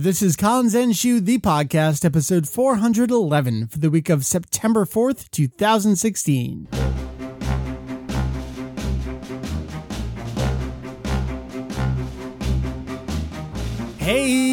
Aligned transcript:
This 0.00 0.22
is 0.22 0.36
Collins 0.36 0.76
and 0.76 0.92
Kanzenshuu, 0.92 1.24
the 1.24 1.38
podcast, 1.38 2.04
episode 2.04 2.48
411 2.48 3.66
for 3.66 3.78
the 3.80 3.90
week 3.90 4.08
of 4.08 4.24
September 4.24 4.84
4th, 4.84 5.28
2016. 5.32 6.68
Hey, 13.96 14.47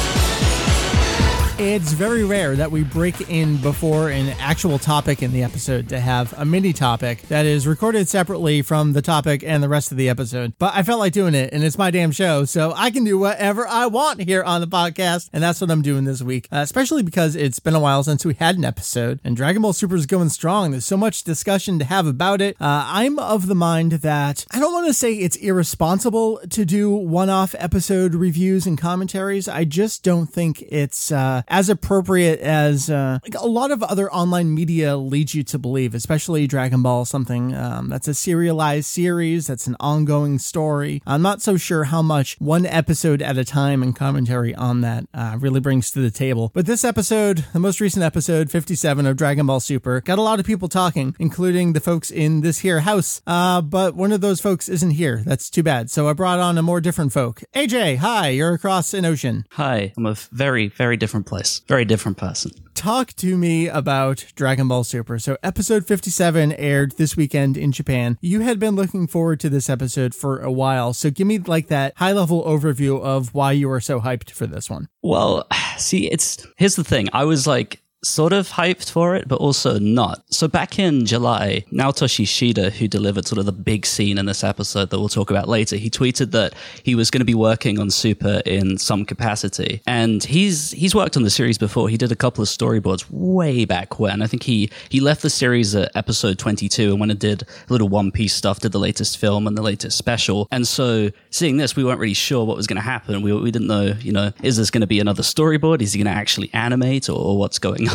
It's 1.57 1.93
very 1.93 2.25
rare 2.25 2.57
that 2.57 2.73
we 2.73 2.83
break 2.83 3.31
in 3.31 3.59
before 3.59 4.11
an 4.11 4.31
actual 4.41 4.77
topic 4.77 5.23
in 5.23 5.33
the 5.33 5.45
episode 5.45 5.89
to 5.91 6.01
have 6.01 6.35
a 6.37 6.45
mini 6.45 6.73
topic 6.73 7.23
that 7.29 7.47
is 7.47 7.65
recorded 7.65 8.09
separately 8.09 8.61
from 8.61 8.93
the 8.93 9.01
topic 9.01 9.45
and 9.45 9.63
the 9.63 9.69
rest 9.69 9.93
of 9.93 9.97
the 9.97 10.09
episode. 10.09 10.55
But 10.59 10.75
I 10.75 10.83
felt 10.83 10.99
like 10.99 11.13
doing 11.13 11.33
it, 11.37 11.53
and 11.53 11.63
it's 11.63 11.79
my 11.79 11.93
damn 11.93 12.11
show, 12.11 12.45
so 12.45 12.73
I 12.75 12.91
can 12.91 13.05
do 13.05 13.21
whatever 13.21 13.69
I 13.69 13.87
want 13.87 14.21
here 14.21 14.43
on 14.43 14.63
the 14.63 14.67
podcast, 14.67 15.31
and 15.33 15.45
that's 15.45 15.61
what 15.61 15.71
I'm 15.71 15.81
doing 15.81 16.05
this 16.05 16.23
week. 16.23 16.49
Uh, 16.51 16.57
especially 16.57 17.05
because 17.05 17.37
it's 17.37 17.61
been 17.61 17.77
a 17.77 17.81
while 17.81 18.03
since 18.03 18.25
we 18.25 18.35
had 18.35 18.59
an 18.59 18.65
episode, 18.65 19.21
and 19.23 19.37
Dragon 19.37 19.63
Ball 19.63 19.73
Super 19.73 19.95
is 19.95 20.07
going 20.07 20.31
strong. 20.31 20.73
There's 20.73 20.85
so 20.85 20.97
much 20.97 21.23
discussion 21.23 21.79
to 21.79 21.85
have 21.85 22.09
about 22.09 22.41
it. 22.41 22.57
Uh, 22.61 22.85
I'm 22.89 23.17
of 23.21 23.47
the 23.47 23.55
mind 23.55 23.93
that 23.93 24.45
I 24.51 24.59
don't 24.59 24.73
want 24.73 24.89
to 24.89 24.93
say 24.93 25.15
it's 25.15 25.37
irresponsible 25.37 26.41
to 26.51 26.65
do 26.65 26.91
one-off 26.91 27.55
episode 27.61 28.17
reviews 28.17 28.67
and 28.67 28.77
commentaries. 28.77 29.47
I 29.47 29.65
just 29.65 30.03
don't 30.03 30.27
think 30.27 30.61
it's 30.63 31.13
uh, 31.13 31.43
as 31.49 31.69
appropriate 31.69 32.41
as 32.41 32.91
uh, 32.91 33.19
like 33.23 33.35
a 33.35 33.47
lot 33.47 33.71
of 33.71 33.83
other 33.83 34.11
online 34.13 34.55
media 34.55 34.97
leads 34.97 35.35
you 35.35 35.43
to 35.45 35.59
believe, 35.59 35.95
especially 35.95 36.47
Dragon 36.47 36.83
Ball, 36.83 37.05
something 37.05 37.55
um, 37.55 37.89
that's 37.89 38.09
a 38.09 38.15
serialized 38.15 38.87
series, 38.87 39.47
that's 39.47 39.67
an 39.67 39.77
ongoing 39.81 40.39
story. 40.39 41.03
I'm 41.07 41.23
not 41.23 41.43
so 41.43 41.57
sure 41.57 41.85
how 41.85 42.03
much 42.03 42.37
one 42.39 42.67
episode 42.67 43.23
at 43.23 43.39
a 43.39 43.45
time 43.45 43.83
and 43.83 43.95
commentary 43.95 44.55
on 44.55 44.81
that 44.83 45.07
uh, 45.15 45.37
really 45.41 45.61
brings 45.61 45.91
to 45.93 46.01
the 46.01 46.11
table. 46.11 46.51
But 46.55 46.67
this 46.67 46.85
episode, 46.85 47.45
the 47.53 47.61
most 47.61 47.81
recent 47.81 48.05
episode, 48.05 48.51
57 48.51 49.07
of 49.07 49.17
Dragon 49.17 49.47
Ball 49.47 49.61
Super, 49.61 50.01
got 50.01 50.19
a 50.19 50.23
lot 50.23 50.41
of 50.41 50.47
people 50.47 50.69
talking, 50.69 51.15
including 51.19 51.73
the 51.73 51.81
folks 51.81 52.11
in 52.11 52.41
this 52.41 52.59
here 52.59 52.81
house. 52.81 53.23
Uh, 53.27 53.61
but 53.61 53.95
one 53.95 54.13
of 54.13 54.21
those 54.21 54.41
folks 54.41 54.69
isn't 54.69 54.93
here. 54.93 55.23
That's 55.25 55.51
too 55.51 55.63
bad. 55.63 55.91
So 55.91 56.09
I 56.09 56.13
brought 56.13 56.39
on 56.39 56.59
a 56.59 56.63
more 56.63 56.81
different 56.81 57.13
folk. 57.13 57.43
AJ, 57.55 57.99
hi, 57.99 58.29
you're 58.29 58.55
across 58.55 58.95
an 58.95 59.05
ocean. 59.05 59.47
Hi, 59.53 59.93
I'm 59.97 60.07
a 60.07 60.15
very, 60.33 60.69
very 60.69 60.97
different 60.97 61.27
place. 61.35 61.63
Very 61.67 61.85
different 61.85 62.17
person. 62.17 62.53
Talk 62.75 63.13
to 63.15 63.37
me 63.37 63.67
about 63.69 64.25
Dragon 64.37 64.69
Ball 64.69 64.85
Super. 64.85 65.19
So, 65.19 65.37
episode 65.43 65.85
57 65.85 66.53
aired 66.53 66.93
this 66.93 67.17
weekend 67.17 67.57
in 67.57 67.73
Japan. 67.73 68.19
You 68.21 68.41
had 68.41 68.61
been 68.61 68.77
looking 68.77 69.09
forward 69.09 69.41
to 69.41 69.49
this 69.49 69.69
episode 69.69 70.15
for 70.15 70.39
a 70.39 70.53
while. 70.53 70.93
So, 70.93 71.11
give 71.11 71.27
me 71.27 71.39
like 71.39 71.69
that 71.69 71.95
high 71.97 72.13
level 72.13 72.45
overview 72.45 73.01
of 73.01 73.35
why 73.35 73.51
you 73.53 73.69
were 73.69 73.81
so 73.81 74.01
hyped 74.01 74.31
for 74.31 74.47
this 74.47 74.71
one. 74.71 74.89
Well, 75.03 75.47
see, 75.77 76.09
it's 76.11 76.47
here's 76.57 76.77
the 76.77 76.85
thing. 76.85 77.09
I 77.13 77.25
was 77.25 77.47
like 77.49 77.81
sort 78.05 78.33
of 78.33 78.49
hyped 78.49 78.91
for 78.91 79.15
it, 79.15 79.29
but 79.29 79.37
also 79.37 79.79
not. 79.79 80.23
So 80.31 80.49
back 80.49 80.79
in 80.79 81.07
July, 81.07 81.65
Naotoshi 81.73 82.25
Shida, 82.25 82.71
who 82.73 82.89
delivered 82.89 83.27
sort 83.27 83.39
of 83.39 83.47
the 83.47 83.53
big 83.53 83.87
scene 83.87 84.19
in 84.19 84.27
this 84.27 84.45
episode 84.45 84.91
that 84.91 84.99
we'll 84.99 85.09
talk 85.09 85.31
about 85.31 85.49
later, 85.49 85.77
he 85.77 85.91
tweeted 85.91 86.31
that 86.33 86.55
he 86.83 86.95
was 86.95 87.11
going 87.11 87.21
to 87.21 87.25
be 87.25 87.35
working 87.35 87.79
on 87.79 87.91
Super 87.91 88.43
in 88.45 88.79
some 88.79 89.05
capacity. 89.05 89.83
And 89.87 90.23
he's 90.23 90.73
he's 90.73 90.95
worked 90.95 91.17
on 91.17 91.23
the 91.23 91.31
series 91.31 91.59
before. 91.59 91.89
He 91.89 91.97
did 91.97 92.13
a 92.13 92.17
couple 92.17 92.43
of 92.43 92.49
storyboards 92.49 93.05
way 93.11 93.65
back 93.65 93.99
when. 93.99 94.23
I 94.23 94.27
think 94.27 94.43
he 94.43 94.71
he 94.89 95.01
left 95.01 95.23
the 95.23 95.31
series 95.31 95.75
at 95.75 95.95
episode 95.95 96.39
22 96.39 96.91
and 96.91 97.01
went 97.01 97.13
and 97.13 97.21
did 97.21 97.43
a 97.43 97.73
little 97.73 97.89
One 97.89 98.11
Piece 98.11 98.35
stuff, 98.35 98.61
did 98.61 98.73
the 98.73 98.79
latest 98.79 99.19
film 99.19 99.47
and 99.47 99.57
the 99.57 99.63
latest 99.63 99.97
special. 99.97 100.49
And 100.51 100.67
so 100.67 101.11
seeing 101.31 101.57
this, 101.57 101.77
we 101.77 101.85
weren't 101.85 102.01
really 102.01 102.15
sure 102.15 102.45
what 102.45 102.57
was 102.57 102.67
going 102.67 102.77
to 102.77 102.83
happen. 102.83 103.23
We, 103.23 103.33
we 103.33 103.51
didn't 103.51 103.69
know, 103.69 103.95
you 104.01 104.13
know, 104.13 104.33
is 104.43 104.57
this 104.57 104.71
going 104.71 104.83
to 104.83 104.87
be 104.87 105.01
another 105.01 105.23
storyboard? 105.23 105.83
Is 105.83 105.93
he 105.93 106.03
going 106.03 106.13
to 106.13 106.19
actually 106.19 106.51
animate 106.53 107.09
or, 107.09 107.19
or 107.19 107.39
what's 107.39 107.59
going 107.59 107.89
on? 107.89 107.94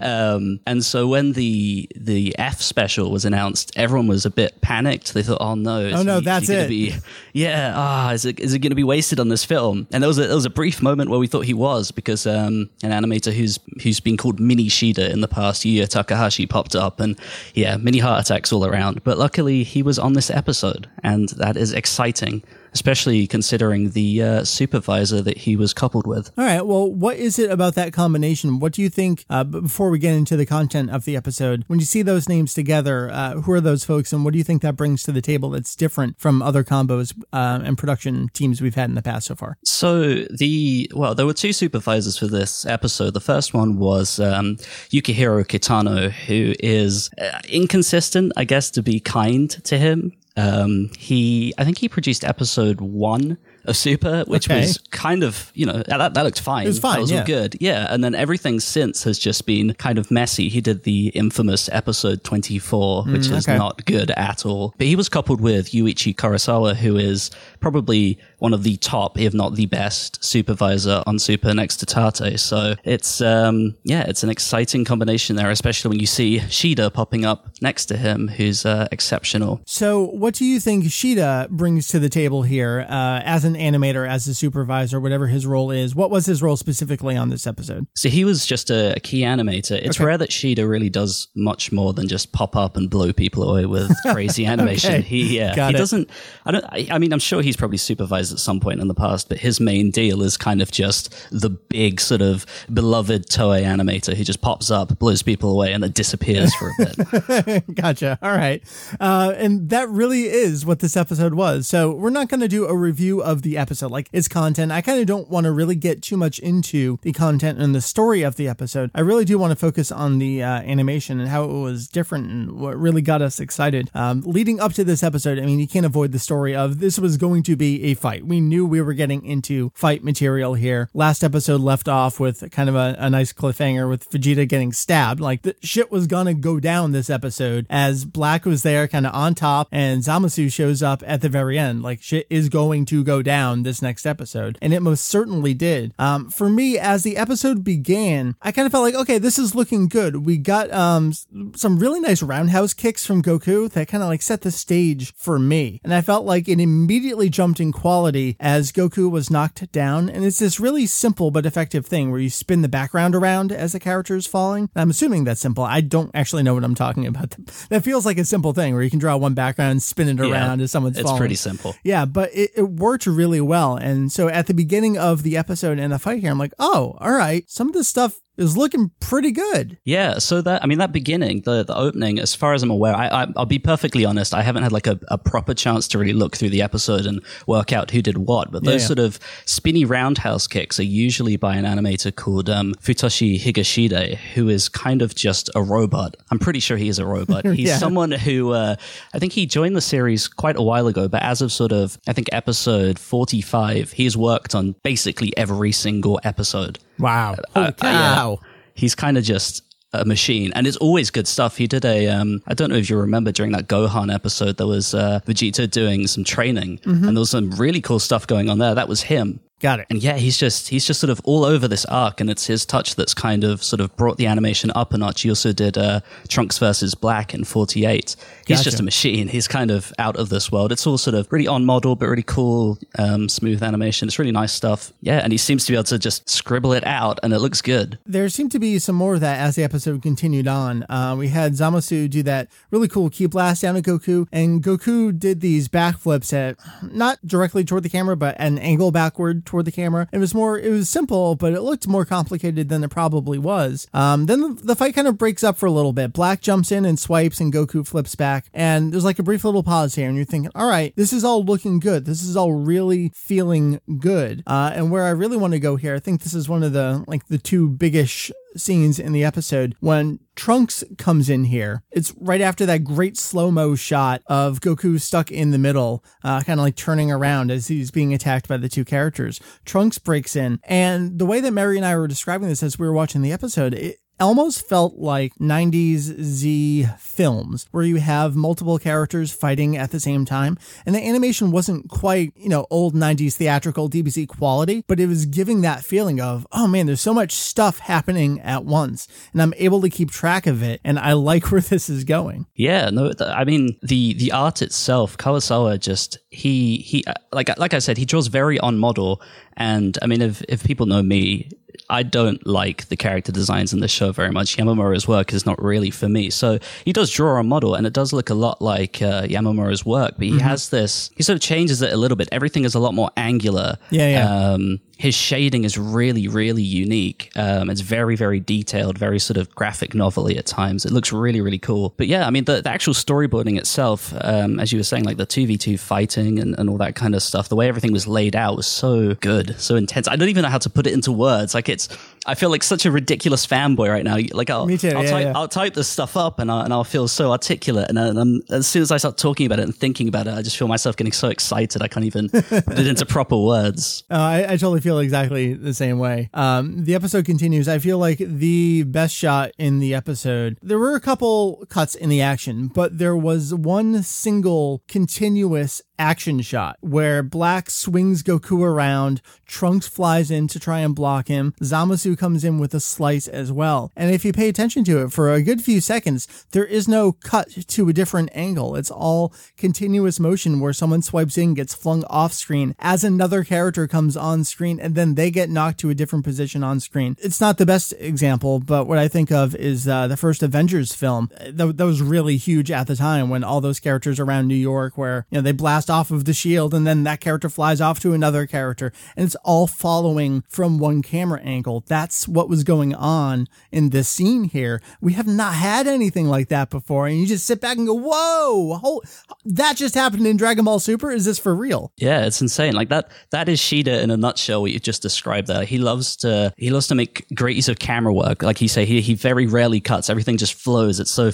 Um, 0.00 0.60
and 0.66 0.84
so 0.84 1.06
when 1.06 1.32
the 1.32 1.88
the 1.96 2.34
F 2.38 2.60
special 2.60 3.10
was 3.10 3.24
announced, 3.24 3.72
everyone 3.76 4.06
was 4.08 4.26
a 4.26 4.30
bit 4.30 4.60
panicked. 4.60 5.14
They 5.14 5.22
thought, 5.22 5.38
"Oh 5.40 5.54
no, 5.54 5.80
is 5.80 5.94
oh 6.00 6.02
no, 6.02 6.18
he- 6.18 6.24
that's 6.24 6.48
it." 6.48 6.68
Be, 6.68 6.94
yeah, 7.32 7.72
ah, 7.76 8.12
is 8.12 8.24
it 8.24 8.40
is 8.40 8.54
it 8.54 8.58
going 8.60 8.70
to 8.70 8.76
be 8.76 8.84
wasted 8.84 9.18
on 9.20 9.28
this 9.28 9.44
film? 9.44 9.86
And 9.92 10.02
there 10.02 10.08
was 10.08 10.18
a, 10.18 10.26
there 10.26 10.34
was 10.34 10.44
a 10.44 10.50
brief 10.50 10.82
moment 10.82 11.10
where 11.10 11.18
we 11.18 11.26
thought 11.26 11.44
he 11.44 11.54
was 11.54 11.90
because 11.90 12.26
um, 12.26 12.70
an 12.82 12.90
animator 12.90 13.32
who's 13.32 13.58
who's 13.82 14.00
been 14.00 14.16
called 14.16 14.40
Mini 14.40 14.66
Shida 14.68 15.10
in 15.10 15.20
the 15.20 15.28
past, 15.28 15.62
Yuya 15.64 15.88
Takahashi, 15.88 16.46
popped 16.46 16.74
up, 16.74 17.00
and 17.00 17.18
yeah, 17.54 17.76
mini 17.76 17.98
heart 17.98 18.24
attacks 18.24 18.52
all 18.52 18.64
around. 18.66 19.02
But 19.04 19.18
luckily, 19.18 19.62
he 19.64 19.82
was 19.82 19.98
on 19.98 20.12
this 20.14 20.30
episode, 20.30 20.88
and 21.02 21.28
that 21.30 21.56
is 21.56 21.72
exciting. 21.72 22.42
Especially 22.72 23.26
considering 23.26 23.90
the 23.90 24.22
uh, 24.22 24.44
supervisor 24.44 25.20
that 25.22 25.38
he 25.38 25.56
was 25.56 25.74
coupled 25.74 26.06
with. 26.06 26.30
All 26.38 26.44
right. 26.44 26.64
Well, 26.64 26.90
what 26.90 27.16
is 27.16 27.38
it 27.38 27.50
about 27.50 27.74
that 27.74 27.92
combination? 27.92 28.58
What 28.60 28.72
do 28.72 28.82
you 28.82 28.88
think, 28.88 29.24
uh, 29.28 29.44
before 29.44 29.90
we 29.90 29.98
get 29.98 30.14
into 30.14 30.36
the 30.36 30.46
content 30.46 30.90
of 30.90 31.04
the 31.04 31.16
episode, 31.16 31.64
when 31.66 31.78
you 31.78 31.84
see 31.84 32.02
those 32.02 32.28
names 32.28 32.54
together, 32.54 33.10
uh, 33.10 33.40
who 33.42 33.52
are 33.52 33.60
those 33.60 33.84
folks 33.84 34.12
and 34.12 34.24
what 34.24 34.32
do 34.32 34.38
you 34.38 34.44
think 34.44 34.62
that 34.62 34.76
brings 34.76 35.02
to 35.04 35.12
the 35.12 35.20
table 35.20 35.50
that's 35.50 35.76
different 35.76 36.18
from 36.18 36.42
other 36.42 36.64
combos 36.64 37.12
uh, 37.32 37.60
and 37.62 37.76
production 37.76 38.28
teams 38.32 38.60
we've 38.60 38.74
had 38.74 38.88
in 38.88 38.94
the 38.94 39.02
past 39.02 39.26
so 39.26 39.34
far? 39.34 39.58
So 39.64 40.24
the 40.24 40.90
well, 40.94 41.14
there 41.14 41.26
were 41.26 41.34
two 41.34 41.52
supervisors 41.52 42.18
for 42.18 42.26
this 42.26 42.64
episode. 42.66 43.14
The 43.14 43.20
first 43.20 43.54
one 43.54 43.78
was 43.78 44.18
um, 44.20 44.56
Yukihiro 44.90 45.44
Kitano, 45.44 46.10
who 46.10 46.54
is 46.60 47.10
uh, 47.20 47.40
inconsistent, 47.48 48.32
I 48.36 48.44
guess, 48.44 48.70
to 48.72 48.82
be 48.82 49.00
kind 49.00 49.50
to 49.64 49.78
him. 49.78 50.12
Um, 50.36 50.90
he, 50.98 51.52
I 51.58 51.64
think 51.64 51.78
he 51.78 51.88
produced 51.88 52.24
episode 52.24 52.80
one 52.80 53.36
of 53.64 53.76
Super, 53.76 54.24
which 54.26 54.50
Okay. 54.50 54.60
was 54.60 54.78
kind 54.90 55.22
of, 55.22 55.52
you 55.54 55.66
know, 55.66 55.82
that, 55.86 56.14
that 56.14 56.22
looked 56.24 56.40
fine. 56.40 56.64
It 56.64 56.70
was 56.70 56.78
fine, 56.80 56.94
That 56.96 57.00
was 57.02 57.10
yeah. 57.12 57.18
all 57.20 57.26
good. 57.26 57.56
Yeah. 57.60 57.86
And 57.90 58.02
then 58.02 58.14
everything 58.14 58.58
since 58.58 59.04
has 59.04 59.18
just 59.18 59.46
been 59.46 59.74
kind 59.74 59.98
of 59.98 60.10
messy. 60.10 60.48
He 60.48 60.60
did 60.60 60.82
the 60.84 61.08
infamous 61.08 61.68
episode 61.70 62.24
24, 62.24 63.04
which 63.04 63.20
is 63.20 63.28
Mm, 63.28 63.38
okay. 63.48 63.56
not 63.58 63.84
good 63.84 64.10
at 64.12 64.44
all. 64.46 64.74
But 64.78 64.86
he 64.88 64.96
was 64.96 65.08
coupled 65.08 65.40
with 65.40 65.70
Yuichi 65.70 66.14
Kurosawa, 66.14 66.74
who 66.76 66.96
is 66.96 67.30
probably 67.62 68.18
one 68.38 68.52
of 68.52 68.62
the 68.64 68.76
top, 68.76 69.18
if 69.18 69.32
not 69.32 69.54
the 69.54 69.66
best, 69.66 70.22
supervisor 70.22 71.02
on 71.06 71.18
Super 71.18 71.54
next 71.54 71.76
to 71.76 71.86
Tate. 71.86 72.38
So 72.40 72.74
it's 72.84 73.20
um 73.20 73.74
yeah, 73.84 74.02
it's 74.06 74.22
an 74.22 74.28
exciting 74.30 74.84
combination 74.84 75.36
there, 75.36 75.50
especially 75.50 75.88
when 75.90 76.00
you 76.00 76.06
see 76.06 76.38
Shida 76.40 76.92
popping 76.92 77.24
up 77.24 77.48
next 77.62 77.86
to 77.86 77.96
him, 77.96 78.28
who's 78.28 78.66
uh, 78.66 78.88
exceptional. 78.92 79.60
So, 79.66 80.02
what 80.02 80.34
do 80.34 80.44
you 80.44 80.60
think 80.60 80.84
Shida 80.84 81.48
brings 81.50 81.88
to 81.88 81.98
the 81.98 82.08
table 82.08 82.42
here 82.42 82.86
uh, 82.88 83.20
as 83.24 83.44
an 83.44 83.54
animator, 83.54 84.08
as 84.08 84.26
a 84.26 84.34
supervisor, 84.34 85.00
whatever 85.00 85.28
his 85.28 85.46
role 85.46 85.70
is? 85.70 85.94
What 85.94 86.10
was 86.10 86.26
his 86.26 86.42
role 86.42 86.56
specifically 86.56 87.16
on 87.16 87.28
this 87.28 87.46
episode? 87.46 87.86
So 87.94 88.08
he 88.08 88.24
was 88.24 88.44
just 88.44 88.70
a, 88.70 88.96
a 88.96 89.00
key 89.00 89.20
animator. 89.22 89.72
It's 89.80 89.96
Okay. 89.96 90.04
rare 90.04 90.18
that 90.18 90.30
Shida 90.30 90.68
really 90.68 90.90
does 90.90 91.28
much 91.36 91.70
more 91.72 91.92
than 91.92 92.08
just 92.08 92.32
pop 92.32 92.56
up 92.56 92.76
and 92.76 92.90
blow 92.90 93.12
people 93.12 93.48
away 93.48 93.66
with 93.66 93.90
crazy 94.12 94.44
animation. 94.46 94.94
Okay. 94.94 95.02
He 95.02 95.36
yeah, 95.38 95.54
Got 95.54 95.70
he 95.70 95.76
it. 95.76 95.78
doesn't. 95.78 96.10
I 96.44 96.50
don't. 96.50 96.64
I, 96.64 96.88
I 96.90 96.98
mean, 96.98 97.12
I'm 97.12 97.18
sure 97.20 97.40
he's 97.52 97.58
probably 97.58 97.76
supervised 97.76 98.32
at 98.32 98.38
some 98.38 98.60
point 98.60 98.80
in 98.80 98.88
the 98.88 98.94
past, 98.94 99.28
but 99.28 99.38
his 99.38 99.60
main 99.60 99.90
deal 99.90 100.22
is 100.22 100.38
kind 100.38 100.62
of 100.62 100.70
just 100.70 101.14
the 101.30 101.50
big 101.50 102.00
sort 102.00 102.22
of 102.22 102.46
beloved 102.72 103.28
Toei 103.28 103.62
animator 103.62 104.14
who 104.14 104.24
just 104.24 104.40
pops 104.40 104.70
up, 104.70 104.98
blows 104.98 105.22
people 105.22 105.50
away, 105.50 105.74
and 105.74 105.82
then 105.82 105.90
disappears 105.90 106.54
for 106.54 106.70
a 106.70 107.42
bit. 107.42 107.74
gotcha. 107.74 108.18
All 108.22 108.32
right. 108.32 108.62
Uh, 108.98 109.34
and 109.36 109.68
that 109.68 109.88
really 109.90 110.24
is 110.24 110.64
what 110.64 110.78
this 110.78 110.96
episode 110.96 111.34
was. 111.34 111.68
So 111.68 111.92
we're 111.92 112.08
not 112.08 112.28
going 112.28 112.40
to 112.40 112.48
do 112.48 112.66
a 112.66 112.74
review 112.74 113.22
of 113.22 113.42
the 113.42 113.58
episode, 113.58 113.90
like 113.90 114.08
its 114.12 114.28
content. 114.28 114.72
I 114.72 114.80
kind 114.80 114.98
of 114.98 115.06
don't 115.06 115.28
want 115.28 115.44
to 115.44 115.52
really 115.52 115.76
get 115.76 116.02
too 116.02 116.16
much 116.16 116.38
into 116.38 116.98
the 117.02 117.12
content 117.12 117.60
and 117.60 117.74
the 117.74 117.82
story 117.82 118.22
of 118.22 118.36
the 118.36 118.48
episode. 118.48 118.90
I 118.94 119.00
really 119.00 119.26
do 119.26 119.38
want 119.38 119.50
to 119.50 119.56
focus 119.56 119.92
on 119.92 120.18
the 120.18 120.42
uh, 120.42 120.46
animation 120.62 121.20
and 121.20 121.28
how 121.28 121.44
it 121.44 121.52
was 121.52 121.86
different 121.86 122.30
and 122.30 122.52
what 122.52 122.78
really 122.78 123.02
got 123.02 123.20
us 123.20 123.40
excited. 123.40 123.90
Um, 123.94 124.22
leading 124.22 124.58
up 124.58 124.72
to 124.74 124.84
this 124.84 125.02
episode, 125.02 125.38
I 125.38 125.42
mean, 125.42 125.58
you 125.58 125.68
can't 125.68 125.84
avoid 125.84 126.12
the 126.12 126.18
story 126.18 126.56
of 126.56 126.78
this 126.78 126.98
was 126.98 127.18
going 127.18 127.41
to 127.44 127.56
be 127.56 127.84
a 127.84 127.94
fight. 127.94 128.26
We 128.26 128.40
knew 128.40 128.66
we 128.66 128.80
were 128.80 128.94
getting 128.94 129.24
into 129.24 129.70
fight 129.74 130.04
material 130.04 130.54
here. 130.54 130.88
Last 130.94 131.22
episode 131.22 131.60
left 131.60 131.88
off 131.88 132.20
with 132.20 132.50
kind 132.50 132.68
of 132.68 132.74
a, 132.74 132.96
a 132.98 133.10
nice 133.10 133.32
cliffhanger 133.32 133.88
with 133.88 134.10
Vegeta 134.10 134.48
getting 134.48 134.72
stabbed. 134.72 135.20
Like 135.20 135.42
the 135.42 135.56
shit 135.62 135.90
was 135.90 136.06
gonna 136.06 136.34
go 136.34 136.60
down 136.60 136.92
this 136.92 137.10
episode 137.10 137.66
as 137.70 138.04
Black 138.04 138.44
was 138.44 138.62
there 138.62 138.88
kind 138.88 139.06
of 139.06 139.14
on 139.14 139.34
top 139.34 139.68
and 139.72 140.02
Zamasu 140.02 140.52
shows 140.52 140.82
up 140.82 141.02
at 141.06 141.20
the 141.20 141.28
very 141.28 141.58
end. 141.58 141.82
Like 141.82 142.02
shit 142.02 142.26
is 142.30 142.48
going 142.48 142.84
to 142.86 143.04
go 143.04 143.22
down 143.22 143.62
this 143.62 143.82
next 143.82 144.06
episode. 144.06 144.58
And 144.60 144.72
it 144.72 144.80
most 144.80 145.04
certainly 145.04 145.54
did. 145.54 145.94
Um, 145.98 146.30
for 146.30 146.48
me, 146.48 146.78
as 146.78 147.02
the 147.02 147.16
episode 147.16 147.64
began, 147.64 148.36
I 148.42 148.52
kind 148.52 148.66
of 148.66 148.72
felt 148.72 148.84
like, 148.84 148.94
okay, 148.94 149.18
this 149.18 149.38
is 149.38 149.54
looking 149.54 149.88
good. 149.88 150.24
We 150.24 150.36
got 150.36 150.72
um 150.72 151.12
some 151.54 151.78
really 151.78 152.00
nice 152.00 152.22
roundhouse 152.22 152.74
kicks 152.74 153.06
from 153.06 153.22
Goku 153.22 153.70
that 153.70 153.88
kind 153.88 154.02
of 154.02 154.08
like 154.08 154.22
set 154.22 154.42
the 154.42 154.50
stage 154.50 155.12
for 155.14 155.38
me. 155.38 155.80
And 155.84 155.94
I 155.94 156.00
felt 156.00 156.24
like 156.24 156.48
it 156.48 156.60
immediately 156.60 157.28
jumped 157.32 157.58
in 157.58 157.72
quality 157.72 158.36
as 158.38 158.70
Goku 158.70 159.10
was 159.10 159.30
knocked 159.30 159.72
down. 159.72 160.08
And 160.08 160.24
it's 160.24 160.38
this 160.38 160.60
really 160.60 160.86
simple 160.86 161.30
but 161.30 161.46
effective 161.46 161.86
thing 161.86 162.10
where 162.10 162.20
you 162.20 162.30
spin 162.30 162.62
the 162.62 162.68
background 162.68 163.14
around 163.14 163.50
as 163.50 163.72
the 163.72 163.80
character 163.80 164.14
is 164.14 164.26
falling. 164.26 164.68
I'm 164.76 164.90
assuming 164.90 165.24
that's 165.24 165.40
simple. 165.40 165.64
I 165.64 165.80
don't 165.80 166.10
actually 166.14 166.42
know 166.42 166.54
what 166.54 166.64
I'm 166.64 166.74
talking 166.74 167.06
about. 167.06 167.36
That 167.68 167.84
feels 167.84 168.04
like 168.04 168.18
a 168.18 168.24
simple 168.24 168.52
thing 168.52 168.74
where 168.74 168.82
you 168.82 168.90
can 168.90 168.98
draw 168.98 169.16
one 169.16 169.34
background, 169.34 169.82
spin 169.82 170.08
it 170.08 170.20
around 170.20 170.60
as 170.60 170.70
someone's 170.70 170.98
it's 170.98 171.04
falling. 171.04 171.16
It's 171.16 171.20
pretty 171.20 171.34
simple. 171.36 171.74
Yeah, 171.82 172.04
but 172.04 172.30
it, 172.34 172.50
it 172.56 172.62
worked 172.62 173.06
really 173.06 173.40
well. 173.40 173.76
And 173.76 174.12
so 174.12 174.28
at 174.28 174.46
the 174.46 174.54
beginning 174.54 174.98
of 174.98 175.22
the 175.22 175.36
episode 175.36 175.78
and 175.78 175.92
the 175.92 175.98
fight 175.98 176.20
here, 176.20 176.30
I'm 176.30 176.38
like, 176.38 176.52
oh, 176.58 176.96
all 177.00 177.12
right, 177.12 177.48
some 177.48 177.68
of 177.68 177.74
this 177.74 177.88
stuff 177.88 178.21
is 178.36 178.56
looking 178.56 178.90
pretty 179.00 179.30
good. 179.30 179.78
Yeah, 179.84 180.18
so 180.18 180.40
that 180.42 180.62
I 180.62 180.66
mean 180.66 180.78
that 180.78 180.92
beginning, 180.92 181.42
the 181.42 181.64
the 181.64 181.76
opening, 181.76 182.18
as 182.18 182.34
far 182.34 182.54
as 182.54 182.62
I'm 182.62 182.70
aware, 182.70 182.94
I, 182.94 183.06
I 183.08 183.26
I'll 183.36 183.46
be 183.46 183.58
perfectly 183.58 184.04
honest, 184.04 184.32
I 184.34 184.42
haven't 184.42 184.62
had 184.62 184.72
like 184.72 184.86
a, 184.86 184.98
a 185.08 185.18
proper 185.18 185.54
chance 185.54 185.86
to 185.88 185.98
really 185.98 186.12
look 186.12 186.36
through 186.36 186.50
the 186.50 186.62
episode 186.62 187.06
and 187.06 187.22
work 187.46 187.72
out 187.72 187.90
who 187.90 188.00
did 188.02 188.18
what. 188.18 188.50
But 188.50 188.64
those 188.64 188.82
yeah. 188.82 188.86
sort 188.86 188.98
of 188.98 189.18
spinny 189.44 189.84
roundhouse 189.84 190.46
kicks 190.46 190.80
are 190.80 190.84
usually 190.84 191.36
by 191.36 191.56
an 191.56 191.64
animator 191.64 192.14
called 192.14 192.48
um, 192.48 192.74
Futoshi 192.74 193.38
Higashide, 193.38 194.16
who 194.34 194.48
is 194.48 194.68
kind 194.68 195.02
of 195.02 195.14
just 195.14 195.50
a 195.54 195.62
robot. 195.62 196.16
I'm 196.30 196.38
pretty 196.38 196.60
sure 196.60 196.76
he 196.76 196.88
is 196.88 196.98
a 196.98 197.06
robot. 197.06 197.44
He's 197.52 197.68
Yeah. 197.68 197.78
someone 197.78 198.10
who 198.12 198.52
uh, 198.52 198.76
I 199.14 199.18
think 199.18 199.32
he 199.32 199.46
joined 199.46 199.76
the 199.76 199.80
series 199.80 200.26
quite 200.28 200.56
a 200.56 200.62
while 200.62 200.86
ago, 200.86 201.06
but 201.08 201.22
as 201.22 201.42
of 201.42 201.52
sort 201.52 201.72
of 201.72 201.98
I 202.08 202.12
think 202.12 202.28
episode 202.32 202.98
45, 202.98 203.92
he's 203.92 204.16
worked 204.16 204.54
on 204.54 204.74
basically 204.82 205.36
every 205.36 205.72
single 205.72 206.18
episode. 206.24 206.78
Wow. 207.02 207.36
Uh, 207.54 207.72
yeah. 207.82 208.36
He's 208.74 208.94
kind 208.94 209.18
of 209.18 209.24
just 209.24 209.62
a 209.92 210.06
machine, 210.06 210.50
and 210.54 210.66
it's 210.66 210.78
always 210.78 211.10
good 211.10 211.28
stuff. 211.28 211.58
He 211.58 211.66
did 211.66 211.84
a, 211.84 212.08
um, 212.08 212.42
I 212.46 212.54
don't 212.54 212.70
know 212.70 212.76
if 212.76 212.88
you 212.88 212.96
remember 212.96 213.30
during 213.30 213.52
that 213.52 213.68
Gohan 213.68 214.12
episode, 214.12 214.56
there 214.56 214.66
was 214.66 214.94
uh, 214.94 215.20
Vegeta 215.26 215.70
doing 215.70 216.06
some 216.06 216.24
training, 216.24 216.80
and 216.84 217.14
there 217.14 217.20
was 217.20 217.28
some 217.30 217.50
really 217.50 217.82
cool 217.82 217.98
stuff 217.98 218.26
going 218.26 218.48
on 218.48 218.58
there. 218.58 218.74
That 218.74 218.88
was 218.88 219.02
him. 219.02 219.40
Got 219.62 219.78
it. 219.78 219.86
And 219.90 220.02
yeah, 220.02 220.16
he's 220.16 220.36
just 220.36 220.68
he's 220.70 220.84
just 220.84 220.98
sort 220.98 221.10
of 221.10 221.20
all 221.22 221.44
over 221.44 221.68
this 221.68 221.84
arc, 221.84 222.20
and 222.20 222.28
it's 222.28 222.46
his 222.46 222.66
touch 222.66 222.96
that's 222.96 223.14
kind 223.14 223.44
of 223.44 223.62
sort 223.62 223.80
of 223.80 223.94
brought 223.96 224.16
the 224.16 224.26
animation 224.26 224.72
up 224.74 224.92
a 224.92 224.98
notch. 224.98 225.22
He 225.22 225.28
also 225.28 225.52
did 225.52 225.78
uh, 225.78 226.00
Trunks 226.26 226.58
versus 226.58 226.96
Black 226.96 227.32
in 227.32 227.44
'48. 227.44 228.16
He's 228.44 228.56
Gotcha. 228.56 228.64
just 228.64 228.80
a 228.80 228.82
machine. 228.82 229.28
He's 229.28 229.46
kind 229.46 229.70
of 229.70 229.92
out 230.00 230.16
of 230.16 230.30
this 230.30 230.50
world. 230.50 230.72
It's 230.72 230.84
all 230.84 230.98
sort 230.98 231.14
of 231.14 231.30
really 231.30 231.46
on 231.46 231.64
model, 231.64 231.94
but 231.94 232.08
really 232.08 232.24
cool, 232.24 232.76
um, 232.98 233.28
smooth 233.28 233.62
animation. 233.62 234.08
It's 234.08 234.18
really 234.18 234.32
nice 234.32 234.52
stuff. 234.52 234.92
Yeah, 235.00 235.18
and 235.18 235.32
he 235.32 235.38
seems 235.38 235.64
to 235.66 235.72
be 235.72 235.76
able 235.76 235.84
to 235.84 235.98
just 235.98 236.28
scribble 236.28 236.72
it 236.72 236.84
out, 236.84 237.20
and 237.22 237.32
it 237.32 237.38
looks 237.38 237.62
good. 237.62 238.00
There 238.04 238.28
seemed 238.28 238.50
to 238.52 238.58
be 238.58 238.80
some 238.80 238.96
more 238.96 239.14
of 239.14 239.20
that 239.20 239.38
as 239.38 239.54
the 239.54 239.62
episode 239.62 240.02
continued 240.02 240.48
on. 240.48 240.84
Uh, 240.88 241.14
we 241.16 241.28
had 241.28 241.52
Zamasu 241.52 242.10
do 242.10 242.24
that 242.24 242.48
really 242.72 242.88
cool 242.88 243.10
key 243.10 243.26
blast 243.26 243.62
down 243.62 243.76
at 243.76 243.84
Goku, 243.84 244.26
and 244.32 244.60
Goku 244.60 245.16
did 245.16 245.40
these 245.40 245.68
backflips 245.68 246.32
at 246.32 246.58
not 246.92 247.24
directly 247.24 247.62
toward 247.62 247.84
the 247.84 247.88
camera, 247.88 248.16
but 248.16 248.34
at 248.40 248.48
an 248.48 248.58
angle 248.58 248.90
backward 248.90 249.46
toward 249.52 249.66
the 249.66 249.72
camera. 249.72 250.08
It 250.12 250.18
was 250.18 250.34
more, 250.34 250.58
it 250.58 250.70
was 250.70 250.88
simple, 250.88 251.34
but 251.34 251.52
it 251.52 251.60
looked 251.60 251.86
more 251.86 252.06
complicated 252.06 252.70
than 252.70 252.82
it 252.82 252.88
probably 252.88 253.38
was. 253.38 253.86
Um, 253.92 254.26
then 254.26 254.40
the, 254.40 254.48
the 254.62 254.76
fight 254.76 254.94
kind 254.94 255.06
of 255.06 255.18
breaks 255.18 255.44
up 255.44 255.58
for 255.58 255.66
a 255.66 255.70
little 255.70 255.92
bit. 255.92 256.12
Black 256.12 256.40
jumps 256.40 256.72
in 256.72 256.84
and 256.86 256.98
swipes, 256.98 257.38
and 257.38 257.52
Goku 257.52 257.86
flips 257.86 258.14
back, 258.14 258.46
and 258.54 258.92
there's 258.92 259.04
like 259.04 259.18
a 259.18 259.22
brief 259.22 259.44
little 259.44 259.62
pause 259.62 259.94
here, 259.94 260.08
and 260.08 260.16
you're 260.16 260.24
thinking, 260.24 260.50
all 260.54 260.68
right, 260.68 260.94
this 260.96 261.12
is 261.12 261.22
all 261.22 261.44
looking 261.44 261.78
good. 261.78 262.06
This 262.06 262.22
is 262.22 262.34
all 262.34 262.54
really 262.54 263.12
feeling 263.14 263.80
good. 263.98 264.42
Uh, 264.46 264.72
and 264.74 264.90
where 264.90 265.04
I 265.04 265.10
really 265.10 265.36
want 265.36 265.52
to 265.52 265.60
go 265.60 265.76
here, 265.76 265.94
I 265.94 266.00
think 266.00 266.22
this 266.22 266.34
is 266.34 266.48
one 266.48 266.62
of 266.62 266.72
the 266.72 267.04
like 267.06 267.26
the 267.28 267.38
two 267.38 267.68
biggish 267.68 268.32
scenes 268.56 268.98
in 268.98 269.12
the 269.12 269.24
episode 269.24 269.74
when 269.80 270.20
Trunks 270.34 270.82
comes 270.98 271.28
in 271.28 271.44
here. 271.44 271.82
It's 271.90 272.12
right 272.18 272.40
after 272.40 272.64
that 272.66 272.84
great 272.84 273.16
slow 273.16 273.50
mo 273.50 273.74
shot 273.74 274.22
of 274.26 274.60
Goku 274.60 275.00
stuck 275.00 275.30
in 275.30 275.50
the 275.50 275.58
middle, 275.58 276.04
uh, 276.24 276.42
kind 276.42 276.58
of 276.58 276.64
like 276.64 276.76
turning 276.76 277.10
around 277.10 277.50
as 277.50 277.68
he's 277.68 277.90
being 277.90 278.14
attacked 278.14 278.48
by 278.48 278.56
the 278.56 278.68
two 278.68 278.84
characters. 278.84 279.40
Trunks 279.64 279.98
breaks 279.98 280.34
in, 280.34 280.60
and 280.64 281.18
the 281.18 281.26
way 281.26 281.40
that 281.40 281.52
Mary 281.52 281.76
and 281.76 281.84
I 281.86 281.96
were 281.96 282.08
describing 282.08 282.48
this 282.48 282.62
as 282.62 282.78
we 282.78 282.86
were 282.86 282.92
watching 282.92 283.22
the 283.22 283.32
episode, 283.32 283.74
it, 283.74 283.98
almost 284.20 284.66
felt 284.66 284.96
like 284.96 285.34
90s 285.36 286.20
Z 286.20 286.86
films 286.98 287.66
where 287.70 287.84
you 287.84 287.96
have 287.96 288.36
multiple 288.36 288.78
characters 288.78 289.32
fighting 289.32 289.76
at 289.76 289.90
the 289.90 290.00
same 290.00 290.24
time. 290.24 290.58
And 290.86 290.94
the 290.94 291.06
animation 291.06 291.50
wasn't 291.50 291.88
quite, 291.88 292.32
you 292.36 292.48
know, 292.48 292.66
old 292.70 292.94
90s 292.94 293.34
theatrical 293.34 293.90
DBZ 293.90 294.28
quality, 294.28 294.84
but 294.86 295.00
it 295.00 295.06
was 295.06 295.26
giving 295.26 295.62
that 295.62 295.84
feeling 295.84 296.20
of, 296.20 296.46
oh 296.52 296.66
man, 296.66 296.86
there's 296.86 297.00
so 297.00 297.14
much 297.14 297.32
stuff 297.32 297.78
happening 297.80 298.40
at 298.40 298.64
once. 298.64 299.08
And 299.32 299.42
I'm 299.42 299.54
able 299.56 299.80
to 299.82 299.90
keep 299.90 300.10
track 300.10 300.46
of 300.46 300.62
it. 300.62 300.80
And 300.84 300.98
I 300.98 301.12
like 301.12 301.42
where 301.50 301.60
this 301.60 301.88
is 301.88 302.04
going. 302.04 302.46
Yeah, 302.54 302.90
no, 302.90 303.12
I 303.20 303.44
mean 303.44 303.76
the 303.82 304.14
the 304.14 304.32
art 304.32 304.62
itself, 304.62 305.16
Kurosawa 305.16 305.78
just 305.78 306.18
he 306.30 306.78
he 306.78 307.04
uh, 307.04 307.14
like 307.32 307.56
like 307.58 307.74
I 307.74 307.78
said, 307.78 307.98
he 307.98 308.04
draws 308.04 308.28
very 308.28 308.58
on 308.60 308.78
model, 308.78 309.20
and 309.56 309.98
I 310.02 310.06
mean 310.06 310.22
if 310.22 310.42
if 310.48 310.64
people 310.64 310.86
know 310.86 311.02
me, 311.02 311.50
I 311.90 312.02
don't 312.02 312.44
like 312.46 312.88
the 312.88 312.96
character 312.96 313.32
designs 313.32 313.72
in 313.72 313.80
the 313.80 313.88
show 313.88 314.12
very 314.12 314.30
much. 314.30 314.56
Yamamuro's 314.56 315.06
work 315.06 315.32
is 315.32 315.44
not 315.46 315.62
really 315.62 315.90
for 315.90 316.08
me. 316.08 316.30
So 316.30 316.58
he 316.84 316.92
does 316.92 317.10
draw 317.10 317.38
a 317.38 317.42
model, 317.42 317.74
and 317.74 317.86
it 317.86 317.92
does 317.92 318.12
look 318.12 318.30
a 318.30 318.34
lot 318.34 318.62
like 318.62 319.02
uh, 319.02 319.22
Yamamuro's 319.22 319.84
work, 319.84 320.14
but 320.16 320.26
he 320.26 320.38
has 320.38 320.70
this, 320.70 321.10
he 321.16 321.22
sort 321.22 321.36
of 321.36 321.42
changes 321.42 321.82
it 321.82 321.92
a 321.92 321.96
little 321.96 322.16
bit. 322.16 322.28
Everything 322.32 322.64
is 322.64 322.74
a 322.74 322.78
lot 322.80 322.94
more 322.94 323.10
angular. 323.16 323.78
Yeah, 323.90 324.08
yeah. 324.08 324.52
Um, 324.52 324.80
his 325.02 325.16
shading 325.16 325.64
is 325.64 325.76
really, 325.76 326.28
really 326.28 326.62
unique. 326.62 327.32
Um, 327.34 327.70
it's 327.70 327.80
very, 327.80 328.14
very 328.14 328.38
detailed, 328.38 328.96
very 328.96 329.18
sort 329.18 329.36
of 329.36 329.52
graphic 329.52 329.96
novelty 329.96 330.38
at 330.38 330.46
times. 330.46 330.84
It 330.84 330.92
looks 330.92 331.12
really, 331.12 331.40
really 331.40 331.58
cool. 331.58 331.92
But 331.96 332.06
yeah, 332.06 332.24
I 332.24 332.30
mean, 332.30 332.44
the, 332.44 332.62
the 332.62 332.70
actual 332.70 332.94
storyboarding 332.94 333.58
itself, 333.58 334.14
um, 334.20 334.60
as 334.60 334.70
you 334.70 334.78
were 334.78 334.84
saying, 334.84 335.02
like 335.02 335.16
the 335.16 335.26
2v2 335.26 335.76
fighting 335.80 336.38
and, 336.38 336.56
and 336.56 336.70
all 336.70 336.76
that 336.76 336.94
kind 336.94 337.16
of 337.16 337.22
stuff, 337.24 337.48
the 337.48 337.56
way 337.56 337.66
everything 337.66 337.92
was 337.92 338.06
laid 338.06 338.36
out 338.36 338.56
was 338.56 338.68
so 338.68 339.16
good, 339.16 339.60
so 339.60 339.74
intense. 339.74 340.06
I 340.06 340.14
don't 340.14 340.28
even 340.28 340.44
know 340.44 340.50
how 340.50 340.58
to 340.58 340.70
put 340.70 340.86
it 340.86 340.92
into 340.92 341.10
words. 341.10 341.52
Like 341.52 341.68
it's, 341.68 341.88
I 342.24 342.34
feel 342.34 342.50
like 342.50 342.62
such 342.62 342.86
a 342.86 342.90
ridiculous 342.92 343.46
fanboy 343.46 343.88
right 343.88 344.04
now. 344.04 344.18
Like 344.32 344.48
I'll, 344.50 344.66
Me 344.66 344.78
too, 344.78 344.90
I'll, 344.90 345.04
yeah, 345.04 345.10
type, 345.10 345.24
yeah. 345.24 345.32
I'll 345.34 345.48
type 345.48 345.74
this 345.74 345.88
stuff 345.88 346.16
up 346.16 346.38
and, 346.38 346.50
I, 346.50 346.64
and 346.64 346.72
I'll 346.72 346.84
feel 346.84 347.08
so 347.08 347.32
articulate. 347.32 347.88
And, 347.88 347.98
and 347.98 348.18
I'm, 348.18 348.42
as 348.50 348.66
soon 348.66 348.82
as 348.82 348.92
I 348.92 348.98
start 348.98 349.18
talking 349.18 349.46
about 349.46 349.58
it 349.58 349.64
and 349.64 349.74
thinking 349.74 350.08
about 350.08 350.26
it, 350.26 350.34
I 350.34 350.42
just 350.42 350.56
feel 350.56 350.68
myself 350.68 350.96
getting 350.96 351.12
so 351.12 351.28
excited. 351.28 351.82
I 351.82 351.88
can't 351.88 352.06
even 352.06 352.28
put 352.28 352.78
it 352.78 352.86
into 352.86 353.06
proper 353.06 353.36
words. 353.36 354.04
Uh, 354.10 354.14
I, 354.14 354.44
I 354.44 354.56
totally 354.56 354.80
feel 354.80 354.98
exactly 355.00 355.54
the 355.54 355.74
same 355.74 355.98
way. 355.98 356.30
Um, 356.32 356.84
the 356.84 356.94
episode 356.94 357.24
continues. 357.24 357.68
I 357.68 357.78
feel 357.78 357.98
like 357.98 358.18
the 358.18 358.84
best 358.84 359.14
shot 359.14 359.50
in 359.58 359.80
the 359.80 359.94
episode, 359.94 360.58
there 360.62 360.78
were 360.78 360.94
a 360.94 361.00
couple 361.00 361.64
cuts 361.68 361.94
in 361.94 362.08
the 362.08 362.22
action, 362.22 362.68
but 362.68 362.98
there 362.98 363.16
was 363.16 363.52
one 363.52 364.02
single 364.02 364.82
continuous 364.86 365.82
action 366.02 366.40
shot 366.40 366.76
where 366.80 367.22
Black 367.22 367.70
swings 367.70 368.24
Goku 368.24 368.64
around, 368.64 369.22
Trunks 369.46 369.86
flies 369.86 370.32
in 370.32 370.48
to 370.48 370.58
try 370.58 370.80
and 370.80 370.96
block 370.96 371.28
him, 371.28 371.54
Zamasu 371.62 372.18
comes 372.18 372.42
in 372.42 372.58
with 372.58 372.74
a 372.74 372.80
slice 372.80 373.28
as 373.28 373.52
well. 373.52 373.92
And 373.94 374.12
if 374.12 374.24
you 374.24 374.32
pay 374.32 374.48
attention 374.48 374.82
to 374.84 375.02
it 375.02 375.12
for 375.12 375.32
a 375.32 375.42
good 375.42 375.62
few 375.62 375.80
seconds, 375.80 376.26
there 376.50 376.64
is 376.64 376.88
no 376.88 377.12
cut 377.12 377.50
to 377.68 377.88
a 377.88 377.92
different 377.92 378.30
angle. 378.34 378.74
It's 378.74 378.90
all 378.90 379.32
continuous 379.56 380.18
motion 380.18 380.58
where 380.58 380.72
someone 380.72 381.02
swipes 381.02 381.38
in, 381.38 381.54
gets 381.54 381.74
flung 381.74 382.02
off 382.04 382.32
screen 382.32 382.74
as 382.80 383.04
another 383.04 383.44
character 383.44 383.86
comes 383.86 384.16
on 384.16 384.42
screen, 384.42 384.80
and 384.80 384.96
then 384.96 385.14
they 385.14 385.30
get 385.30 385.50
knocked 385.50 385.78
to 385.80 385.90
a 385.90 385.94
different 385.94 386.24
position 386.24 386.64
on 386.64 386.80
screen. 386.80 387.16
It's 387.20 387.40
not 387.40 387.58
the 387.58 387.66
best 387.66 387.94
example, 388.00 388.58
but 388.58 388.88
what 388.88 388.98
I 388.98 389.06
think 389.06 389.30
of 389.30 389.54
is 389.54 389.86
uh, 389.86 390.08
the 390.08 390.16
first 390.16 390.42
Avengers 390.42 390.92
film. 390.92 391.30
That, 391.48 391.76
that 391.76 391.86
was 391.86 392.02
really 392.02 392.38
huge 392.38 392.72
at 392.72 392.88
the 392.88 392.96
time 392.96 393.28
when 393.28 393.44
all 393.44 393.60
those 393.60 393.78
characters 393.78 394.18
around 394.18 394.48
New 394.48 394.56
York, 394.56 394.98
where 394.98 395.26
you 395.30 395.38
know 395.38 395.42
they 395.42 395.52
blast 395.52 395.90
off 395.92 396.10
of 396.10 396.24
the 396.24 396.32
shield, 396.32 396.74
and 396.74 396.84
then 396.86 397.04
that 397.04 397.20
character 397.20 397.48
flies 397.48 397.80
off 397.80 398.00
to 398.00 398.12
another 398.12 398.46
character, 398.46 398.92
and 399.16 399.24
it's 399.26 399.36
all 399.44 399.68
following 399.68 400.42
from 400.48 400.78
one 400.78 401.02
camera 401.02 401.40
angle. 401.42 401.84
That's 401.86 402.26
what 402.26 402.48
was 402.48 402.64
going 402.64 402.94
on 402.94 403.46
in 403.70 403.90
this 403.90 404.08
scene 404.08 404.44
here. 404.44 404.82
We 405.00 405.12
have 405.12 405.28
not 405.28 405.54
had 405.54 405.86
anything 405.86 406.26
like 406.26 406.48
that 406.48 406.70
before, 406.70 407.06
and 407.06 407.20
you 407.20 407.26
just 407.26 407.46
sit 407.46 407.60
back 407.60 407.76
and 407.78 407.86
go, 407.86 407.94
"Whoa, 407.94 409.00
that 409.44 409.76
just 409.76 409.94
happened 409.94 410.26
in 410.26 410.36
Dragon 410.36 410.64
Ball 410.64 410.80
Super. 410.80 411.12
Is 411.12 411.24
this 411.24 411.38
for 411.38 411.54
real?" 411.54 411.92
Yeah, 411.96 412.26
it's 412.26 412.40
insane. 412.40 412.74
Like 412.74 412.88
that 412.88 413.10
that 413.30 413.48
is 413.48 413.60
Shida 413.60 414.02
in 414.02 414.10
a 414.10 414.16
nutshell 414.16 414.62
what 414.62 414.72
you 414.72 414.80
just 414.80 415.02
described 415.02 415.46
there. 415.46 415.64
He 415.64 415.78
loves 415.78 416.16
to 416.16 416.52
he 416.56 416.70
loves 416.70 416.88
to 416.88 416.94
make 416.94 417.26
great 417.34 417.56
use 417.56 417.68
of 417.68 417.78
camera 417.78 418.12
work. 418.12 418.42
Like 418.42 418.60
you 418.60 418.68
say, 418.68 418.84
he 418.84 419.00
he 419.00 419.14
very 419.14 419.46
rarely 419.46 419.80
cuts. 419.80 420.08
Everything 420.10 420.36
just 420.38 420.54
flows. 420.54 420.98
It's 420.98 421.10
so 421.10 421.30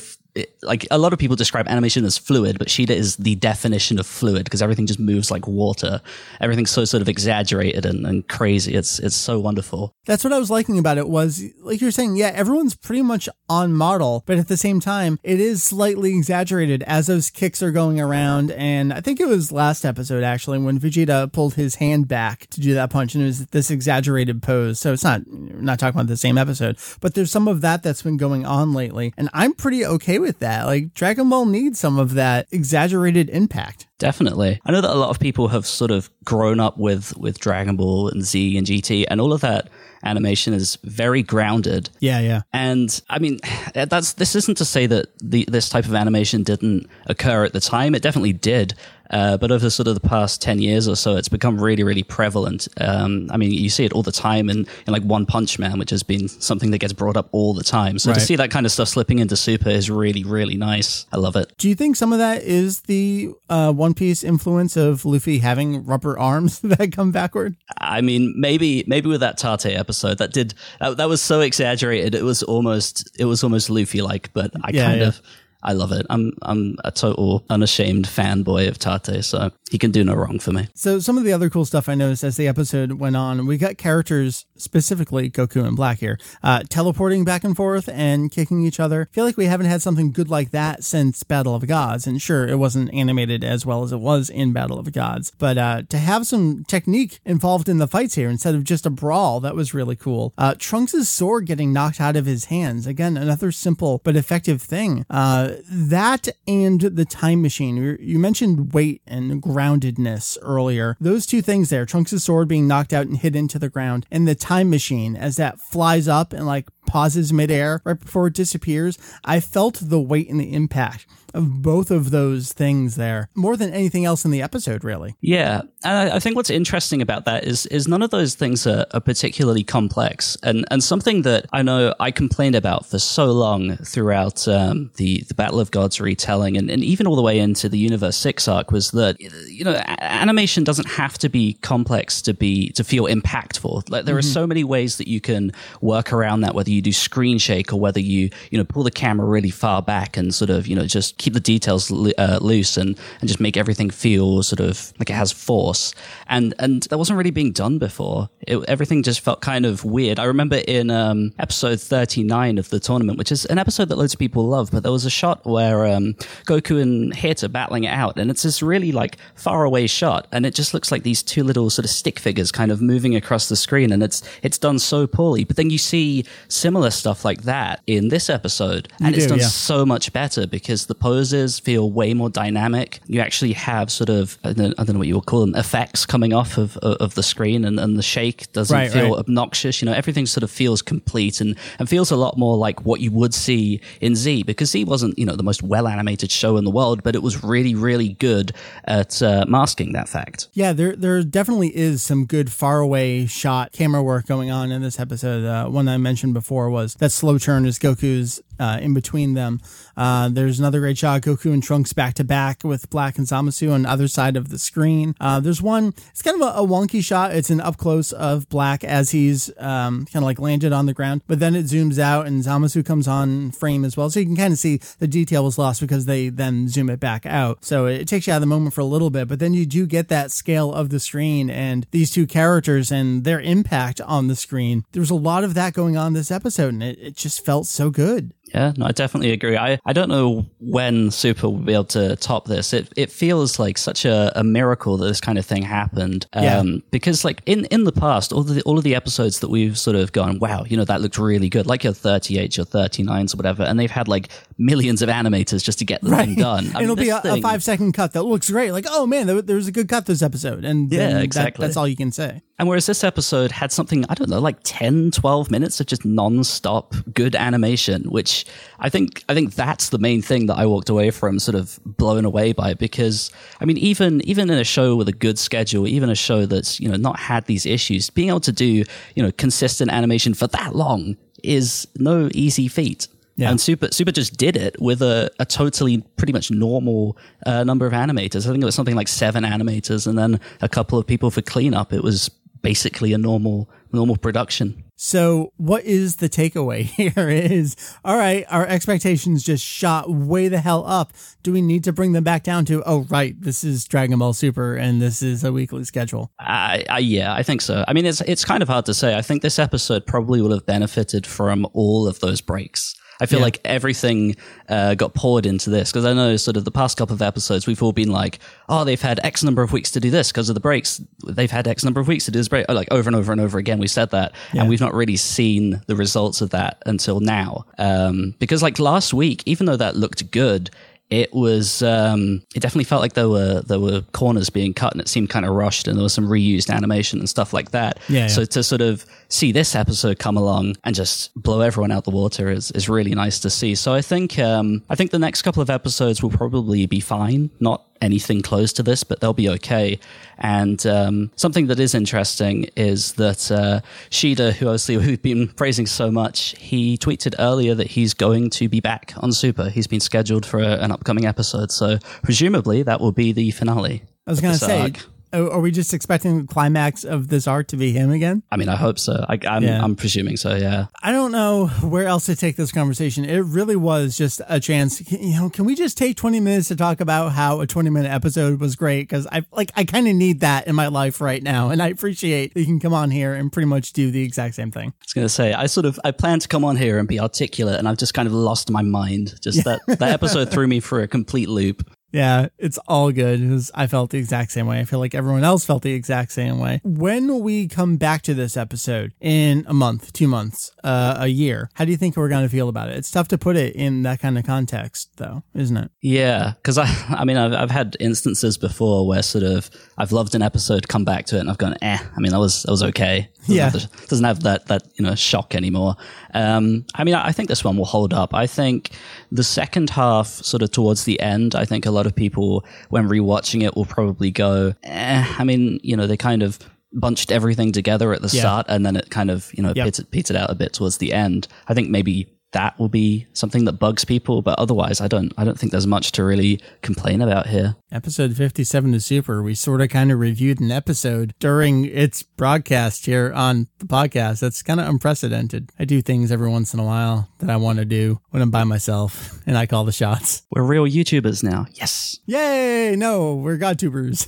like 0.63 0.87
a 0.91 0.99
lot 0.99 1.13
of 1.13 1.19
people 1.19 1.37
describe 1.37 1.69
animation 1.69 2.05
as 2.05 2.19
fluid, 2.19 2.59
but 2.59 2.69
Shida 2.69 2.91
is 2.91 3.17
the 3.17 3.35
definition 3.37 3.99
of 3.99 4.07
fluid 4.07 4.45
because 4.45 4.63
everything 4.63 4.87
just 4.87 5.01
moves 5.01 5.31
like 5.31 5.47
water. 5.47 6.01
Everything's 6.41 6.71
so 6.71 6.85
sort 6.85 7.01
of 7.01 7.09
exaggerated 7.09 7.87
and, 7.87 8.07
and 8.07 8.29
crazy. 8.29 8.75
It's 8.75 8.99
it's 8.99 9.17
so 9.17 9.41
wonderful. 9.41 9.95
That's 10.07 10.25
what 10.25 10.33
I 10.33 10.39
was 10.39 10.51
liking 10.51 10.79
about 10.79 10.99
it 10.99 11.09
was 11.09 11.43
like 11.61 11.81
you're 11.81 11.91
saying, 11.91 12.17
yeah, 12.17 12.33
everyone's 12.35 12.75
pretty 12.75 13.03
much 13.03 13.29
on 13.49 13.73
model, 13.73 14.23
but 14.27 14.39
at 14.39 14.49
the 14.49 14.57
same 14.57 14.81
time, 14.81 15.19
it 15.23 15.41
is 15.41 15.63
slightly 15.63 16.15
exaggerated 16.15 16.83
as 16.85 17.07
those 17.07 17.31
kicks 17.31 17.63
are 17.63 17.73
going 17.73 18.01
around. 18.01 18.51
And 18.53 18.93
I 18.93 19.01
think 19.01 19.21
it 19.21 19.29
was 19.29 19.51
last 19.53 19.85
episode 19.85 20.23
actually 20.23 20.59
when 20.59 20.79
Vegeta 20.79 21.33
pulled 21.33 21.55
his 21.55 21.77
hand 21.77 22.09
back 22.09 22.47
to 22.51 22.61
do 22.61 22.75
that 22.75 22.91
punch 22.91 23.15
and 23.15 23.25
it 23.25 23.27
was 23.27 23.47
this 23.47 23.71
exaggerated 23.71 24.43
pose. 24.43 24.79
So 24.79 24.93
it's 24.93 25.05
not 25.05 25.23
not 25.27 25.79
talking 25.79 25.99
about 25.99 26.09
the 26.09 26.17
same 26.17 26.39
episode, 26.39 26.79
but 27.01 27.15
there's 27.15 27.31
some 27.31 27.49
of 27.49 27.61
that 27.63 27.83
that's 27.83 28.03
been 28.03 28.17
going 28.17 28.47
on 28.47 28.73
lately. 28.73 29.13
And 29.17 29.29
I'm 29.33 29.55
pretty 29.55 29.85
okay 29.85 30.18
with 30.19 30.39
that. 30.41 30.67
Like 30.67 30.95
Dragon 30.95 31.29
Ball 31.29 31.47
needs 31.47 31.79
some 31.79 31.99
of 31.99 32.15
that 32.15 32.47
exaggerated 32.51 33.31
impact. 33.31 33.87
Definitely. 33.99 34.61
I 34.65 34.73
know 34.73 34.81
that 34.81 34.91
a 34.91 34.95
lot 34.95 35.11
of 35.11 35.19
people 35.19 35.49
have 35.49 35.67
sort 35.67 35.91
of 35.91 36.11
grown 36.25 36.61
up 36.61 36.79
with 36.79 37.17
with 37.17 37.41
Dragon 37.41 37.77
Ball 37.77 38.09
and 38.09 38.23
Z 38.25 38.57
and 38.57 38.67
GT 38.67 39.07
and 39.09 39.21
all 39.21 39.33
of 39.33 39.41
that 39.41 39.69
animation 40.05 40.55
is 40.55 40.77
very 40.85 41.23
grounded. 41.23 41.91
Yeah, 42.01 42.21
yeah. 42.21 42.43
And 42.53 43.01
I 43.09 43.19
mean, 43.19 43.41
that's 43.75 44.15
this 44.15 44.35
isn't 44.37 44.57
to 44.59 44.65
say 44.65 44.87
that 44.87 45.07
the 45.19 45.45
this 45.49 45.69
type 45.69 45.85
of 45.85 45.95
animation 45.95 46.43
didn't 46.43 46.89
occur 47.07 47.45
at 47.45 47.53
the 47.53 47.61
time. 47.61 47.95
It 47.95 48.03
definitely 48.03 48.33
did. 48.33 48.75
Uh, 49.11 49.37
but 49.37 49.50
over 49.50 49.71
sort 49.71 49.87
of 49.88 49.95
the 49.95 50.07
past 50.09 50.41
10 50.43 50.61
years 50.61 50.87
or 50.88 50.97
so, 50.97 51.17
it's 51.17 51.29
become 51.29 51.61
really, 51.61 51.83
really 51.83 52.03
prevalent. 52.03 52.69
Um, 52.79 53.29
I 53.31 53.37
mean, 53.37 53.50
you 53.53 53.71
see 53.71 53.85
it 53.85 53.93
all 53.93 54.03
the 54.03 54.12
time 54.12 54.50
in, 54.50 54.67
in 54.87 54.93
like 54.93 55.03
One 55.03 55.27
Punch 55.27 55.59
Man, 55.59 55.79
which 55.79 55.91
has 55.91 56.03
been 56.03 56.29
something 56.29 56.71
that 56.73 56.79
gets 56.79 56.93
brought 56.93 57.17
up 57.17 57.29
all 57.33 57.55
the 57.55 57.65
time. 57.65 57.99
So 57.99 58.11
Right. 58.11 58.19
to 58.19 58.25
see 58.25 58.37
that 58.37 58.50
kind 58.50 58.67
of 58.67 58.73
stuff 58.73 58.88
slipping 58.88 59.19
into 59.19 59.37
Super 59.37 59.71
is 59.71 59.91
really, 59.91 60.25
really 60.25 60.57
nice. 60.57 61.07
I 61.12 61.17
love 61.17 61.37
it. 61.37 61.53
Do 61.59 61.69
you 61.69 61.75
think 61.75 61.97
some 61.97 62.12
of 62.12 62.19
that 62.19 62.43
is 62.43 62.81
the 62.83 63.31
uh, 63.49 63.73
One 63.73 63.95
Piece 63.95 64.23
influence 64.25 64.77
of 64.77 65.05
Luffy 65.05 65.38
having 65.38 65.85
rubber 65.85 66.19
arms 66.19 66.61
that 66.62 66.93
come 66.93 67.11
backward? 67.12 67.57
I 67.79 68.00
mean, 68.00 68.35
maybe 68.37 68.85
maybe 68.87 69.09
with 69.09 69.21
that 69.21 69.38
Tate 69.38 69.67
episode, 69.77 70.19
that 70.19 70.33
did 70.33 70.55
that, 70.81 70.97
that 70.99 71.09
was 71.09 71.23
so 71.23 71.41
exaggerated. 71.41 72.15
It 72.15 72.25
was 72.25 72.43
almost 72.43 73.11
it 73.19 73.25
was 73.25 73.43
almost 73.43 73.71
Luffy 73.71 74.03
like, 74.03 74.33
but 74.33 74.50
I 74.62 74.71
Yeah, 74.73 74.85
kind 74.85 75.00
yeah. 75.00 75.09
of 75.09 75.23
I 75.62 75.73
love 75.73 75.93
it. 75.93 76.07
I'm 76.09 76.33
I'm 76.43 76.77
a 76.85 76.91
total 76.91 77.45
unashamed 77.50 78.07
fanboy 78.07 78.69
of 78.69 78.79
Tate, 78.79 79.25
so 79.25 79.50
he 79.71 79.79
can 79.79 79.91
do 79.91 80.05
no 80.05 80.15
wrong 80.15 80.38
for 80.38 80.53
me. 80.53 80.69
So 80.75 81.00
some 81.00 81.19
of 81.19 81.25
the 81.25 81.33
other 81.33 81.50
cool 81.50 81.65
stuff 81.65 81.88
I 81.88 81.95
noticed 81.95 82.23
as 82.25 82.37
the 82.37 82.47
episode 82.47 82.93
went 82.93 83.17
on, 83.17 83.47
we 83.47 83.59
got 83.59 83.77
characters 83.77 84.47
specifically 84.57 85.29
Goku 85.31 85.67
and 85.67 85.77
Black 85.77 85.99
here, 85.99 86.19
uh, 86.43 86.62
teleporting 86.69 87.25
back 87.25 87.45
and 87.45 87.57
forth 87.57 87.88
and 87.88 88.31
kicking 88.31 88.65
each 88.65 88.79
other. 88.79 89.09
I 89.11 89.15
feel 89.15 89.25
like 89.25 89.37
we 89.37 89.47
haven't 89.47 89.67
had 89.67 89.83
something 89.83 90.12
good 90.12 90.31
like 90.31 90.53
that 90.53 90.85
since 90.85 91.23
Battle 91.25 91.55
of 91.55 91.67
Gods, 91.67 92.07
and 92.07 92.23
sure, 92.23 92.47
it 92.47 92.57
wasn't 92.57 92.95
animated 92.95 93.43
as 93.43 93.67
well 93.67 93.83
as 93.83 93.93
it 93.93 94.00
was 94.00 94.31
in 94.31 94.53
Battle 94.53 94.79
of 94.79 94.93
Gods, 94.93 95.33
but 95.38 95.59
uh, 95.59 95.83
to 95.88 95.99
have 95.99 96.27
some 96.27 96.65
technique 96.65 97.19
involved 97.25 97.69
in 97.69 97.79
the 97.79 97.88
fights 97.88 98.15
here 98.15 98.29
instead 98.31 98.55
of 98.55 98.65
just 98.65 98.87
a 98.87 98.91
brawl, 98.91 99.41
that 99.41 99.57
was 99.57 99.75
really 99.75 99.97
cool. 99.97 100.33
Uh, 100.38 100.55
Trunks' 100.57 101.09
sword 101.09 101.47
getting 101.47 101.73
knocked 101.73 102.00
out 102.00 102.17
of 102.17 102.27
his 102.27 102.47
hands, 102.47 102.87
again, 102.87 103.17
another 103.17 103.50
simple 103.50 104.00
but 104.05 104.17
effective 104.17 104.62
thing. 104.62 105.05
Uh, 105.11 105.48
that 105.69 106.28
and 106.47 106.81
the 106.81 107.05
time 107.05 107.43
machine. 107.43 107.99
You 108.00 108.19
mentioned 108.19 108.73
weight 108.73 109.02
and 109.07 109.43
groundedness 109.43 110.38
earlier. 110.43 110.97
Those 111.00 111.26
two 111.26 111.43
things 111.43 111.71
there, 111.71 111.87
Trunks' 111.87 112.23
sword 112.23 112.49
being 112.49 112.69
knocked 112.69 112.93
out 112.93 113.07
and 113.07 113.17
hit 113.17 113.37
into 113.37 113.59
the 113.59 113.69
ground, 113.69 114.07
and 114.11 114.26
the 114.26 114.35
time 114.35 114.71
machine 114.71 115.17
as 115.17 115.37
that 115.37 115.61
flies 115.61 116.09
up 116.09 116.33
and 116.33 116.47
like 116.47 116.69
pauses 116.87 117.33
midair 117.33 117.83
right 117.85 117.99
before 117.99 118.28
it 118.28 118.35
disappears. 118.35 118.99
I 119.25 119.40
felt 119.40 119.78
the 119.81 120.00
weight 120.00 120.31
and 120.31 120.40
the 120.40 120.52
impact 120.55 121.07
of 121.35 121.63
both 121.63 121.91
of 121.91 122.11
those 122.11 122.53
things 122.53 122.97
there 122.97 123.29
more 123.35 123.57
than 123.57 123.73
anything 123.73 124.05
else 124.05 124.25
in 124.25 124.31
the 124.31 124.43
episode, 124.43 124.85
really. 124.85 125.17
Yeah, 125.21 125.63
and 125.85 126.11
I 126.11 126.19
think 126.19 126.37
what's 126.37 126.51
interesting 126.51 127.03
about 127.03 127.25
that 127.27 127.45
is 127.45 127.67
is 127.67 127.87
none 127.89 128.03
of 128.03 128.11
those 128.11 128.35
things 128.35 128.67
are, 128.67 128.87
are, 128.93 129.01
particularly 129.01 129.65
complex, 129.65 130.37
and 130.43 130.65
and 130.71 130.83
something 130.83 131.23
that 131.23 131.47
I 131.53 131.63
know 131.63 131.95
I 132.01 132.11
complained 132.11 132.55
about 132.55 132.87
for 132.87 132.99
so 132.99 133.27
long 133.27 133.77
throughout 133.77 134.47
um, 134.49 134.91
the 134.97 135.23
the 135.29 135.35
Battle 135.35 135.61
of 135.61 135.71
Gods 135.71 136.01
retelling, 136.01 136.57
and, 136.57 136.71
and 136.71 136.83
even 136.83 137.07
all 137.07 137.17
the 137.17 137.23
way 137.23 137.39
into 137.39 137.69
the 137.69 137.79
Universe 137.79 138.17
Six 138.17 138.49
arc, 138.49 138.71
was 138.71 138.91
that 138.93 139.21
you 139.21 139.65
know 139.65 139.81
animation 140.01 140.65
doesn't 140.65 140.89
have 140.89 141.19
to 141.19 141.29
be 141.29 141.55
complex 141.55 142.23
to 142.23 142.35
be 142.35 142.71
to 142.71 142.85
feel 142.85 143.05
impactful. 143.05 143.89
Like 143.91 144.05
there 144.05 144.15
mm-hmm. 144.15 144.19
are 144.19 144.23
so 144.23 144.47
many 144.47 144.65
ways 144.65 144.97
that 144.99 145.09
you 145.09 145.21
can 145.21 145.53
work 145.81 146.13
around 146.13 146.41
that, 146.41 146.55
whether 146.55 146.71
you 146.71 146.83
do 146.83 146.93
screen 146.93 147.39
shake 147.39 147.73
or 147.73 147.81
whether 147.81 148.01
you 148.01 148.31
you 148.51 148.59
know 148.59 148.65
pull 148.65 148.83
the 148.83 148.91
camera 148.91 149.27
really 149.27 149.51
far 149.51 149.83
back 149.83 150.17
and 150.17 150.35
sort 150.35 150.51
of 150.51 150.67
you 150.67 150.75
know 150.75 150.87
just 150.87 151.18
keep 151.19 151.35
the 151.35 151.41
details 151.41 151.91
uh, 151.93 152.39
loose 152.41 152.77
and, 152.77 152.99
and 153.21 153.29
just 153.29 153.41
make 153.41 153.57
everything 153.57 153.91
feel 153.91 154.43
sort 154.43 154.61
of 154.61 154.93
like 154.99 155.11
it 155.11 155.15
has 155.15 155.33
force. 155.33 155.95
And 156.29 156.55
and 156.59 156.85
that 156.85 156.99
wasn't 156.99 157.19
really 157.19 157.31
being 157.31 157.53
done 157.53 157.79
before. 157.79 158.31
It, 158.41 158.59
everything 158.69 159.03
just 159.03 159.21
felt 159.21 159.41
kind 159.41 159.67
of 159.67 159.85
weird. 159.85 160.19
I 160.19 160.25
remember 160.25 160.57
in 160.57 160.91
um, 160.91 161.33
episode 161.39 161.81
39 161.81 162.59
of 162.59 162.71
the 162.71 162.81
tournament, 162.81 163.19
which 163.19 163.33
is 163.33 163.45
an 163.47 163.59
episode 163.59 163.89
that 163.89 163.99
loads 163.99 164.15
of 164.15 164.19
people 164.19 164.47
love, 164.47 164.71
but 164.71 164.83
there 164.83 164.93
was 164.93 165.05
a 165.05 165.11
shot 165.11 165.45
where 165.45 165.87
um, 165.87 166.15
Goku 166.47 166.81
and 166.81 167.15
Hit 167.15 167.43
are 167.43 167.49
battling 167.49 167.85
it 167.85 167.93
out, 167.93 168.19
and 168.19 168.31
it's 168.31 168.43
this 168.43 168.63
really 168.63 168.93
like 168.93 169.17
far 169.35 169.65
away 169.65 169.87
shot, 169.87 170.27
and 170.33 170.47
it 170.47 170.55
just 170.55 170.73
looks 170.73 170.91
like 170.93 171.03
these 171.03 171.23
two 171.23 171.43
little 171.43 171.71
sort 171.71 171.85
of 171.85 171.91
stick 171.91 172.19
figures 172.19 172.53
kind 172.53 172.71
of 172.71 172.81
moving 172.81 173.17
across 173.17 173.49
the 173.49 173.57
screen, 173.57 173.93
and 173.93 174.03
it's 174.03 174.23
it's 174.43 174.59
done 174.59 174.79
so 174.79 175.07
poorly. 175.07 175.45
But 175.45 175.57
then 175.57 175.71
you 175.71 175.79
see 175.79 176.25
similar 176.49 176.91
stuff 176.91 177.25
like 177.25 177.43
that 177.43 177.83
in 177.87 178.09
this 178.09 178.31
episode, 178.31 178.89
and 179.01 179.15
you 179.15 179.23
it's 179.23 179.27
done 179.27 179.39
yeah. 179.39 179.47
so 179.47 179.85
much 179.85 180.13
better 180.13 180.47
because 180.47 180.87
the 180.87 180.95
poses 181.09 181.59
feel 181.59 181.91
way 181.91 182.12
more 182.12 182.29
dynamic. 182.29 183.00
You 183.07 183.21
actually 183.21 183.55
have 183.55 183.91
sort 183.91 184.11
of 184.11 184.37
I 184.45 184.53
don't, 184.53 184.75
I 184.79 184.85
don't 184.85 184.95
know 184.95 184.99
what 184.99 185.09
you 185.09 185.15
would 185.15 185.27
call 185.27 185.41
them 185.41 185.55
effects 185.55 186.05
coming 186.05 186.35
off 186.35 186.59
of 186.59 186.77
of 186.79 187.15
the 187.15 187.23
screen, 187.23 187.65
and, 187.65 187.81
and 187.81 187.97
the 187.97 188.03
shake 188.03 188.53
doesn't 188.53 188.77
right, 188.77 188.91
feel 188.91 189.12
right. 189.12 189.19
obnoxious. 189.19 189.81
You 189.81 189.87
know, 189.87 189.95
everything 189.95 190.27
sort 190.27 190.45
of 190.45 190.50
feels 190.50 190.83
complete 190.83 191.41
and 191.41 191.57
and 191.79 191.88
feels 191.88 192.11
a 192.11 192.17
lot 192.17 192.37
more 192.37 192.59
like 192.59 192.85
what 192.85 193.00
you 193.00 193.11
would 193.12 193.33
see 193.33 193.81
in 194.03 194.15
Z 194.17 194.43
because 194.43 194.71
Z 194.71 194.85
wasn't 194.85 195.19
you 195.19 195.25
know 195.25 195.35
the 195.35 195.43
most 195.43 195.62
well 195.62 195.88
animated 195.88 196.31
show 196.31 196.59
in 196.59 196.65
the 196.65 196.71
world, 196.71 197.03
but 197.03 197.15
it 197.15 197.23
was 197.23 197.43
really 197.43 197.75
really 197.75 198.11
good 198.11 198.53
at 198.85 199.23
uh, 199.23 199.47
masking 199.49 199.93
that 199.93 200.09
fact. 200.11 200.49
Yeah, 200.53 200.75
there 200.75 200.95
there 200.95 201.23
definitely 201.23 201.75
is 201.75 202.03
some 202.03 202.27
good 202.27 202.53
far 202.53 202.81
away 202.81 203.25
shot 203.27 203.73
camera 203.73 204.03
work 204.03 204.27
going 204.27 204.50
on 204.50 204.71
in 204.71 204.83
this 204.83 205.00
episode. 205.00 205.45
Uh, 205.45 205.71
one 205.71 205.88
I 205.88 205.97
mentioned 205.97 206.35
before 206.35 206.69
was 206.69 206.95
that 206.97 207.12
slow 207.12 207.38
turn 207.38 207.65
is 207.65 207.79
Goku's 207.79 208.43
uh, 208.59 208.79
in 208.81 208.95
between 208.95 209.35
them. 209.35 209.61
Uh, 209.97 210.29
there's 210.29 210.59
another 210.59 210.81
great 210.81 210.99
shot, 210.99 211.23
Goku 211.23 211.53
and 211.53 211.62
Trunks 211.62 211.93
back 211.93 212.15
to 212.15 212.25
back 212.25 212.62
with 212.62 212.88
Black 212.91 213.19
and 213.19 213.27
Zamasu 213.27 213.73
on 213.73 213.83
the 213.83 213.91
other 213.91 214.09
side 214.09 214.37
of 214.37 214.49
the 214.49 214.59
screen. 214.59 215.15
Uh, 215.21 215.41
there's 215.41 215.61
one, 215.61 215.95
it's 216.11 216.23
kind 216.23 216.41
of 216.41 216.49
a, 216.49 216.61
a, 216.61 216.67
wonky 216.67 217.03
shot. 217.03 217.35
It's 217.35 217.50
an 217.50 217.61
up 217.61 217.77
close 217.77 218.12
of 218.12 218.49
Black 218.49 218.85
as 218.85 219.11
he's 219.11 219.50
um, 219.59 220.07
kind 220.07 220.23
of 220.23 220.23
like 220.23 220.38
landed 220.38 220.73
on 220.73 220.87
the 220.87 220.95
ground, 220.95 221.23
but 221.27 221.41
then 221.41 221.57
it 221.57 221.67
zooms 221.67 221.99
out 221.99 222.27
and 222.27 222.43
Zamasu 222.43 222.85
comes 222.85 223.09
on 223.09 223.50
frame 223.50 223.85
as 223.85 223.97
well. 223.97 224.11
So 224.11 224.21
you 224.21 224.27
can 224.27 224.37
kind 224.37 224.53
of 224.53 224.59
see 224.59 224.81
the 224.99 225.09
detail 225.09 225.45
was 225.45 225.59
lost 225.59 225.81
because 225.81 226.05
they 226.05 226.29
then 226.29 226.68
zoom 226.68 226.90
it 226.90 227.01
back 227.01 227.27
out. 227.27 227.64
So 227.64 227.87
it 227.87 228.07
takes 228.07 228.27
you 228.27 228.33
out 228.33 228.37
of 228.37 228.42
the 228.42 228.47
moment 228.47 228.75
for 228.75 228.81
a 228.81 228.85
little 228.85 229.11
bit, 229.11 229.29
but 229.29 229.38
then 229.38 229.55
you 229.55 229.66
do 229.66 229.87
get 229.87 230.09
that 230.09 230.31
scale 230.31 230.73
of 230.73 230.90
the 230.90 231.01
screen 231.01 231.51
and 231.51 231.87
these 231.90 232.11
two 232.11 232.27
characters 232.27 232.92
and 232.92 233.25
their 233.25 233.40
impact 233.40 234.01
on 234.03 234.29
the 234.29 234.37
screen. 234.37 234.85
There's 234.92 235.11
a 235.11 235.14
lot 235.14 235.44
of 235.44 235.55
that 235.55 235.73
going 235.73 235.97
on 235.97 236.12
this 236.12 236.31
episode 236.31 236.75
and 236.75 236.83
it, 236.83 236.99
it 236.99 237.16
just 237.16 237.44
felt 237.44 237.66
so 237.66 237.90
good. 237.90 238.33
Yeah, 238.55 238.73
no, 238.77 238.87
I 238.87 238.93
definitely 238.93 239.33
agree. 239.33 239.57
I, 239.57 239.79
I 239.85 239.93
don't 239.93 240.09
know 240.09 240.47
when 240.61 241.11
Super 241.11 241.49
will 241.49 241.59
be 241.59 241.73
able 241.73 241.85
to 241.85 242.17
top 242.17 242.47
this. 242.47 242.73
It 242.73 242.93
it 242.97 243.11
feels 243.11 243.59
like 243.59 243.79
such 243.79 244.05
a, 244.05 244.33
a 244.35 244.45
miracle 244.45 244.97
that 244.97 245.07
this 245.07 245.21
kind 245.21 245.39
of 245.39 245.47
thing 245.47 245.63
happened. 245.63 246.27
Um, 246.33 246.45
yeah. 246.45 246.65
Because 246.91 247.25
like 247.25 247.43
in, 247.47 247.67
in 247.67 247.85
the 247.85 247.93
past, 247.93 248.33
all 248.33 248.41
of 248.41 248.49
the 248.49 248.63
all 248.63 248.79
of 248.79 248.85
the 248.85 248.95
episodes 248.95 249.41
that 249.41 249.51
we've 249.51 249.79
sort 249.79 249.97
of 249.97 250.13
gone, 250.13 250.39
wow, 250.39 250.65
you 250.65 250.77
know, 250.77 250.85
that 250.85 251.01
looked 251.01 251.19
really 251.19 251.49
good, 251.49 251.67
like 251.67 251.85
your 251.85 251.93
38, 251.93 252.57
your 252.57 252.67
39s 252.67 253.35
or 253.35 253.37
whatever, 253.37 253.63
and 253.63 253.79
they've 253.79 253.91
had 253.91 254.09
like 254.09 254.29
millions 254.59 255.03
of 255.03 255.09
animators 255.09 255.62
just 255.62 255.79
to 255.79 255.85
get 255.85 256.03
the 256.03 256.11
right. 256.11 256.27
thing 256.27 256.35
done. 256.35 256.71
I 256.75 256.83
it'll 256.83 256.97
mean, 256.97 257.07
be 257.07 257.11
a, 257.11 257.21
thing, 257.21 257.38
a, 257.38 257.40
five 257.40 257.62
second 257.62 257.92
cut 257.92 258.12
that 258.12 258.25
looks 258.25 258.51
great. 258.51 258.73
Like, 258.73 258.87
oh 258.88 259.07
man, 259.07 259.27
there, 259.27 259.40
there 259.40 259.57
was 259.57 259.68
a 259.68 259.73
good 259.73 259.88
cut 259.88 260.07
this 260.07 260.23
episode. 260.23 260.64
And 260.64 260.92
yeah, 260.92 261.21
exactly. 261.21 261.62
That, 261.62 261.68
that's 261.68 261.77
all 261.77 261.87
you 261.87 261.97
can 261.97 262.11
say. 262.11 262.42
And 262.59 262.66
whereas 262.66 262.87
this 262.87 263.05
episode 263.05 263.53
had 263.53 263.71
something, 263.71 264.05
I 264.09 264.14
don't 264.14 264.29
know, 264.29 264.40
like 264.40 264.59
10, 264.64 265.12
12 265.12 265.49
minutes 265.49 265.79
of 265.79 265.87
just 265.87 266.05
non-stop 266.05 266.92
good 267.14 267.37
animation, 267.37 268.03
which 268.11 268.47
I 268.81 268.88
think, 268.88 269.23
I 269.29 269.35
think 269.35 269.55
that's 269.55 269.90
the 269.90 269.99
main 269.99 270.23
thing 270.23 270.47
that 270.47 270.59
I 270.59 270.66
walked 270.66 270.88
away 270.88 271.12
from 271.12 271.38
sort 271.38 271.55
of 271.55 271.79
blown 271.85 272.25
away 272.25 272.53
by 272.53 272.75
because, 272.75 273.31
I 273.61 273.64
mean, 273.64 273.79
even, 273.79 274.21
even 274.23 274.51
in 274.51 274.59
a 274.59 274.64
show 274.64 274.97
with 274.97 275.09
a 275.09 275.12
good 275.12 275.38
schedule, 275.38 275.87
even 275.87 276.11
a 276.11 276.16
show 276.16 276.47
that's, 276.47 276.81
you 276.81 276.88
know, 276.88 276.97
not 276.97 277.21
had 277.21 277.47
these 277.47 277.64
issues, 277.64 278.11
being 278.11 278.29
able 278.29 278.40
to 278.40 278.53
do, 278.53 278.83
you 279.14 279.23
know, 279.23 279.31
consistent 279.31 279.92
animation 279.92 280.35
for 280.35 280.49
that 280.49 280.75
long 280.75 281.16
is 281.44 281.87
no 281.97 282.29
easy 282.33 282.66
feat. 282.66 283.07
Yeah. 283.38 283.51
And 283.51 283.61
Super 283.61 283.88
Super 283.92 284.11
just 284.11 284.37
did 284.37 284.57
it 284.57 284.74
with 284.81 285.01
a, 285.01 285.31
a 285.38 285.46
totally 285.46 285.98
pretty 286.16 286.33
much 286.33 286.51
normal 286.51 287.16
uh, 287.46 287.62
number 287.62 287.87
of 287.87 287.92
animators. 287.92 288.46
I 288.46 288.51
think 288.51 288.62
it 288.62 288.66
was 288.66 288.74
something 288.74 288.96
like 288.96 289.07
seven 289.07 289.44
animators 289.44 290.09
and 290.09 290.18
then 290.18 290.40
a 290.61 290.68
couple 290.68 290.98
of 290.98 291.07
people 291.07 291.31
for 291.31 291.40
cleanup. 291.40 291.92
It 291.92 292.03
was 292.03 292.31
basically 292.62 293.12
a 293.12 293.18
normal 293.18 293.70
normal 293.92 294.16
production. 294.16 294.85
So 294.96 295.53
what 295.57 295.85
is 295.85 296.16
the 296.16 296.29
takeaway 296.29 296.83
here 296.83 297.29
is 297.29 297.77
all 298.05 298.16
right, 298.16 298.44
our 298.51 298.66
expectations 298.66 299.44
just 299.44 299.64
shot 299.64 300.11
way 300.11 300.48
the 300.48 300.59
hell 300.59 300.85
up. 300.85 301.12
Do 301.44 301.53
we 301.53 301.62
need 301.62 301.85
to 301.85 301.92
bring 301.92 302.11
them 302.11 302.24
back 302.24 302.42
down 302.42 302.64
to 302.64 302.83
oh 302.85 303.07
right, 303.09 303.40
this 303.40 303.62
is 303.62 303.85
Dragon 303.85 304.18
Ball 304.18 304.33
Super 304.33 304.74
and 304.74 305.01
this 305.01 305.22
is 305.22 305.44
a 305.44 305.53
weekly 305.53 305.85
schedule? 305.85 306.33
Uh, 306.40 306.81
uh, 306.90 306.96
yeah, 306.96 307.33
I 307.33 307.44
think 307.44 307.61
so. 307.61 307.85
I 307.87 307.92
mean 307.92 308.05
it's 308.05 308.20
it's 308.22 308.44
kind 308.44 308.64
of 308.64 308.68
hard 308.68 308.87
to 308.87 308.94
say. 308.94 309.16
I 309.16 309.22
think 309.22 309.42
this 309.42 309.61
episode 309.61 310.07
probably 310.07 310.42
would 310.42 310.51
have 310.51 310.66
benefited 310.66 311.24
from 311.24 311.68
all 311.72 312.09
of 312.09 312.18
those 312.18 312.40
breaks. 312.40 312.96
I 313.20 313.26
feel 313.26 313.40
yeah. 313.40 313.46
like 313.46 313.61
everything 313.64 314.37
uh, 314.68 314.94
got 314.94 315.14
poured 315.14 315.46
into 315.46 315.70
this 315.70 315.90
because 315.90 316.04
I 316.04 316.12
know 316.12 316.37
sort 316.37 316.57
of 316.57 316.64
the 316.64 316.70
past 316.70 316.96
couple 316.96 317.14
of 317.14 317.22
episodes 317.22 317.66
we've 317.66 317.83
all 317.83 317.92
been 317.92 318.11
like, 318.11 318.38
oh, 318.68 318.85
they've 318.85 319.00
had 319.00 319.20
X 319.24 319.42
number 319.42 319.62
of 319.62 319.72
weeks 319.72 319.90
to 319.92 320.00
do 320.00 320.11
this 320.11 320.31
because 320.31 320.48
of 320.48 320.54
the 320.54 320.61
breaks. 320.61 321.00
They've 321.26 321.50
had 321.50 321.66
X 321.66 321.85
number 321.85 322.00
of 322.00 322.09
weeks 322.09 322.26
to 322.26 322.31
do 322.31 322.38
this 322.38 322.48
break. 322.48 322.68
Like 322.68 322.88
over 322.90 323.09
and 323.09 323.16
over 323.16 323.33
and 323.33 323.40
over 323.40 323.59
again, 323.59 323.78
we 323.78 323.88
said 323.88 324.11
that, 324.11 324.33
yeah. 324.52 324.61
and 324.61 324.70
we've 324.70 324.81
not 324.81 324.94
really 324.94 325.16
seen 325.16 325.81
the 325.87 325.96
results 325.96 326.40
of 326.40 326.50
that 326.50 326.83
until 326.87 327.20
now. 327.20 327.64
Um, 327.78 328.35
because 328.38 328.62
like 328.62 328.78
last 328.78 329.12
week, 329.12 329.42
even 329.46 329.66
though 329.66 329.76
that 329.76 329.96
looked 329.96 330.31
good, 330.31 330.70
it 331.11 331.33
was 331.33 331.83
um, 331.83 332.42
it 332.55 332.61
definitely 332.61 332.85
felt 332.85 333.01
like 333.01 333.14
there 333.14 333.29
were 333.29 333.62
there 333.62 333.81
were 333.81 334.03
corners 334.12 334.51
being 334.51 334.75
cut 334.75 334.92
and 334.92 335.01
it 335.01 335.09
seemed 335.09 335.31
kind 335.31 335.47
of 335.47 335.55
rushed 335.55 335.88
and 335.88 335.97
there 335.97 336.03
was 336.03 336.12
some 336.12 336.27
reused 336.27 336.71
animation 336.71 337.18
and 337.18 337.29
stuff 337.29 337.53
like 337.53 337.71
that. 337.71 337.99
Yeah, 338.09 338.21
yeah. 338.21 338.27
So 338.29 338.44
to 338.44 338.62
sort 338.62 338.83
of 338.83 339.07
see 339.29 339.51
this 339.53 339.75
episode 339.75 340.18
come 340.18 340.37
along 340.37 340.77
and 340.85 340.94
just 340.94 341.35
blow 341.35 341.61
everyone 341.61 341.92
out 341.92 342.05
the 342.05 342.11
water 342.11 342.51
is, 342.51 342.71
is 342.73 342.88
really 342.88 343.14
nice 343.14 343.40
to 343.40 343.51
see. 343.51 343.75
So 343.75 343.94
I 343.94 344.03
think 344.03 344.38
um, 344.38 344.83
I 344.90 344.97
think 344.97 345.11
the 345.11 345.18
next 345.18 345.42
couple 345.42 345.62
of 345.62 345.71
episodes 345.71 346.23
will 346.23 346.31
probably 346.31 346.87
be 346.87 347.01
fine. 347.01 347.51
Not 347.59 347.87
anything 348.01 348.43
close 348.43 348.73
to 348.75 348.83
this, 348.83 349.05
but 349.05 349.21
they'll 349.21 349.33
be 349.33 349.49
okay. 349.49 349.99
And 350.39 350.85
um, 350.87 351.31
something 351.37 351.67
that 351.67 351.81
is 351.81 351.95
interesting 351.95 352.69
is 352.77 353.13
that 353.15 353.51
uh, 353.51 353.81
Shida, 354.11 354.53
who 354.53 354.67
obviously 354.67 354.97
we've 354.97 355.23
been 355.23 355.49
praising 355.49 355.87
so 355.87 356.11
much, 356.11 356.57
he 356.59 356.97
tweeted 356.97 357.35
earlier 357.39 357.75
that 357.75 357.89
he's 357.89 358.15
going 358.15 358.51
to 358.51 358.69
be 358.69 358.81
back 358.81 359.15
on 359.19 359.33
Super. 359.33 359.69
He's 359.69 359.87
been 359.87 360.01
scheduled 360.01 360.47
for 360.47 360.61
a, 360.61 360.77
an 360.77 360.93
upcoming 360.93 361.27
episode, 361.27 361.71
so 361.71 361.99
presumably 362.23 362.83
that 362.83 363.01
will 363.01 363.13
be 363.13 363.33
the 363.33 363.51
finale. 363.51 364.03
I 364.27 364.31
was 364.31 364.41
going 364.41 364.55
to 364.55 364.61
say, 364.61 364.83
arc 364.83 364.99
Are 365.33 365.61
we 365.61 365.71
just 365.71 365.93
expecting 365.95 366.43
the 366.43 366.47
climax 366.47 367.05
of 367.05 367.29
this 367.29 367.47
arc 367.47 367.69
to 367.69 367.77
be 367.77 367.93
him 367.93 368.11
again? 368.11 368.43
I 368.51 368.57
mean, 368.57 368.69
I 368.69 368.77
hope 368.77 368.99
so. 368.99 369.25
I, 369.29 369.38
am 369.45 369.62
Yeah. 369.62 369.83
I'm 369.83 369.97
presuming 369.97 370.37
so. 370.37 370.55
Yeah. 370.57 370.87
I 371.03 371.12
don't 371.12 371.33
know 371.33 371.67
where 371.83 372.07
else 372.07 372.27
to 372.27 372.37
take 372.37 372.57
this 372.57 372.73
conversation. 372.73 373.25
It 373.25 373.41
really 373.41 373.77
was 373.77 374.17
just 374.17 374.41
a 374.49 374.61
chance. 374.61 375.03
You 375.11 375.35
know, 375.35 375.51
can 375.51 375.64
we 375.64 375.75
just 375.75 375.99
take 375.99 376.17
20 376.17 376.41
minutes 376.41 376.69
to 376.69 376.77
talk 376.77 377.01
about 377.01 377.33
how 377.33 377.61
a 377.61 377.67
20 377.67 377.91
minute 377.91 378.11
episode 378.11 378.61
was 378.61 378.77
great? 378.77 379.03
Because 379.03 379.27
I 379.31 379.43
like, 379.53 379.71
I 379.77 379.85
kind 379.85 380.07
of 380.07 380.14
need 380.14 380.41
that 380.41 380.67
in 380.67 380.75
my 380.75 380.87
life 380.88 381.21
right 381.21 381.43
now. 381.43 381.71
And 381.71 381.83
I 381.83 381.88
appreciate 381.88 382.55
that 382.55 382.61
you 382.61 382.67
can 382.67 382.81
come 382.81 382.95
on 382.95 383.11
here 383.11 383.35
and 383.35 383.53
pretty 383.53 383.67
much 383.67 383.93
do 383.93 384.11
the 384.11 384.23
exact 384.23 384.55
same 384.55 384.71
thing. 384.71 384.88
I 384.88 385.05
was 385.05 385.12
going 385.12 385.25
to 385.25 385.29
say, 385.29 385.53
I 385.53 385.67
sort 385.67 385.87
of, 385.87 385.99
I 386.05 386.11
plan 386.12 386.38
to 386.41 386.49
come 386.49 386.64
on 386.64 386.77
here 386.77 386.99
and 386.99 387.09
be 387.09 387.21
articulate, 387.21 387.79
and 387.79 387.88
I've 387.88 387.99
just 387.99 388.14
kind 388.14 388.27
of 388.27 388.33
lost 388.35 388.71
my 388.71 388.83
mind. 388.83 389.35
Just 389.41 389.64
that, 389.64 389.81
that 389.87 390.03
episode 390.03 390.51
threw 390.51 390.67
me 390.67 390.81
for 390.81 391.01
a 391.01 391.09
complete 391.09 391.49
loop. 391.49 391.88
Yeah, 392.11 392.49
it's 392.57 392.79
all 392.88 393.12
good 393.12 393.40
because 393.40 393.71
I 393.75 393.87
felt 393.87 394.11
the 394.11 394.18
exact 394.18 394.51
same 394.53 394.66
way. 394.66 394.81
I 394.81 394.85
feel 394.85 394.99
like 394.99 395.14
everyone 395.14 395.44
else 395.44 395.66
felt 395.66 395.83
the 395.83 395.92
exact 395.92 396.33
same 396.33 396.59
way. 396.59 396.81
When 396.83 397.40
we 397.40 397.68
come 397.68 397.97
back 397.99 398.23
to 398.23 398.33
this 398.35 398.57
episode 398.57 399.12
in 399.21 399.64
a 399.68 399.75
month, 399.75 400.12
two 400.14 400.27
months, 400.27 400.73
uh, 400.83 401.16
a 401.18 401.29
year, 401.29 401.68
how 401.75 401.85
do 401.85 401.90
you 401.90 401.99
think 401.99 402.16
we're 402.16 402.31
going 402.31 402.44
to 402.44 402.49
feel 402.49 402.71
about 402.71 402.88
it? 402.88 402.97
It's 402.97 403.11
tough 403.11 403.29
to 403.29 403.37
put 403.38 403.57
it 403.57 403.77
in 403.77 404.05
that 404.05 404.21
kind 404.21 404.38
of 404.38 404.47
context, 404.47 405.11
though, 405.18 405.42
isn't 405.55 405.77
it? 405.77 405.90
Yeah, 406.01 406.55
because 406.57 406.79
I, 406.79 406.87
I 407.11 407.25
mean, 407.27 407.37
I've, 407.37 407.53
I've 407.53 407.71
had 407.71 407.94
instances 408.01 408.57
before 408.57 409.07
where 409.07 409.23
sort 409.23 409.44
of 409.44 409.68
I've 409.99 410.12
loved 410.12 410.35
an 410.35 410.40
episode, 410.40 410.88
come 410.88 411.05
back 411.05 411.27
to 411.27 411.37
it, 411.37 411.40
and 411.40 411.51
I've 411.51 411.59
gone, 411.59 411.77
eh. 411.83 411.99
I 412.16 412.21
mean, 412.21 412.33
that 412.33 412.38
was 412.40 412.62
that 412.62 412.71
was 412.71 412.83
okay. 412.85 413.29
Doesn't 413.40 413.55
Yeah. 413.55 413.64
have 413.64 413.73
the- 413.75 414.07
doesn't 414.07 414.25
have 414.25 414.42
that 414.44 414.66
that 414.68 414.83
you 414.99 415.05
know 415.05 415.14
shock 415.14 415.55
anymore. 415.55 415.97
Um, 416.35 416.85
I 416.95 417.05
mean, 417.05 417.14
I 417.14 417.33
think 417.33 417.49
this 417.49 417.64
one 417.64 417.77
will 417.77 417.85
hold 417.85 418.12
up. 418.12 418.35
I 418.35 418.47
think 418.47 418.91
the 419.33 419.45
second 419.45 419.91
half, 419.91 420.27
sort 420.29 420.62
of 420.62 420.71
towards 420.71 421.05
the 421.05 421.19
end, 421.21 421.55
I 421.55 421.64
think 421.64 421.87
a 421.87 421.91
lot 421.91 422.07
of 422.07 422.14
people 422.14 422.64
when 422.91 423.09
rewatching 423.09 423.62
it 423.64 423.77
will 423.77 423.85
probably 423.87 424.31
go, 424.31 424.75
eh. 424.85 425.25
I 425.38 425.45
mean, 425.45 425.81
you 425.83 425.97
know, 425.97 426.07
they 426.07 426.17
kind 426.17 426.43
of 426.43 426.59
bunched 426.93 427.31
everything 427.31 427.71
together 427.73 428.12
at 428.14 428.23
the 428.23 428.29
Yeah. 428.35 428.41
start, 428.41 428.67
and 428.69 428.85
then 428.87 428.97
it 428.97 429.11
kind 429.11 429.31
of 429.31 429.51
you 429.55 429.62
know 429.62 429.73
Yep. 429.77 429.85
petered, 429.87 430.11
petered 430.11 430.37
out 430.37 430.51
a 430.51 430.55
bit 430.55 430.73
towards 430.73 430.99
the 430.99 431.12
end. 431.12 431.47
I 431.69 431.75
think 431.75 431.91
maybe 431.91 432.29
that 432.53 432.79
will 432.79 432.89
be 432.89 433.27
something 433.33 433.65
that 433.67 433.75
bugs 433.75 434.05
people, 434.05 434.43
but 434.43 434.59
otherwise, 434.59 435.01
I 435.01 435.09
don't. 435.09 435.33
I 435.37 435.45
don't 435.45 435.59
think 435.59 435.73
there's 435.73 435.87
much 435.87 436.13
to 436.13 436.25
really 436.25 436.61
complain 436.83 437.21
about 437.21 437.49
here. 437.49 437.77
Episode 437.91 438.37
57 438.37 438.93
to 438.93 439.01
Super, 439.01 439.43
we 439.43 439.55
sort 439.55 439.81
of 439.81 439.89
kind 439.89 440.13
of 440.13 440.19
reviewed 440.19 440.61
an 440.61 440.71
episode 440.71 441.35
during 441.39 441.85
its 441.87 442.23
broadcast 442.23 443.07
here 443.07 443.33
on 443.35 443.67
the 443.79 443.87
podcast. 443.87 444.41
That's 444.41 444.63
kind 444.63 444.81
of 444.81 444.89
unprecedented. 444.89 445.71
I 445.79 445.85
do 445.85 446.03
things 446.03 446.31
every 446.31 446.51
once 446.51 446.75
in 446.75 446.81
a 446.81 446.85
while 446.85 447.29
that 447.39 447.49
I 447.51 447.57
want 447.57 447.79
to 447.79 447.85
do 447.85 448.21
when 448.31 448.43
I'm 448.43 448.51
by 448.51 448.65
myself 448.65 449.41
and 449.47 449.57
I 449.57 449.67
call 449.67 449.85
the 449.85 449.93
shots. 449.93 450.43
We're 450.51 450.63
real 450.63 450.85
YouTubers 450.85 451.43
now. 451.43 451.67
Yes. 451.75 452.19
Yay! 452.27 452.95
No, 452.97 453.37
we're 453.37 453.57
GodTubers. 453.59 454.27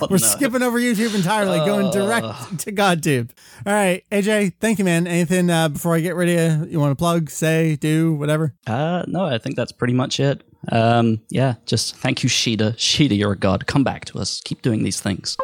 Oh, 0.00 0.06
We're 0.10 0.16
no. 0.16 0.26
skipping 0.26 0.62
over 0.62 0.78
YouTube 0.80 1.14
entirely, 1.14 1.58
going 1.58 1.90
direct 1.90 2.58
to 2.60 2.72
GodTube. 2.72 3.30
All 3.66 3.72
right, 3.72 4.04
AJ, 4.10 4.54
thank 4.60 4.78
you, 4.78 4.84
man. 4.84 5.06
Anything 5.06 5.48
uh, 5.50 5.68
before 5.68 5.94
I 5.94 6.00
get 6.00 6.16
ready? 6.16 6.32
You 6.70 6.80
want 6.80 6.90
to 6.90 6.96
plug, 6.96 7.23
say, 7.30 7.76
do, 7.76 8.14
whatever? 8.14 8.54
Uh, 8.66 9.04
no, 9.06 9.24
I 9.24 9.38
think 9.38 9.56
that's 9.56 9.72
pretty 9.72 9.94
much 9.94 10.20
it. 10.20 10.42
Um, 10.70 11.20
yeah, 11.28 11.54
just 11.66 11.96
thank 11.96 12.22
you, 12.22 12.28
Shida. 12.28 12.74
Shida, 12.76 13.16
you're 13.16 13.32
a 13.32 13.38
god. 13.38 13.66
Come 13.66 13.84
back 13.84 14.04
to 14.06 14.18
us. 14.18 14.40
Keep 14.44 14.62
doing 14.62 14.82
these 14.82 15.00
things. 15.00 15.36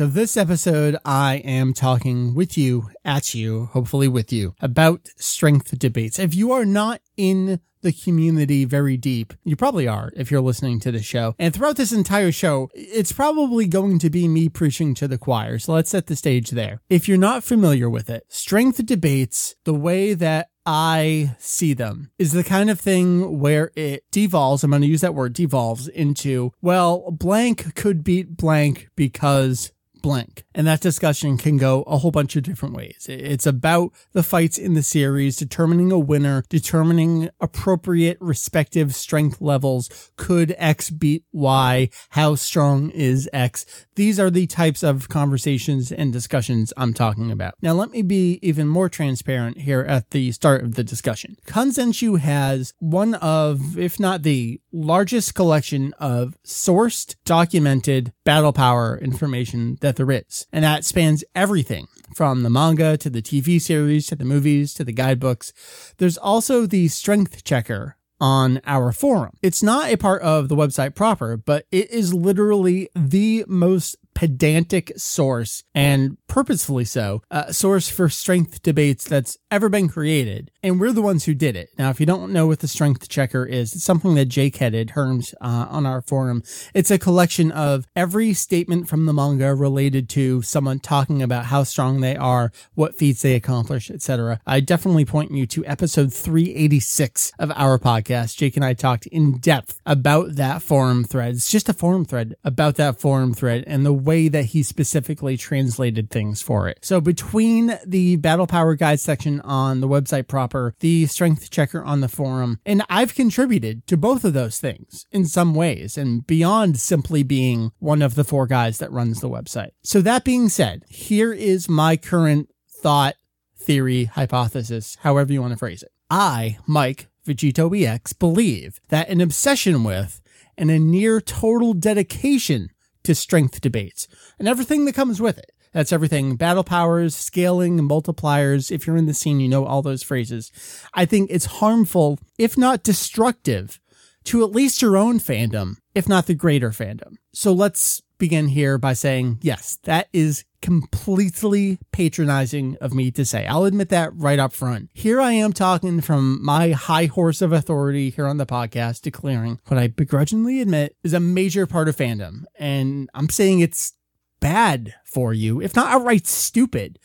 So, 0.00 0.06
this 0.06 0.38
episode, 0.38 0.96
I 1.04 1.42
am 1.44 1.74
talking 1.74 2.34
with 2.34 2.56
you, 2.56 2.88
at 3.04 3.34
you, 3.34 3.66
hopefully 3.66 4.08
with 4.08 4.32
you, 4.32 4.54
about 4.58 5.10
strength 5.18 5.78
debates. 5.78 6.18
If 6.18 6.34
you 6.34 6.52
are 6.52 6.64
not 6.64 7.02
in 7.18 7.60
the 7.82 7.92
community 7.92 8.64
very 8.64 8.96
deep, 8.96 9.34
you 9.44 9.56
probably 9.56 9.86
are 9.86 10.10
if 10.16 10.30
you're 10.30 10.40
listening 10.40 10.80
to 10.80 10.90
the 10.90 11.02
show. 11.02 11.34
And 11.38 11.52
throughout 11.52 11.76
this 11.76 11.92
entire 11.92 12.32
show, 12.32 12.70
it's 12.72 13.12
probably 13.12 13.66
going 13.66 13.98
to 13.98 14.08
be 14.08 14.26
me 14.26 14.48
preaching 14.48 14.94
to 14.94 15.06
the 15.06 15.18
choir. 15.18 15.58
So, 15.58 15.74
let's 15.74 15.90
set 15.90 16.06
the 16.06 16.16
stage 16.16 16.48
there. 16.48 16.80
If 16.88 17.06
you're 17.06 17.18
not 17.18 17.44
familiar 17.44 17.90
with 17.90 18.08
it, 18.08 18.24
strength 18.30 18.82
debates, 18.86 19.54
the 19.64 19.74
way 19.74 20.14
that 20.14 20.48
I 20.64 21.36
see 21.38 21.74
them 21.74 22.10
is 22.18 22.32
the 22.32 22.44
kind 22.44 22.70
of 22.70 22.80
thing 22.80 23.38
where 23.38 23.70
it 23.76 24.04
devolves. 24.10 24.64
I'm 24.64 24.70
going 24.70 24.80
to 24.80 24.88
use 24.88 25.02
that 25.02 25.14
word 25.14 25.34
devolves 25.34 25.88
into, 25.88 26.52
well, 26.62 27.10
blank 27.10 27.74
could 27.74 28.02
beat 28.02 28.38
blank 28.38 28.88
because 28.96 29.72
blank. 30.02 30.44
And 30.54 30.66
that 30.66 30.80
discussion 30.80 31.36
can 31.36 31.56
go 31.56 31.82
a 31.82 31.98
whole 31.98 32.10
bunch 32.10 32.36
of 32.36 32.42
different 32.42 32.74
ways. 32.74 33.06
It's 33.08 33.46
about 33.46 33.92
the 34.12 34.22
fights 34.22 34.58
in 34.58 34.74
the 34.74 34.82
series, 34.82 35.36
determining 35.36 35.92
a 35.92 35.98
winner, 35.98 36.44
determining 36.48 37.30
appropriate 37.40 38.18
respective 38.20 38.94
strength 38.94 39.40
levels. 39.40 40.10
Could 40.16 40.54
X 40.58 40.90
beat 40.90 41.24
Y? 41.32 41.88
How 42.10 42.34
strong 42.34 42.90
is 42.90 43.28
X? 43.32 43.66
These 43.94 44.18
are 44.18 44.30
the 44.30 44.46
types 44.46 44.82
of 44.82 45.08
conversations 45.08 45.92
and 45.92 46.12
discussions 46.12 46.72
I'm 46.76 46.94
talking 46.94 47.30
about. 47.30 47.54
Now, 47.60 47.72
let 47.72 47.90
me 47.90 48.02
be 48.02 48.38
even 48.42 48.66
more 48.66 48.88
transparent 48.88 49.58
here 49.58 49.82
at 49.82 50.10
the 50.10 50.32
start 50.32 50.62
of 50.62 50.74
the 50.74 50.84
discussion. 50.84 51.36
Kanzenshuu 51.46 52.18
has 52.18 52.72
one 52.78 53.14
of, 53.14 53.78
if 53.78 54.00
not 54.00 54.22
the 54.22 54.60
largest 54.72 55.34
collection 55.34 55.92
of 55.98 56.36
sourced, 56.44 57.16
documented 57.24 58.12
battle 58.24 58.52
power 58.52 58.98
information 58.98 59.76
that 59.80 59.89
there 59.96 60.10
is. 60.10 60.46
And 60.52 60.64
that 60.64 60.84
spans 60.84 61.24
everything 61.34 61.86
from 62.14 62.42
the 62.42 62.50
manga 62.50 62.96
to 62.98 63.10
the 63.10 63.22
TV 63.22 63.60
series 63.60 64.06
to 64.08 64.16
the 64.16 64.24
movies 64.24 64.74
to 64.74 64.84
the 64.84 64.92
guidebooks. 64.92 65.52
There's 65.98 66.18
also 66.18 66.66
the 66.66 66.88
strength 66.88 67.44
checker 67.44 67.96
on 68.20 68.60
our 68.66 68.92
forum. 68.92 69.36
It's 69.42 69.62
not 69.62 69.90
a 69.90 69.96
part 69.96 70.22
of 70.22 70.48
the 70.48 70.56
website 70.56 70.94
proper, 70.94 71.36
but 71.36 71.66
it 71.72 71.90
is 71.90 72.12
literally 72.12 72.88
the 72.94 73.44
most 73.48 73.96
pedantic 74.20 74.92
source 74.98 75.64
and 75.74 76.18
purposefully 76.26 76.84
so 76.84 77.22
source 77.50 77.88
for 77.88 78.10
strength 78.10 78.60
debates 78.60 79.06
that's 79.06 79.38
ever 79.50 79.70
been 79.70 79.88
created 79.88 80.50
and 80.62 80.78
we're 80.78 80.92
the 80.92 81.00
ones 81.00 81.24
who 81.24 81.32
did 81.32 81.56
it. 81.56 81.70
Now 81.78 81.88
if 81.88 82.00
you 82.00 82.04
don't 82.04 82.30
know 82.30 82.46
what 82.46 82.58
the 82.58 82.68
strength 82.68 83.08
checker 83.08 83.46
is 83.46 83.74
it's 83.74 83.82
something 83.82 84.16
that 84.16 84.26
jake 84.26 84.58
headed 84.58 84.90
herms 84.90 85.32
uh, 85.40 85.68
on 85.70 85.86
our 85.86 86.02
forum. 86.02 86.42
It's 86.74 86.90
a 86.90 86.98
collection 86.98 87.50
of 87.50 87.86
every 87.96 88.34
statement 88.34 88.90
from 88.90 89.06
the 89.06 89.14
manga 89.14 89.54
related 89.54 90.10
to 90.10 90.42
someone 90.42 90.80
talking 90.80 91.22
about 91.22 91.46
how 91.46 91.62
strong 91.62 92.02
they 92.02 92.14
are 92.14 92.52
what 92.74 92.94
feats 92.94 93.22
they 93.22 93.34
accomplish 93.34 93.90
etc 93.90 94.38
i 94.46 94.60
definitely 94.60 95.06
point 95.06 95.30
you 95.30 95.46
to 95.46 95.64
episode 95.64 96.12
386 96.12 97.32
of 97.38 97.50
our 97.56 97.78
podcast. 97.78 98.36
Jake 98.36 98.56
and 98.56 98.66
i 98.66 98.74
talked 98.74 99.06
in 99.06 99.38
depth 99.38 99.80
about 99.86 100.34
that 100.34 100.60
forum 100.60 101.04
thread. 101.04 101.36
It's 101.36 101.50
just 101.50 101.70
a 101.70 101.72
forum 101.72 102.04
thread 102.04 102.34
about 102.44 102.76
that 102.76 103.00
forum 103.00 103.32
thread 103.32 103.64
and 103.66 103.86
the 103.86 103.94
way 104.10 104.26
that 104.26 104.46
he 104.46 104.64
specifically 104.64 105.36
translated 105.36 106.10
things 106.10 106.42
for 106.42 106.66
it. 106.66 106.80
So 106.82 107.00
between 107.00 107.78
the 107.86 108.16
battle 108.16 108.48
power 108.48 108.74
guide 108.74 108.98
section 108.98 109.40
on 109.42 109.80
the 109.80 109.86
website 109.86 110.26
proper, 110.26 110.74
the 110.80 111.06
strength 111.06 111.48
checker 111.48 111.80
on 111.84 112.00
the 112.00 112.08
forum, 112.08 112.58
and 112.66 112.82
I've 112.90 113.14
contributed 113.14 113.86
to 113.86 113.96
both 113.96 114.24
of 114.24 114.32
those 114.32 114.58
things 114.58 115.06
in 115.12 115.26
some 115.26 115.54
ways 115.54 115.96
and 115.96 116.26
beyond 116.26 116.80
simply 116.80 117.22
being 117.22 117.70
one 117.78 118.02
of 118.02 118.16
the 118.16 118.24
four 118.24 118.48
guys 118.48 118.78
that 118.78 118.90
runs 118.90 119.20
the 119.20 119.30
website. 119.30 119.70
So 119.84 120.00
that 120.00 120.24
being 120.24 120.48
said, 120.48 120.82
here 120.88 121.32
is 121.32 121.68
my 121.68 121.96
current 121.96 122.50
thought, 122.68 123.14
theory, 123.56 124.06
hypothesis, 124.06 124.96
however 125.02 125.32
you 125.32 125.40
want 125.40 125.52
to 125.52 125.58
phrase 125.58 125.84
it. 125.84 125.92
I, 126.10 126.58
Mike, 126.66 127.06
Vegito 127.24 127.70
EX, 127.80 128.12
believe 128.12 128.80
that 128.88 129.08
an 129.08 129.20
obsession 129.20 129.84
with 129.84 130.20
and 130.58 130.68
a 130.68 130.80
near 130.80 131.20
total 131.20 131.74
dedication 131.74 132.70
to 133.04 133.14
strength 133.14 133.60
debates 133.60 134.08
and 134.38 134.48
everything 134.48 134.84
that 134.84 134.94
comes 134.94 135.20
with 135.20 135.38
it. 135.38 135.52
That's 135.72 135.92
everything 135.92 136.36
battle 136.36 136.64
powers, 136.64 137.14
scaling, 137.14 137.78
multipliers. 137.78 138.70
If 138.70 138.86
you're 138.86 138.96
in 138.96 139.06
the 139.06 139.14
scene, 139.14 139.40
you 139.40 139.48
know 139.48 139.64
all 139.64 139.82
those 139.82 140.02
phrases. 140.02 140.50
I 140.94 141.04
think 141.04 141.30
it's 141.30 141.46
harmful, 141.46 142.18
if 142.38 142.58
not 142.58 142.82
destructive, 142.82 143.78
to 144.24 144.42
at 144.42 144.50
least 144.50 144.82
your 144.82 144.96
own 144.96 145.20
fandom, 145.20 145.76
if 145.94 146.08
not 146.08 146.26
the 146.26 146.34
greater 146.34 146.70
fandom. 146.70 147.16
So 147.32 147.52
let's 147.52 148.02
begin 148.18 148.48
here 148.48 148.78
by 148.78 148.92
saying, 148.92 149.38
yes, 149.42 149.78
that 149.84 150.08
is 150.12 150.44
completely 150.62 151.78
patronizing 151.92 152.76
of 152.80 152.94
me 152.94 153.10
to 153.12 153.24
say. 153.24 153.46
I'll 153.46 153.64
admit 153.64 153.88
that 153.90 154.14
right 154.14 154.38
up 154.38 154.52
front. 154.52 154.90
Here 154.92 155.20
I 155.20 155.32
am 155.32 155.52
talking 155.52 156.00
from 156.00 156.44
my 156.44 156.70
high 156.70 157.06
horse 157.06 157.40
of 157.42 157.52
authority 157.52 158.10
here 158.10 158.26
on 158.26 158.36
the 158.36 158.46
podcast, 158.46 159.02
declaring 159.02 159.60
what 159.66 159.78
I 159.78 159.88
begrudgingly 159.88 160.60
admit 160.60 160.96
is 161.02 161.12
a 161.12 161.20
major 161.20 161.66
part 161.66 161.88
of 161.88 161.96
fandom. 161.96 162.44
And 162.58 163.08
I'm 163.14 163.28
saying 163.28 163.60
it's 163.60 163.94
bad 164.40 164.94
for 165.04 165.32
you, 165.32 165.60
if 165.60 165.76
not 165.76 165.92
outright 165.92 166.26
stupid. 166.26 166.98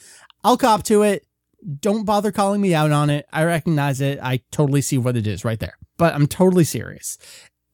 I'll 0.44 0.58
cop 0.58 0.84
to 0.84 1.04
it. 1.04 1.26
Don't 1.80 2.06
bother 2.06 2.32
calling 2.32 2.62
me 2.62 2.76
out 2.76 2.92
on 2.92 3.10
it. 3.10 3.26
I 3.34 3.44
recognize 3.44 4.02
it. 4.02 4.20
I 4.22 4.42
totally 4.52 4.82
see 4.82 4.98
what 4.98 5.18
it 5.18 5.26
is 5.26 5.44
right 5.44 5.60
there. 5.60 5.78
But 5.98 6.14
I'm 6.14 6.28
totally 6.28 6.64
serious. 6.66 7.18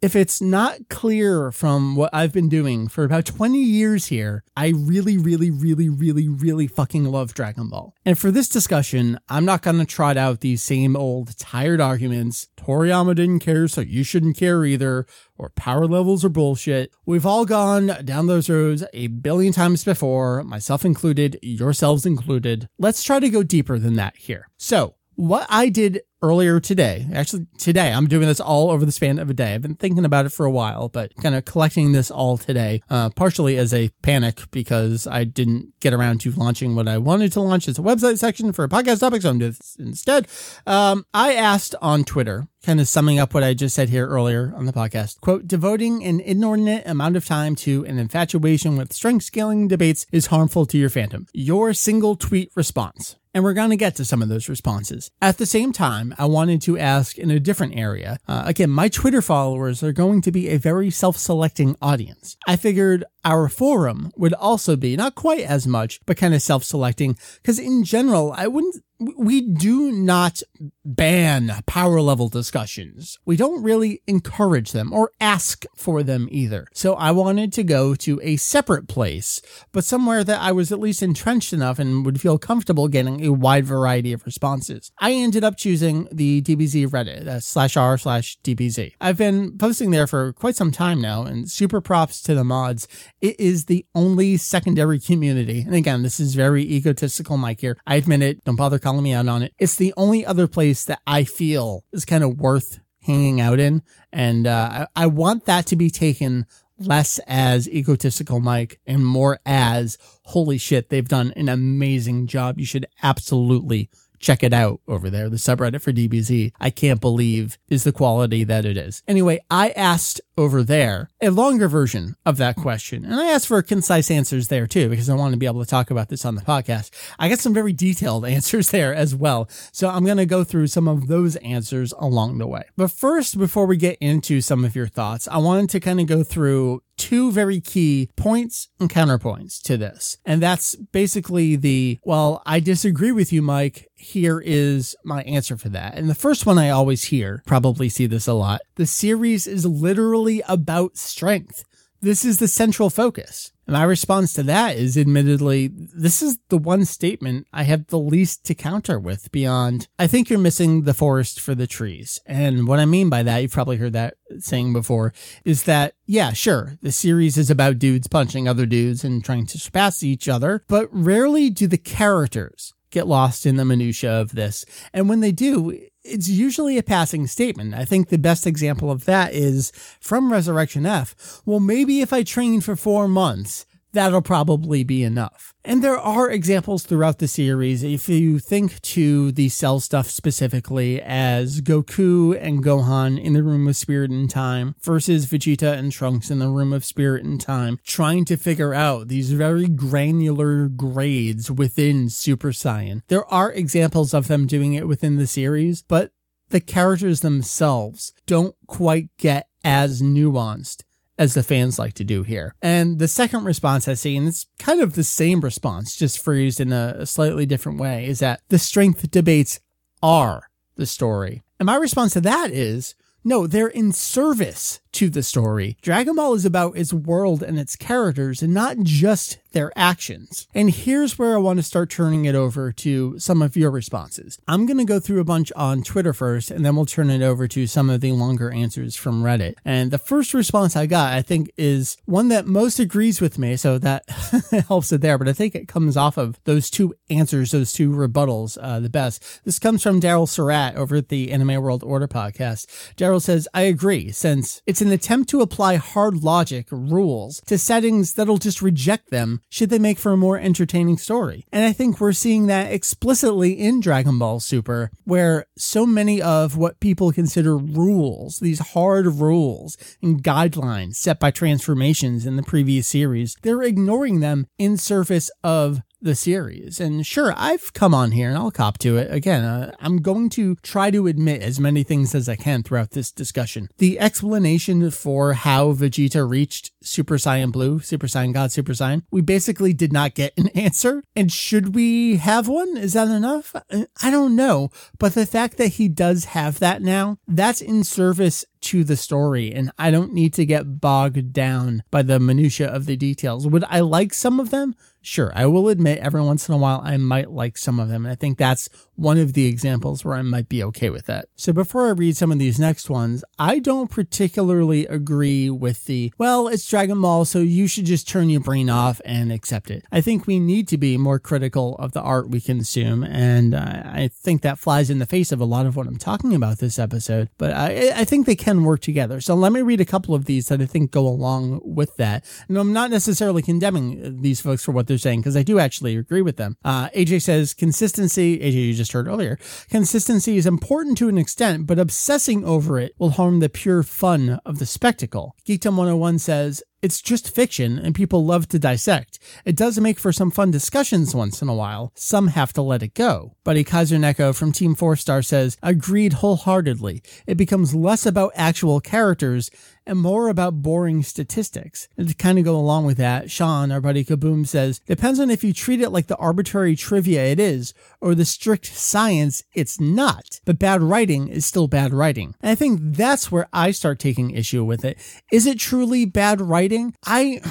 If 0.02 0.16
it's 0.16 0.42
not 0.42 0.90
clear 0.90 1.52
from 1.52 1.96
what 1.96 2.10
I've 2.12 2.34
been 2.34 2.50
doing 2.50 2.88
for 2.88 3.04
about 3.04 3.26
20 3.26 3.60
years 3.60 4.08
here, 4.08 4.44
I 4.58 4.70
really, 4.76 5.16
really, 5.16 5.52
really, 5.52 5.90
really, 5.90 6.28
really 6.28 6.66
fucking 6.66 7.06
love 7.06 7.36
Dragon 7.36 7.70
Ball. 7.70 7.94
And 8.04 8.18
for 8.18 8.32
this 8.32 8.50
discussion, 8.50 9.20
I'm 9.30 9.46
not 9.46 9.62
to 9.62 9.86
trot 9.86 10.18
out 10.18 10.40
these 10.40 10.64
same 10.64 10.96
old 10.96 11.38
tired 11.38 11.80
arguments. 11.80 12.48
Toriyama 12.58 13.16
didn't 13.16 13.40
care, 13.40 13.68
so 13.68 13.82
you 13.82 14.04
shouldn't 14.04 14.38
care 14.38 14.66
either, 14.66 15.06
or 15.38 15.50
power 15.50 15.86
levels 15.86 16.26
are 16.26 16.30
bullshit. 16.30 16.92
We've 17.06 17.26
all 17.26 17.46
gone 17.46 17.92
down 18.04 18.26
those 18.26 18.50
roads 18.50 18.84
a 18.94 19.06
billion 19.08 19.54
times 19.54 19.84
before, 19.84 20.44
myself 20.44 20.84
included, 20.84 21.38
yourselves 21.44 22.08
included. 22.08 22.68
Let's 22.80 23.04
try 23.04 23.20
to 23.20 23.30
go 23.30 23.44
deeper 23.44 23.78
than 23.78 23.94
that 23.96 24.18
here. 24.18 24.48
So, 24.58 24.96
what 25.22 25.46
I 25.52 25.70
did 25.70 26.02
earlier 26.24 26.60
today. 26.60 27.06
Actually, 27.14 27.46
today 27.60 27.94
I'm 27.94 28.08
doing 28.08 28.26
this 28.26 28.40
all 28.40 28.72
over 28.72 28.86
the 28.86 28.92
span 28.92 29.20
of 29.20 29.30
a 29.30 29.36
day. 29.36 29.54
I've 29.54 29.62
been 29.62 29.76
thinking 29.76 30.04
about 30.04 30.26
it 30.26 30.32
for 30.32 30.48
a 30.48 30.52
while, 30.52 30.90
but 30.90 31.16
kind 31.18 31.36
of 31.36 31.46
collecting 31.46 31.92
this 31.92 32.10
all 32.10 32.40
today, 32.40 32.82
uh, 32.90 33.12
partially 33.12 33.56
as 33.56 33.72
a 33.72 33.90
panic 34.02 34.42
because 34.50 35.06
I 35.06 35.26
didn't 35.26 35.74
get 35.80 35.94
around 35.94 36.22
to 36.22 36.32
launching 36.32 36.74
what 36.74 36.88
I 36.88 36.98
wanted 36.98 37.32
to 37.34 37.42
launch 37.42 37.68
as 37.68 37.78
a 37.78 37.84
website 37.84 38.18
section 38.18 38.52
for 38.52 38.64
a 38.64 38.68
podcast 38.68 39.02
topic. 39.02 39.22
So 39.22 39.30
I'm 39.30 39.38
doing 39.38 39.52
this 39.52 39.76
instead. 39.78 40.28
Um, 40.66 41.06
I 41.14 41.36
asked 41.36 41.76
on 41.84 42.04
Twitter, 42.04 42.48
kind 42.66 42.82
of 42.82 42.88
summing 42.88 43.20
up 43.20 43.36
what 43.36 43.44
I 43.44 43.54
just 43.54 43.76
said 43.76 43.90
here 43.90 44.08
earlier 44.08 44.54
on 44.56 44.66
the 44.66 44.74
podcast, 44.74 45.22
quote, 45.22 45.48
devoting 45.48 46.04
an 46.04 46.20
inordinate 46.20 46.88
amount 46.88 47.16
of 47.16 47.26
time 47.26 47.56
to 47.58 47.86
an 47.86 48.00
infatuation 48.00 48.76
with 48.76 48.92
strength 48.92 49.26
scaling 49.26 49.68
debates 49.68 50.08
is 50.12 50.28
harmful 50.28 50.66
to 50.66 50.80
your 50.80 50.90
fandom. 50.90 51.28
Your 51.32 51.74
single 51.74 52.16
tweet 52.16 52.52
response 52.56 53.18
and 53.34 53.44
we're 53.44 53.54
going 53.54 53.70
to 53.70 53.78
get 53.78 53.96
to 53.96 54.06
some 54.06 54.22
of 54.22 54.30
those 54.30 54.50
responses. 54.50 55.12
At 55.22 55.38
the 55.38 55.46
same 55.46 55.72
time, 55.72 56.14
I 56.18 56.26
wanted 56.26 56.62
to 56.64 56.78
ask 56.78 57.18
in 57.18 57.32
a 57.32 57.40
different 57.40 57.76
area. 57.76 58.18
Uh, 58.28 58.44
again, 58.46 58.70
my 58.70 58.90
Twitter 58.90 59.22
followers 59.22 59.84
are 59.84 59.94
going 59.94 60.22
to 60.22 60.32
be 60.32 60.50
a 60.50 60.58
very 60.58 60.90
self 60.90 61.18
selecting 61.18 61.76
audience. 61.82 62.38
I 62.48 62.56
figured 62.56 63.04
our 63.24 63.50
forum 63.50 64.12
would 64.18 64.34
also 64.34 64.76
be 64.76 64.96
not 64.96 65.16
quite 65.16 65.44
as 65.44 65.68
much, 65.68 66.00
but 66.06 66.18
kind 66.18 66.34
of 66.34 66.42
self 66.42 66.64
selecting, 66.64 67.18
because 67.42 67.60
in 67.60 67.84
general, 67.84 68.34
I 68.36 68.48
wouldn't 68.48 68.84
we 69.18 69.42
do 69.42 69.92
not 69.92 70.42
ban 70.86 71.52
power 71.66 72.02
level 72.02 72.30
discussions. 72.30 73.18
We 73.26 73.36
don't 73.36 73.64
really 73.64 74.02
encourage 74.08 74.72
them 74.72 74.94
or 74.94 75.12
ask 75.20 75.66
for 75.76 76.04
them 76.04 76.28
either. 76.32 76.68
So 76.74 76.94
I 76.96 77.12
wanted 77.12 77.52
to 77.54 77.64
go 77.64 77.96
to 77.96 78.20
a 78.24 78.36
separate 78.36 78.88
place, 78.88 79.42
but 79.72 79.86
somewhere 79.86 80.24
that 80.24 80.42
I 80.42 80.52
was 80.52 80.72
at 80.72 80.80
least 80.80 81.02
entrenched 81.02 81.54
enough 81.54 81.80
and 81.80 82.06
would 82.06 82.22
feel 82.22 82.38
comfortable 82.38 82.88
getting 82.88 83.26
a 83.26 83.34
wide 83.34 83.66
variety 83.66 84.14
of 84.14 84.26
responses. 84.26 84.92
I 85.00 85.14
ended 85.14 85.44
up 85.44 85.58
choosing 85.58 86.08
the 86.12 86.42
DBZ 86.42 86.88
Reddit, 86.88 87.28
uh, 87.28 87.40
slash 87.40 87.78
r 87.78 87.98
slash 87.98 88.38
DBZ. 88.44 88.94
I've 89.02 89.18
been 89.18 89.58
posting 89.58 89.92
there 89.92 90.08
for 90.08 90.34
quite 90.34 90.56
some 90.56 90.72
time 90.72 91.02
now 91.02 91.24
and 91.24 91.50
super 91.50 91.82
props 91.82 92.22
to 92.24 92.36
the 92.36 92.44
mods. 92.44 92.88
It 93.20 93.40
is 93.40 93.66
the 93.66 93.86
only 93.96 94.38
secondary 94.38 95.00
community. 95.00 95.62
And 95.62 95.76
again, 95.76 96.04
this 96.04 96.20
is 96.20 96.36
very 96.36 96.64
egotistical, 96.64 97.38
Mike 97.38 97.62
here. 97.62 97.78
I 97.88 97.96
admit 97.96 98.22
it. 98.22 98.44
Don't 98.44 98.56
bother 98.56 98.80
calling 98.92 99.04
me 99.06 99.14
out 99.14 99.28
on 99.30 99.42
it. 99.42 99.54
It's 99.58 99.78
the 99.78 99.94
only 99.96 100.26
other 100.26 100.48
place 100.48 100.84
that 100.84 101.00
I 101.08 101.24
feel 101.24 101.86
is 101.94 102.04
kind 102.04 102.26
of 102.26 102.42
worth 102.42 102.82
hanging 103.02 103.40
out 103.40 103.58
in. 103.58 103.84
And 104.12 104.46
uh, 104.46 104.88
I, 104.96 105.04
I 105.04 105.06
want 105.08 105.46
that 105.46 105.66
to 105.68 105.78
be 105.78 105.90
taken 105.90 106.46
less 106.78 107.18
as 107.26 107.70
egotistical 107.70 108.42
Mike 108.42 108.82
and 108.86 109.06
more 109.06 109.40
as 109.46 109.98
holy 110.26 110.58
shit, 110.58 110.90
they've 110.90 111.08
done 111.08 111.32
an 111.38 111.48
amazing 111.48 112.28
job. 112.28 112.60
You 112.60 112.66
should 112.66 112.86
absolutely 113.02 113.90
check 114.22 114.44
it 114.44 114.54
out 114.54 114.80
over 114.88 115.10
there. 115.10 115.30
The 115.30 115.38
subreddit 115.38 115.82
for 115.82 115.92
DBZ, 115.92 116.54
I 116.60 116.70
can't 116.70 117.02
believe 117.02 117.58
is 117.68 117.84
the 117.84 117.92
quality 117.92 118.44
that 118.44 118.66
it 118.66 118.78
is. 118.78 119.04
Anyway, 119.08 119.40
I 119.50 119.72
asked 119.72 120.22
over 120.38 120.64
there 120.64 121.10
a 121.22 121.30
longer 121.30 121.68
version 121.68 122.16
of 122.26 122.38
that 122.38 122.56
question, 122.56 123.04
and 123.04 123.16
I 123.16 123.28
asked 123.28 123.48
for 123.48 123.62
concise 123.62 124.10
answers 124.10 124.48
there 124.48 124.68
too, 124.68 124.90
because 124.90 125.10
I 125.10 125.16
want 125.16 125.34
to 125.34 125.38
be 125.38 125.46
able 125.46 125.64
to 125.64 125.70
talk 125.70 125.92
about 125.92 126.10
this 126.10 126.26
on 126.26 126.36
the 126.36 126.42
podcast. 126.42 126.92
I 127.20 127.30
got 127.30 127.40
some 127.40 127.54
very 127.54 127.74
detailed 127.74 128.26
answers 128.32 128.70
there 128.70 128.94
as 128.94 129.16
well. 129.16 129.50
So 129.72 129.90
I'm 129.90 130.06
going 130.06 130.18
to 130.18 130.26
go 130.26 130.44
through 130.44 130.68
some 130.68 130.88
of 130.88 131.08
those 131.08 131.36
answers 131.38 131.94
along 131.98 132.38
the 132.38 132.48
way. 132.48 132.64
But 132.78 132.92
first, 132.92 133.38
before 133.38 133.66
we 133.66 133.78
get 133.78 133.98
into 134.00 134.42
some 134.42 134.64
of 134.64 134.76
your 134.76 134.88
thoughts, 134.88 135.28
I 135.28 135.38
wanted 135.38 135.70
to 135.72 135.80
kind 135.80 136.00
of 136.00 136.08
go 136.08 136.24
through 136.24 136.84
two 137.02 137.32
very 137.32 137.60
key 137.60 138.10
points 138.16 138.70
and 138.80 138.88
counterpoints 138.88 139.60
to 139.64 139.76
this. 139.76 140.18
And 140.24 140.40
that's 140.40 140.76
basically 140.76 141.56
the, 141.56 142.00
well, 142.04 142.44
I 142.46 142.60
disagree 142.60 143.12
with 143.12 143.34
you, 143.34 143.42
Mike. 143.42 143.88
Here 143.96 144.40
is 144.40 144.96
my 145.04 145.24
answer 145.24 145.58
for 145.58 145.70
that. 145.70 145.96
And 145.96 146.08
the 146.08 146.16
first 146.16 146.46
one 146.46 146.60
I 146.60 146.70
always 146.70 147.06
hear, 147.06 147.42
probably 147.48 147.90
see 147.90 148.06
this 148.06 148.28
a 148.28 148.34
lot. 148.34 148.62
The 148.76 148.86
series 148.86 149.48
is 149.48 149.66
literally 149.66 150.44
about 150.48 150.96
strength. 150.96 151.64
This 152.02 152.26
is 152.26 152.40
the 152.40 152.48
central 152.48 152.90
focus. 152.90 153.52
And 153.68 153.76
my 153.76 153.84
response 153.84 154.34
to 154.34 154.44
that 154.44 154.76
is 154.76 154.98
admittedly, 154.98 155.68
this 155.72 156.24
is 156.24 156.40
the 156.50 156.58
one 156.58 156.84
statement 156.84 157.46
I 157.54 157.64
have 157.64 157.88
the 157.88 158.00
least 158.00 158.44
to 158.46 158.56
counter 158.56 159.00
with 159.00 159.32
beyond, 159.32 159.88
I 160.00 160.08
think 160.08 160.30
you're 160.30 160.40
missing 160.40 160.82
the 160.82 160.96
forest 160.96 161.40
for 161.40 161.54
the 161.54 161.68
trees. 161.68 162.20
And 162.26 162.68
what 162.68 162.80
I 162.80 162.86
mean 162.86 163.10
by 163.10 163.22
that, 163.24 163.38
you've 163.38 163.52
probably 163.52 163.78
heard 163.78 163.94
that 163.94 164.16
saying 164.40 164.74
before, 164.74 165.14
is 165.46 165.64
that, 165.64 165.94
yeah, 166.08 166.34
sure, 166.34 166.80
the 166.82 166.92
series 166.92 167.38
is 167.38 167.52
about 167.52 167.78
dudes 167.78 168.08
punching 168.08 168.48
other 168.48 168.66
dudes 168.66 169.04
and 169.04 169.24
trying 169.24 169.46
to 169.46 169.60
surpass 169.60 170.02
each 170.02 170.28
other, 170.28 170.64
but 170.68 170.90
rarely 170.92 171.52
do 171.52 171.68
the 171.68 171.78
characters 171.78 172.74
get 172.90 173.08
lost 173.08 173.46
in 173.46 173.56
the 173.56 173.64
minutia 173.64 174.12
of 174.12 174.34
this. 174.34 174.66
And 174.92 175.08
when 175.08 175.22
they 175.22 175.32
do, 175.32 175.80
it's 176.04 176.28
usually 176.28 176.78
a 176.78 176.84
passing 176.84 177.28
statement. 177.28 177.74
I 177.74 177.86
think 177.86 178.10
the 178.10 178.18
best 178.18 178.48
example 178.48 178.92
of 178.92 179.06
that 179.06 179.34
is 179.34 179.72
from 180.00 180.32
Resurrection 180.32 180.86
F. 180.86 181.42
Well, 181.46 181.60
maybe 181.60 182.02
if 182.02 182.12
I 182.12 182.24
train 182.24 182.62
for 182.62 182.76
four 182.76 183.08
months, 183.08 183.66
that'll 183.94 184.22
probably 184.22 184.84
be 184.84 185.04
enough. 185.04 185.54
And 185.64 185.84
there 185.84 185.98
are 185.98 186.30
examples 186.30 186.84
throughout 186.84 187.20
the 187.20 187.28
series. 187.28 187.84
If 187.84 188.10
you 188.10 188.40
think 188.40 188.82
to 188.82 189.32
the 189.32 189.50
Cell 189.50 189.80
stuff 189.80 190.10
specifically 190.10 191.02
as 191.02 191.62
Goku 191.62 192.38
and 192.40 192.64
Gohan 192.64 193.22
in 193.22 193.34
the 193.34 193.44
Room 193.44 193.68
of 193.68 193.76
Spirit 193.76 194.12
and 194.12 194.30
Time 194.30 194.76
versus 194.82 195.28
Vegeta 195.28 195.78
and 195.78 195.92
Trunks 195.92 196.32
in 196.32 196.40
the 196.40 196.50
Room 196.50 196.74
of 196.74 196.84
Spirit 196.84 197.24
and 197.24 197.40
Time, 197.40 197.80
trying 197.86 198.26
to 198.26 198.38
figure 198.38 198.74
out 198.74 199.08
these 199.08 199.32
very 199.34 199.68
granular 199.68 200.68
grades 200.68 201.52
within 201.52 202.10
Super 202.10 202.52
Saiyan. 202.52 203.02
There 203.08 203.26
are 203.32 203.52
examples 203.52 204.14
of 204.14 204.28
them 204.28 204.48
doing 204.48 204.74
it 204.74 204.88
within 204.88 205.18
the 205.18 205.28
series, 205.28 205.84
but 205.84 206.12
the 206.50 206.60
characters 206.60 207.22
themselves 207.22 208.14
don't 208.26 208.56
quite 208.68 209.10
get 209.18 209.48
as 209.64 210.02
nuanced 210.02 210.84
as 211.18 211.34
the 211.34 211.44
fans 211.44 211.78
like 211.78 211.94
to 211.94 212.04
do 212.04 212.24
here. 212.24 212.56
And 212.62 213.00
the 213.00 213.08
second 213.08 213.44
response 213.44 213.88
I 213.88 213.94
see, 213.94 214.18
and 214.18 214.28
it's 214.28 214.48
kind 214.60 214.82
of 214.82 214.94
the 214.94 215.04
same 215.04 215.42
response, 215.42 215.96
just 215.96 216.20
phrased 216.20 216.60
in 216.60 216.74
a, 216.74 217.06
slightly 217.06 217.46
different 217.46 217.80
way, 217.80 218.08
is 218.08 218.20
that 218.20 218.42
the 218.50 218.60
strength 218.60 219.10
debates 219.12 219.60
are 220.02 220.50
the 220.76 220.86
story. 220.86 221.44
And 221.60 221.68
my 221.68 221.76
response 221.76 222.14
to 222.14 222.22
that 222.22 222.52
is 222.52 222.96
no, 223.24 223.48
they're 223.48 223.68
in 223.68 223.92
service 223.92 224.81
to 224.94 225.10
the 225.10 225.24
story. 225.24 225.78
Dragon 225.82 226.16
Ball 226.16 226.34
is 226.34 226.46
about 226.46 226.78
its 226.78 226.94
world 226.94 227.44
and 227.44 227.60
its 227.60 227.76
characters 227.76 228.42
and 228.42 228.54
not 228.54 228.78
just 228.80 229.40
their 229.52 229.72
actions. 229.76 230.48
And 230.54 230.70
here's 230.70 231.20
where 231.20 231.36
I 231.36 231.40
want 231.40 231.60
to 231.60 231.64
start 231.64 231.90
turning 231.90 232.26
it 232.26 232.36
over 232.36 232.72
to 232.72 233.20
some 233.20 233.42
of 233.42 233.58
your 233.58 233.72
responses. 233.72 234.40
I'm 234.48 234.66
going 234.66 234.78
to 234.78 234.86
go 234.86 235.00
through 235.00 235.20
a 235.20 235.26
bunch 235.26 235.52
on 235.56 235.84
Twitter 235.84 236.14
first, 236.14 236.52
and 236.52 236.66
then 236.66 236.76
we'll 236.76 236.86
turn 236.86 237.10
it 237.10 237.22
over 237.22 237.48
to 237.50 237.68
some 237.68 237.90
of 237.90 238.02
the 238.02 238.12
longer 238.14 238.52
answers 238.52 238.96
from 238.96 239.24
Reddit. 239.24 239.56
And 239.66 239.92
the 239.92 239.98
first 239.98 240.34
response 240.34 240.76
I 240.76 240.86
got, 240.86 241.14
I 241.14 241.22
think, 241.22 241.52
is 241.58 241.98
one 242.06 242.30
that 242.30 242.48
most 242.48 242.80
agrees 242.80 243.22
with 243.22 243.38
me. 243.38 243.56
So 243.58 243.78
that 243.78 244.10
helps 244.68 244.92
it 244.92 245.02
there. 245.02 245.18
But 245.18 245.28
I 245.28 245.34
think 245.34 245.56
it 245.56 245.68
comes 245.68 245.98
off 245.98 246.18
of 246.18 246.40
those 246.46 246.70
two 246.70 246.94
answers, 247.10 247.52
those 247.52 247.74
two 247.74 247.92
rebuttals, 247.92 248.58
uh, 248.62 248.80
the 248.80 248.90
best. 248.90 249.42
This 249.44 249.60
comes 249.60 249.84
from 249.84 250.00
Daryl 250.00 250.28
Surat 250.28 250.76
over 250.76 250.98
at 250.98 251.10
the 251.10 251.32
Anime 251.32 251.62
World 251.62 251.84
Order 251.84 252.08
podcast. 252.08 252.68
Daryl 252.96 253.22
says, 253.22 253.48
I 253.54 253.64
agree, 253.64 254.12
since 254.12 254.62
it's 254.66 254.81
an 254.82 254.92
attempt 254.92 255.30
to 255.30 255.42
apply 255.42 255.76
hard 255.76 256.24
logic 256.24 256.68
rules 256.72 257.42
to 257.48 257.58
settings 257.58 258.14
that'll 258.14 258.38
just 258.38 258.62
reject 258.62 259.10
them 259.10 259.42
should 259.50 259.70
they 259.70 259.80
make 259.80 260.00
for 260.00 260.12
a 260.12 260.18
more 260.18 260.38
entertaining 260.38 260.98
story. 260.98 261.46
And 261.52 261.64
I 261.64 261.74
think 261.74 262.00
we're 262.00 262.14
seeing 262.14 262.48
that 262.48 262.72
explicitly 262.72 263.54
in 263.54 263.80
Dragon 263.80 264.18
Ball 264.20 264.40
Super, 264.40 264.92
where 265.04 265.46
so 265.58 265.86
many 265.86 266.22
of 266.22 266.58
what 266.58 266.80
people 266.80 267.12
consider 267.12 267.58
rules, 267.58 268.40
these 268.40 268.60
hard 268.74 269.06
rules 269.08 269.78
and 270.02 270.24
guidelines 270.24 270.96
set 270.96 271.20
by 271.20 271.32
transformations 271.32 272.26
in 272.26 272.36
the 272.36 272.44
previous 272.44 272.88
series, 272.88 273.38
they're 273.42 273.62
ignoring 273.62 274.20
them 274.20 274.48
in 274.58 274.78
service 274.78 275.30
of 275.44 275.82
the 276.02 276.16
series. 276.16 276.80
And 276.80 277.06
sure, 277.06 277.34
I've 277.38 277.74
come 277.74 277.94
on 277.94 278.12
here 278.12 278.30
and 278.30 278.38
I'll 278.38 278.52
cop 278.52 278.78
to 278.80 278.98
it. 278.98 279.14
Again, 279.14 279.44
uh, 279.44 279.76
I'm 279.80 280.02
going 280.02 280.30
to 280.32 280.56
try 280.58 280.92
to 280.92 281.08
admit 281.08 281.42
as 281.42 281.60
many 281.60 281.84
things 281.84 282.16
as 282.16 282.28
I 282.28 282.36
can 282.36 282.64
throughout 282.64 282.92
this 282.92 283.12
discussion. 283.12 283.70
The 283.78 284.00
explanation 284.00 284.90
for 284.92 285.34
how 285.34 285.74
Vegeta 285.74 286.28
reached 286.28 286.72
Super 286.82 287.18
Saiyan 287.18 287.52
Blue, 287.52 287.80
Super 287.80 288.08
Saiyan 288.08 288.34
God, 288.34 288.52
Super 288.52 288.74
Saiyan, 288.74 289.04
we 289.12 289.22
basically 289.22 289.74
did 289.74 289.94
not 289.94 290.16
get 290.16 290.34
an 290.38 290.48
answer. 290.50 291.04
And 291.16 291.32
should 291.32 291.76
we 291.76 292.18
have 292.18 292.48
one? 292.48 292.78
Is 292.78 292.94
that 292.94 293.08
enough? 293.08 293.56
I 294.02 294.12
don't 294.12 294.36
know. 294.36 294.70
But 294.98 295.14
the 295.14 295.26
fact 295.26 295.58
that 295.58 295.74
he 295.74 295.88
does 295.88 296.26
have 296.26 296.60
that 296.60 296.82
now, 296.82 297.18
that's 297.28 297.62
in 297.62 297.84
service 297.84 298.46
to 298.62 298.84
the 298.84 298.96
story 298.96 299.52
and 299.52 299.72
I 299.78 299.92
don't 299.92 300.14
need 300.14 300.34
to 300.36 300.46
get 300.46 300.80
bogged 300.80 301.34
down 301.34 301.84
by 301.90 302.04
the 302.04 302.20
minutia 302.20 302.68
of 302.68 302.86
the 302.86 302.96
details. 302.96 303.48
Would 303.48 303.64
I 303.68 303.80
like 303.80 304.14
some 304.14 304.40
of 304.40 304.52
them? 304.52 304.76
Sure, 305.04 305.32
I 305.34 305.48
will 305.48 305.68
admit 305.68 305.98
every 305.98 306.22
once 306.22 306.48
in 306.48 306.54
a 306.54 306.60
while 306.60 306.80
I 306.84 306.96
might 306.98 307.32
like 307.32 307.58
some 307.58 307.80
of 307.80 307.90
them. 307.90 308.06
And 308.06 308.12
I 308.12 308.16
think 308.16 308.38
that's 308.38 308.70
one 308.96 309.18
of 309.18 309.34
the 309.34 309.48
examples 309.48 310.06
where 310.06 310.14
I 310.14 310.22
might 310.22 310.48
be 310.48 310.64
okay 310.66 310.92
with 310.92 311.08
that. 311.08 311.26
So 311.36 311.52
before 311.52 311.88
I 311.88 311.92
read 311.92 312.16
some 312.16 312.32
of 312.32 312.38
these 312.38 312.60
next 312.60 312.88
ones, 312.88 313.24
I 313.40 313.58
don't 313.58 313.90
particularly 313.90 314.86
agree 314.86 315.50
with 315.50 315.86
the, 315.86 316.14
well, 316.20 316.48
it's 316.48 316.70
Dragon 316.70 317.02
Ball, 317.02 317.26
so 317.26 317.40
you 317.40 317.68
should 317.68 317.86
just 317.86 318.08
turn 318.08 318.30
your 318.30 318.42
brain 318.42 318.70
off 318.70 319.02
and 319.04 319.32
accept 319.32 319.72
it. 319.72 319.84
I 319.92 320.02
think 320.02 320.28
we 320.28 320.40
need 320.40 320.68
to 320.68 320.78
be 320.78 320.98
more 320.98 321.18
critical 321.18 321.76
of 321.78 321.94
the 321.94 322.02
art 322.02 322.30
we 322.30 322.40
consume. 322.40 323.04
And 323.04 323.56
uh, 323.56 323.82
I 323.84 324.12
think 324.14 324.44
that 324.44 324.60
flies 324.60 324.92
in 324.92 325.00
the 325.00 325.08
face 325.08 325.32
of 325.32 325.42
a 325.42 325.46
lot 325.46 325.66
of 325.66 325.76
what 325.76 325.88
I'm 325.88 325.98
talking 325.98 326.36
about 326.36 326.60
this 326.60 326.78
episode. 326.78 327.30
But 327.40 327.54
I, 327.54 327.92
I 327.96 328.06
think 328.06 328.28
they 328.28 328.36
can 328.36 328.64
work 328.64 328.82
together. 328.82 329.20
So 329.20 329.34
let 329.34 329.52
me 329.52 329.64
read 329.64 329.82
a 329.82 329.86
couple 329.86 330.14
of 330.14 330.26
these 330.26 330.50
that 330.50 330.62
I 330.62 330.68
think 330.68 330.92
go 330.92 331.08
along 331.08 331.62
with 331.64 331.96
that. 331.96 332.24
And 332.48 332.56
I'm 332.56 332.72
not 332.72 332.92
necessarily 332.92 333.42
condemning 333.42 334.22
these 334.22 334.42
folks 334.42 334.64
for 334.64 334.74
what 334.74 334.91
they're 334.92 334.98
saying 334.98 335.22
because 335.22 335.38
I 335.38 335.44
do 335.44 335.58
actually 335.58 335.96
agree 335.96 336.22
with 336.22 336.38
them. 336.38 336.58
Uh, 336.64 336.90
AJ 336.90 337.24
says 337.24 337.54
consistency. 337.54 338.40
AJ, 338.40 338.54
you 338.54 338.74
just 338.74 338.92
heard 338.92 339.08
earlier. 339.08 339.40
Consistency 339.70 340.38
is 340.38 340.46
important 340.46 340.98
to 341.00 341.10
an 341.10 341.18
extent, 341.18 341.66
but 341.66 341.80
obsessing 341.80 342.44
over 342.44 342.78
it 342.78 342.94
will 343.00 343.12
harm 343.12 343.40
the 343.40 343.50
pure 343.50 343.84
fun 343.84 344.40
of 344.46 344.60
the 344.60 344.66
spectacle. 344.66 345.36
Geekdom 345.48 345.78
101 345.78 346.20
says 346.20 346.62
it's 346.82 347.02
just 347.02 347.34
fiction 347.34 347.78
and 347.78 347.94
people 347.94 348.26
love 348.26 348.48
to 348.50 348.58
dissect. 348.58 349.20
It 349.46 349.56
does 349.56 349.80
make 349.80 350.00
for 350.00 350.12
some 350.12 350.32
fun 350.32 350.50
discussions 350.50 351.14
once 351.14 351.42
in 351.42 351.48
a 351.48 351.54
while. 351.54 351.92
Some 351.94 352.30
have 352.30 352.54
to 352.54 352.62
let 352.64 352.82
it 352.82 352.96
go. 352.96 353.36
Buddy 353.44 353.64
KaiserNeko 353.64 354.36
from 354.36 354.52
Team 354.52 354.74
4 354.74 354.96
Star 354.96 355.22
says, 355.22 355.58
agreed 355.62 356.14
wholeheartedly. 356.14 357.04
It 357.28 357.38
becomes 357.38 357.76
less 357.76 358.06
about 358.08 358.34
actual 358.36 358.80
characters 358.80 359.52
and 359.92 360.00
more 360.00 360.30
about 360.30 360.62
boring 360.62 361.04
statistics. 361.04 361.90
And 361.98 362.08
to 362.08 362.16
kind 362.16 362.40
of 362.40 362.46
go 362.46 362.56
along 362.56 362.86
with 362.86 362.96
that, 362.98 363.30
Sean, 363.30 363.74
our 363.74 363.82
buddy 363.82 364.06
Kaboom 364.06 364.48
says, 364.48 364.80
depends 364.80 365.20
on 365.20 365.30
if 365.30 365.44
you 365.44 365.52
treat 365.52 365.82
it 365.82 365.90
like 365.90 366.08
the 366.08 366.16
arbitrary 366.16 366.78
trivia 366.78 367.26
it 367.26 367.42
is 367.42 367.74
or 368.00 368.16
the 368.16 368.24
strict 368.24 368.68
science 368.68 369.44
it's 369.54 369.82
not. 369.82 370.40
But 370.46 370.60
bad 370.60 370.82
writing 370.82 371.28
is 371.28 371.46
still 371.46 371.68
bad 371.68 371.94
writing. 371.94 372.36
And 372.42 372.52
I 372.52 372.56
think 372.56 372.80
that's 372.82 373.34
where 373.34 373.50
I 373.52 373.72
start 373.72 374.00
taking 374.00 374.32
issue 374.32 374.64
with 374.64 374.86
it. 374.86 374.98
Is 375.30 375.46
it 375.46 375.60
truly 375.60 376.06
bad 376.06 376.40
writing? 376.40 376.96
I. 377.06 377.42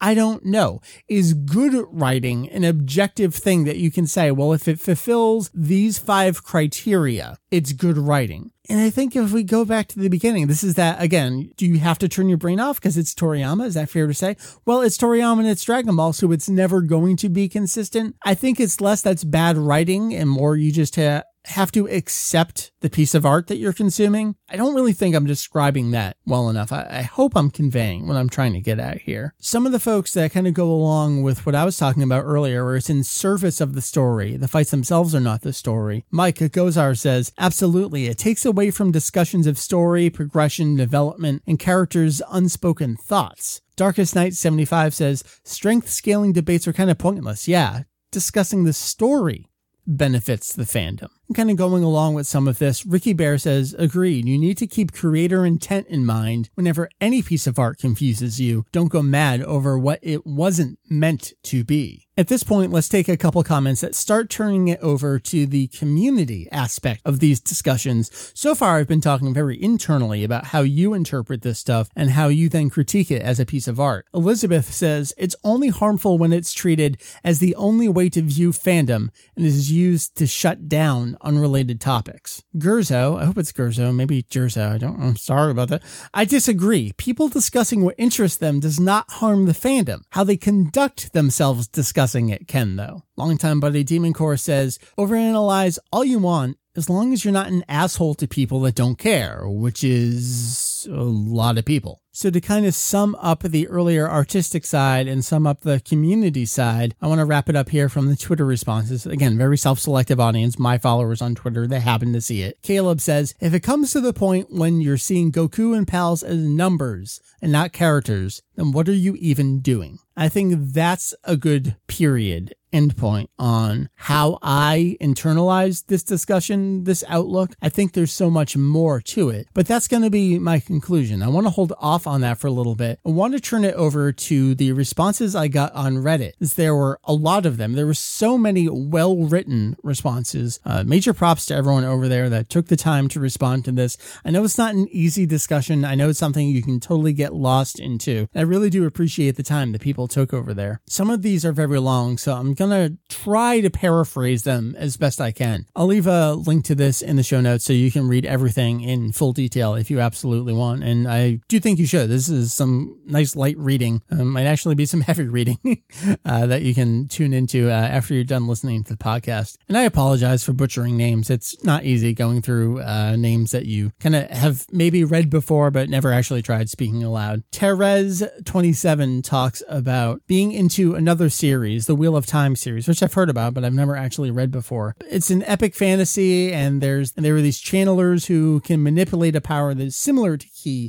I 0.00 0.14
don't 0.14 0.44
know. 0.44 0.80
Is 1.08 1.34
good 1.34 1.84
writing 1.90 2.48
an 2.48 2.64
objective 2.64 3.34
thing 3.34 3.64
that 3.64 3.76
you 3.76 3.90
can 3.90 4.06
say, 4.06 4.30
well, 4.30 4.52
if 4.52 4.66
it 4.66 4.80
fulfills 4.80 5.50
these 5.52 5.98
five 5.98 6.42
criteria, 6.42 7.36
it's 7.50 7.72
good 7.72 7.98
writing? 7.98 8.52
And 8.68 8.80
I 8.80 8.88
think 8.88 9.16
if 9.16 9.32
we 9.32 9.42
go 9.42 9.64
back 9.64 9.88
to 9.88 9.98
the 9.98 10.08
beginning, 10.08 10.46
this 10.46 10.62
is 10.62 10.74
that 10.74 11.02
again, 11.02 11.50
do 11.56 11.66
you 11.66 11.80
have 11.80 11.98
to 11.98 12.08
turn 12.08 12.28
your 12.28 12.38
brain 12.38 12.60
off 12.60 12.80
because 12.80 12.96
it's 12.96 13.14
Toriyama? 13.14 13.66
Is 13.66 13.74
that 13.74 13.90
fair 13.90 14.06
to 14.06 14.14
say? 14.14 14.36
Well, 14.64 14.80
it's 14.80 14.96
Toriyama 14.96 15.40
and 15.40 15.48
it's 15.48 15.64
Dragon 15.64 15.96
Ball, 15.96 16.12
so 16.12 16.30
it's 16.30 16.48
never 16.48 16.80
going 16.80 17.16
to 17.16 17.28
be 17.28 17.48
consistent. 17.48 18.14
I 18.24 18.34
think 18.34 18.60
it's 18.60 18.80
less 18.80 19.02
that's 19.02 19.24
bad 19.24 19.58
writing 19.58 20.14
and 20.14 20.30
more 20.30 20.56
you 20.56 20.70
just 20.70 20.96
have 20.96 21.24
have 21.46 21.72
to 21.72 21.88
accept 21.88 22.70
the 22.80 22.90
piece 22.90 23.14
of 23.14 23.24
art 23.24 23.46
that 23.46 23.56
you're 23.56 23.72
consuming. 23.72 24.36
I 24.48 24.56
don't 24.56 24.74
really 24.74 24.92
think 24.92 25.14
I'm 25.14 25.26
describing 25.26 25.90
that 25.90 26.16
well 26.26 26.48
enough. 26.48 26.72
I, 26.72 26.86
I, 26.90 27.02
hope 27.02 27.34
I'm 27.34 27.50
conveying 27.50 28.06
what 28.06 28.16
I'm 28.16 28.28
trying 28.28 28.52
to 28.52 28.60
get 28.60 28.78
at 28.78 29.02
here. 29.02 29.34
Some 29.38 29.66
of 29.66 29.72
the 29.72 29.80
folks 29.80 30.12
that 30.14 30.32
kind 30.32 30.46
of 30.46 30.54
go 30.54 30.70
along 30.70 31.22
with 31.22 31.46
what 31.46 31.54
I 31.54 31.64
was 31.64 31.76
talking 31.76 32.02
about 32.02 32.24
earlier, 32.24 32.64
where 32.64 32.76
it's 32.76 32.90
in 32.90 33.04
service 33.04 33.60
of 33.60 33.74
the 33.74 33.80
story, 33.80 34.36
the 34.36 34.48
fights 34.48 34.70
themselves 34.70 35.14
are 35.14 35.20
not 35.20 35.42
the 35.42 35.52
story. 35.52 36.04
Mike 36.10 36.36
Gozar 36.36 36.96
says, 36.96 37.32
absolutely, 37.38 38.06
it 38.06 38.18
takes 38.18 38.44
away 38.44 38.70
from 38.70 38.92
discussions 38.92 39.46
of 39.46 39.58
story, 39.58 40.10
progression, 40.10 40.76
development, 40.76 41.42
and 41.46 41.58
characters' 41.58 42.22
unspoken 42.30 42.96
thoughts. 42.96 43.60
Darkest 43.76 44.14
Night 44.14 44.34
75 44.34 44.94
says, 44.94 45.24
strength 45.44 45.88
scaling 45.88 46.32
debates 46.32 46.68
are 46.68 46.72
kind 46.72 46.90
of 46.90 46.98
pointless. 46.98 47.48
Yeah, 47.48 47.84
discussing 48.10 48.64
the 48.64 48.72
story 48.72 49.49
benefits 49.96 50.52
the 50.52 50.64
fandom 50.64 51.10
kind 51.34 51.50
of 51.50 51.56
going 51.56 51.82
along 51.82 52.14
with 52.14 52.26
some 52.26 52.48
of 52.48 52.58
this, 52.58 52.84
Ricky 52.84 53.12
Bear 53.12 53.38
says, 53.38 53.74
agreed. 53.78 54.26
You 54.26 54.38
need 54.38 54.58
to 54.58 54.66
keep 54.66 54.92
creator 54.92 55.46
intent 55.46 55.86
in 55.88 56.04
mind 56.04 56.50
whenever 56.54 56.90
any 57.00 57.22
piece 57.22 57.46
of 57.46 57.58
art 57.58 57.78
confuses 57.78 58.40
you. 58.40 58.66
Don't 58.72 58.88
go 58.88 59.02
mad 59.02 59.42
over 59.42 59.78
what 59.78 60.00
it 60.02 60.26
wasn't 60.26 60.78
meant 60.90 61.32
to 61.44 61.64
be. 61.64 62.08
At 62.20 62.28
this 62.28 62.42
point, 62.42 62.70
let's 62.70 62.88
take 62.88 63.08
a 63.08 63.16
couple 63.16 63.42
comments 63.42 63.80
that 63.80 63.94
start 63.94 64.28
turning 64.28 64.68
it 64.68 64.78
over 64.80 65.18
to 65.18 65.46
the 65.46 65.68
community 65.68 66.48
aspect 66.52 67.00
of 67.06 67.18
these 67.18 67.40
discussions. 67.40 68.10
So 68.34 68.54
far, 68.54 68.76
I've 68.76 68.88
been 68.88 69.00
talking 69.00 69.32
very 69.32 69.62
internally 69.62 70.22
about 70.22 70.46
how 70.46 70.60
you 70.60 70.92
interpret 70.92 71.40
this 71.40 71.58
stuff 71.58 71.88
and 71.96 72.10
how 72.10 72.28
you 72.28 72.50
then 72.50 72.68
critique 72.68 73.10
it 73.10 73.22
as 73.22 73.40
a 73.40 73.46
piece 73.46 73.66
of 73.66 73.80
art. 73.80 74.04
Elizabeth 74.12 74.70
says 74.70 75.14
it's 75.16 75.36
only 75.44 75.68
harmful 75.68 76.18
when 76.18 76.30
it's 76.30 76.52
treated 76.52 77.00
as 77.24 77.38
the 77.38 77.54
only 77.54 77.88
way 77.88 78.10
to 78.10 78.20
view 78.20 78.50
fandom 78.50 79.08
and 79.34 79.46
is 79.46 79.72
used 79.72 80.14
to 80.16 80.26
shut 80.26 80.68
down 80.68 81.16
unrelated 81.22 81.80
topics. 81.80 82.42
Gerzo, 82.58 83.18
I 83.18 83.24
hope 83.24 83.38
it's 83.38 83.52
Gerzo, 83.52 83.94
maybe 83.94 84.24
Jerzo, 84.24 84.72
I 84.72 84.76
don't, 84.76 85.00
I'm 85.00 85.16
sorry 85.16 85.52
about 85.52 85.68
that. 85.70 85.82
I 86.12 86.26
disagree. 86.26 86.92
People 86.98 87.28
discussing 87.28 87.82
what 87.82 87.94
interests 87.96 88.36
them 88.36 88.60
does 88.60 88.78
not 88.78 89.10
harm 89.10 89.46
the 89.46 89.52
fandom. 89.52 90.02
How 90.10 90.24
they 90.24 90.36
conduct 90.36 90.79
themselves 91.12 91.68
discussing 91.68 92.30
it 92.30 92.48
can, 92.48 92.76
though. 92.76 93.02
Longtime 93.16 93.60
buddy 93.60 93.84
Demon 93.84 94.12
Core 94.12 94.36
says, 94.36 94.78
overanalyze 94.98 95.78
all 95.92 96.04
you 96.04 96.18
want 96.18 96.56
as 96.76 96.88
long 96.88 97.12
as 97.12 97.24
you're 97.24 97.32
not 97.32 97.48
an 97.48 97.64
asshole 97.68 98.14
to 98.14 98.28
people 98.28 98.60
that 98.60 98.74
don't 98.74 98.98
care, 98.98 99.42
which 99.48 99.82
is 99.82 100.88
a 100.90 101.02
lot 101.02 101.58
of 101.58 101.64
people. 101.64 102.00
So, 102.12 102.28
to 102.30 102.40
kind 102.40 102.66
of 102.66 102.74
sum 102.74 103.16
up 103.20 103.42
the 103.42 103.68
earlier 103.68 104.08
artistic 104.08 104.64
side 104.64 105.06
and 105.06 105.24
sum 105.24 105.46
up 105.46 105.60
the 105.60 105.80
community 105.80 106.44
side, 106.44 106.94
I 107.00 107.06
want 107.06 107.20
to 107.20 107.24
wrap 107.24 107.48
it 107.48 107.56
up 107.56 107.68
here 107.68 107.88
from 107.88 108.08
the 108.08 108.16
Twitter 108.16 108.44
responses. 108.44 109.06
Again, 109.06 109.38
very 109.38 109.56
self 109.56 109.78
selective 109.78 110.18
audience, 110.18 110.58
my 110.58 110.76
followers 110.76 111.22
on 111.22 111.34
Twitter, 111.34 111.66
they 111.66 111.80
happen 111.80 112.12
to 112.12 112.20
see 112.20 112.42
it. 112.42 112.58
Caleb 112.62 113.00
says, 113.00 113.34
If 113.40 113.54
it 113.54 113.60
comes 113.60 113.92
to 113.92 114.00
the 114.00 114.12
point 114.12 114.48
when 114.50 114.80
you're 114.80 114.96
seeing 114.96 115.30
Goku 115.32 115.76
and 115.76 115.86
pals 115.86 116.22
as 116.22 116.38
numbers 116.38 117.20
and 117.40 117.52
not 117.52 117.72
characters, 117.72 118.42
then 118.56 118.72
what 118.72 118.88
are 118.88 118.92
you 118.92 119.14
even 119.16 119.60
doing? 119.60 119.98
I 120.16 120.28
think 120.28 120.54
that's 120.72 121.14
a 121.24 121.36
good 121.36 121.76
period 121.86 122.54
endpoint 122.72 123.28
on 123.38 123.88
how 123.94 124.38
I 124.42 124.96
internalize 125.00 125.86
this 125.86 126.02
discussion, 126.02 126.84
this 126.84 127.04
outlook. 127.08 127.50
I 127.62 127.68
think 127.68 127.92
there's 127.92 128.12
so 128.12 128.30
much 128.30 128.56
more 128.56 129.00
to 129.00 129.30
it, 129.30 129.48
but 129.54 129.66
that's 129.66 129.88
going 129.88 130.02
to 130.02 130.10
be 130.10 130.38
my 130.38 130.60
conclusion. 130.60 131.22
I 131.22 131.28
want 131.28 131.46
to 131.46 131.50
hold 131.50 131.72
off 131.78 132.06
on 132.06 132.20
that 132.22 132.38
for 132.38 132.46
a 132.46 132.52
little 132.52 132.74
bit. 132.74 133.00
I 133.04 133.10
want 133.10 133.34
to 133.34 133.40
turn 133.40 133.64
it 133.64 133.74
over 133.74 134.12
to 134.12 134.54
the 134.54 134.72
responses 134.72 135.34
I 135.34 135.48
got 135.48 135.72
on 135.74 135.96
Reddit. 135.96 136.32
There 136.38 136.74
were 136.74 136.98
a 137.04 137.12
lot 137.12 137.46
of 137.46 137.56
them. 137.56 137.72
There 137.72 137.86
were 137.86 137.94
so 137.94 138.36
many 138.36 138.68
well 138.68 139.16
written 139.16 139.76
responses. 139.82 140.60
Uh, 140.64 140.84
major 140.84 141.14
props 141.14 141.46
to 141.46 141.54
everyone 141.54 141.84
over 141.84 142.08
there 142.08 142.28
that 142.28 142.48
took 142.48 142.66
the 142.66 142.76
time 142.76 143.08
to 143.08 143.20
respond 143.20 143.64
to 143.64 143.72
this. 143.72 143.96
I 144.24 144.30
know 144.30 144.44
it's 144.44 144.58
not 144.58 144.74
an 144.74 144.88
easy 144.90 145.26
discussion. 145.26 145.84
I 145.84 145.94
know 145.94 146.08
it's 146.08 146.18
something 146.18 146.48
you 146.48 146.62
can 146.62 146.80
totally 146.80 147.12
get 147.12 147.34
lost 147.34 147.78
into. 147.78 148.28
I 148.34 148.42
really 148.42 148.70
do 148.70 148.86
appreciate 148.86 149.36
the 149.36 149.42
time 149.42 149.72
that 149.72 149.80
people 149.80 150.08
took 150.08 150.32
over 150.34 150.52
there. 150.54 150.80
Some 150.86 151.10
of 151.10 151.22
these 151.22 151.44
are 151.44 151.52
very 151.52 151.80
long, 151.80 152.18
so 152.18 152.34
I'm 152.34 152.54
going 152.60 152.70
to 152.70 152.98
try 153.08 153.60
to 153.62 153.70
paraphrase 153.70 154.42
them 154.42 154.76
as 154.78 154.98
best 154.98 155.18
I 155.18 155.32
can. 155.32 155.64
I'll 155.74 155.86
leave 155.86 156.06
a 156.06 156.34
link 156.34 156.66
to 156.66 156.74
this 156.74 157.00
in 157.00 157.16
the 157.16 157.22
show 157.22 157.40
notes 157.40 157.64
so 157.64 157.72
you 157.72 157.90
can 157.90 158.06
read 158.06 158.26
everything 158.26 158.82
in 158.82 159.12
full 159.12 159.32
detail 159.32 159.74
if 159.74 159.90
you 159.90 159.98
absolutely 159.98 160.52
want. 160.52 160.84
And 160.84 161.08
I 161.08 161.40
do 161.48 161.58
think 161.58 161.78
you 161.78 161.86
should. 161.86 162.10
This 162.10 162.28
is 162.28 162.52
some 162.52 163.00
nice 163.06 163.34
light 163.34 163.56
reading. 163.56 164.02
Um, 164.10 164.30
might 164.32 164.44
actually 164.44 164.74
be 164.74 164.84
some 164.84 165.00
heavy 165.10 165.24
reading 165.24 165.82
uh, 166.26 166.46
that 166.46 166.60
you 166.60 166.74
can 166.74 167.08
tune 167.08 167.32
into 167.32 167.70
uh, 167.70 167.72
after 167.72 168.12
you're 168.12 168.24
done 168.24 168.46
listening 168.46 168.84
to 168.84 168.92
the 168.92 169.02
podcast. 169.02 169.56
And 169.66 169.78
I 169.78 169.82
apologize 169.82 170.44
for 170.44 170.52
butchering 170.52 170.98
names. 170.98 171.30
It's 171.30 171.64
not 171.64 171.84
easy 171.84 172.12
going 172.12 172.42
through 172.42 172.82
uh, 172.82 173.16
names 173.16 173.52
that 173.52 173.64
you 173.64 173.92
kind 174.00 174.14
of 174.14 174.28
have 174.30 174.66
maybe 174.70 175.02
read 175.02 175.30
before 175.30 175.70
but 175.70 175.88
never 175.88 176.12
actually 176.12 176.42
tried 176.42 176.68
speaking 176.68 177.02
aloud. 177.02 177.42
Terez27 177.52 179.24
talks 179.24 179.62
about 179.66 180.20
being 180.26 180.52
into 180.52 180.94
another 180.94 181.30
series, 181.30 181.86
the 181.86 181.94
Wheel 181.94 182.16
of 182.16 182.26
Time 182.26 182.49
series, 182.56 182.88
which 182.88 183.02
I've 183.02 183.14
heard 183.14 183.30
about, 183.30 183.54
but 183.54 183.64
I've 183.64 183.74
never 183.74 183.96
actually 183.96 184.30
read 184.30 184.50
before. 184.50 184.96
It's 185.08 185.30
an 185.30 185.42
epic 185.44 185.74
fantasy, 185.74 186.52
and 186.52 186.80
there's 186.80 187.12
and 187.16 187.24
there 187.24 187.36
are 187.36 187.42
these 187.42 187.60
channelers 187.60 188.26
who 188.26 188.60
can 188.60 188.82
manipulate 188.82 189.36
a 189.36 189.40
power 189.40 189.74
that 189.74 189.82
is 189.82 189.96
similar 189.96 190.36
to 190.36 190.46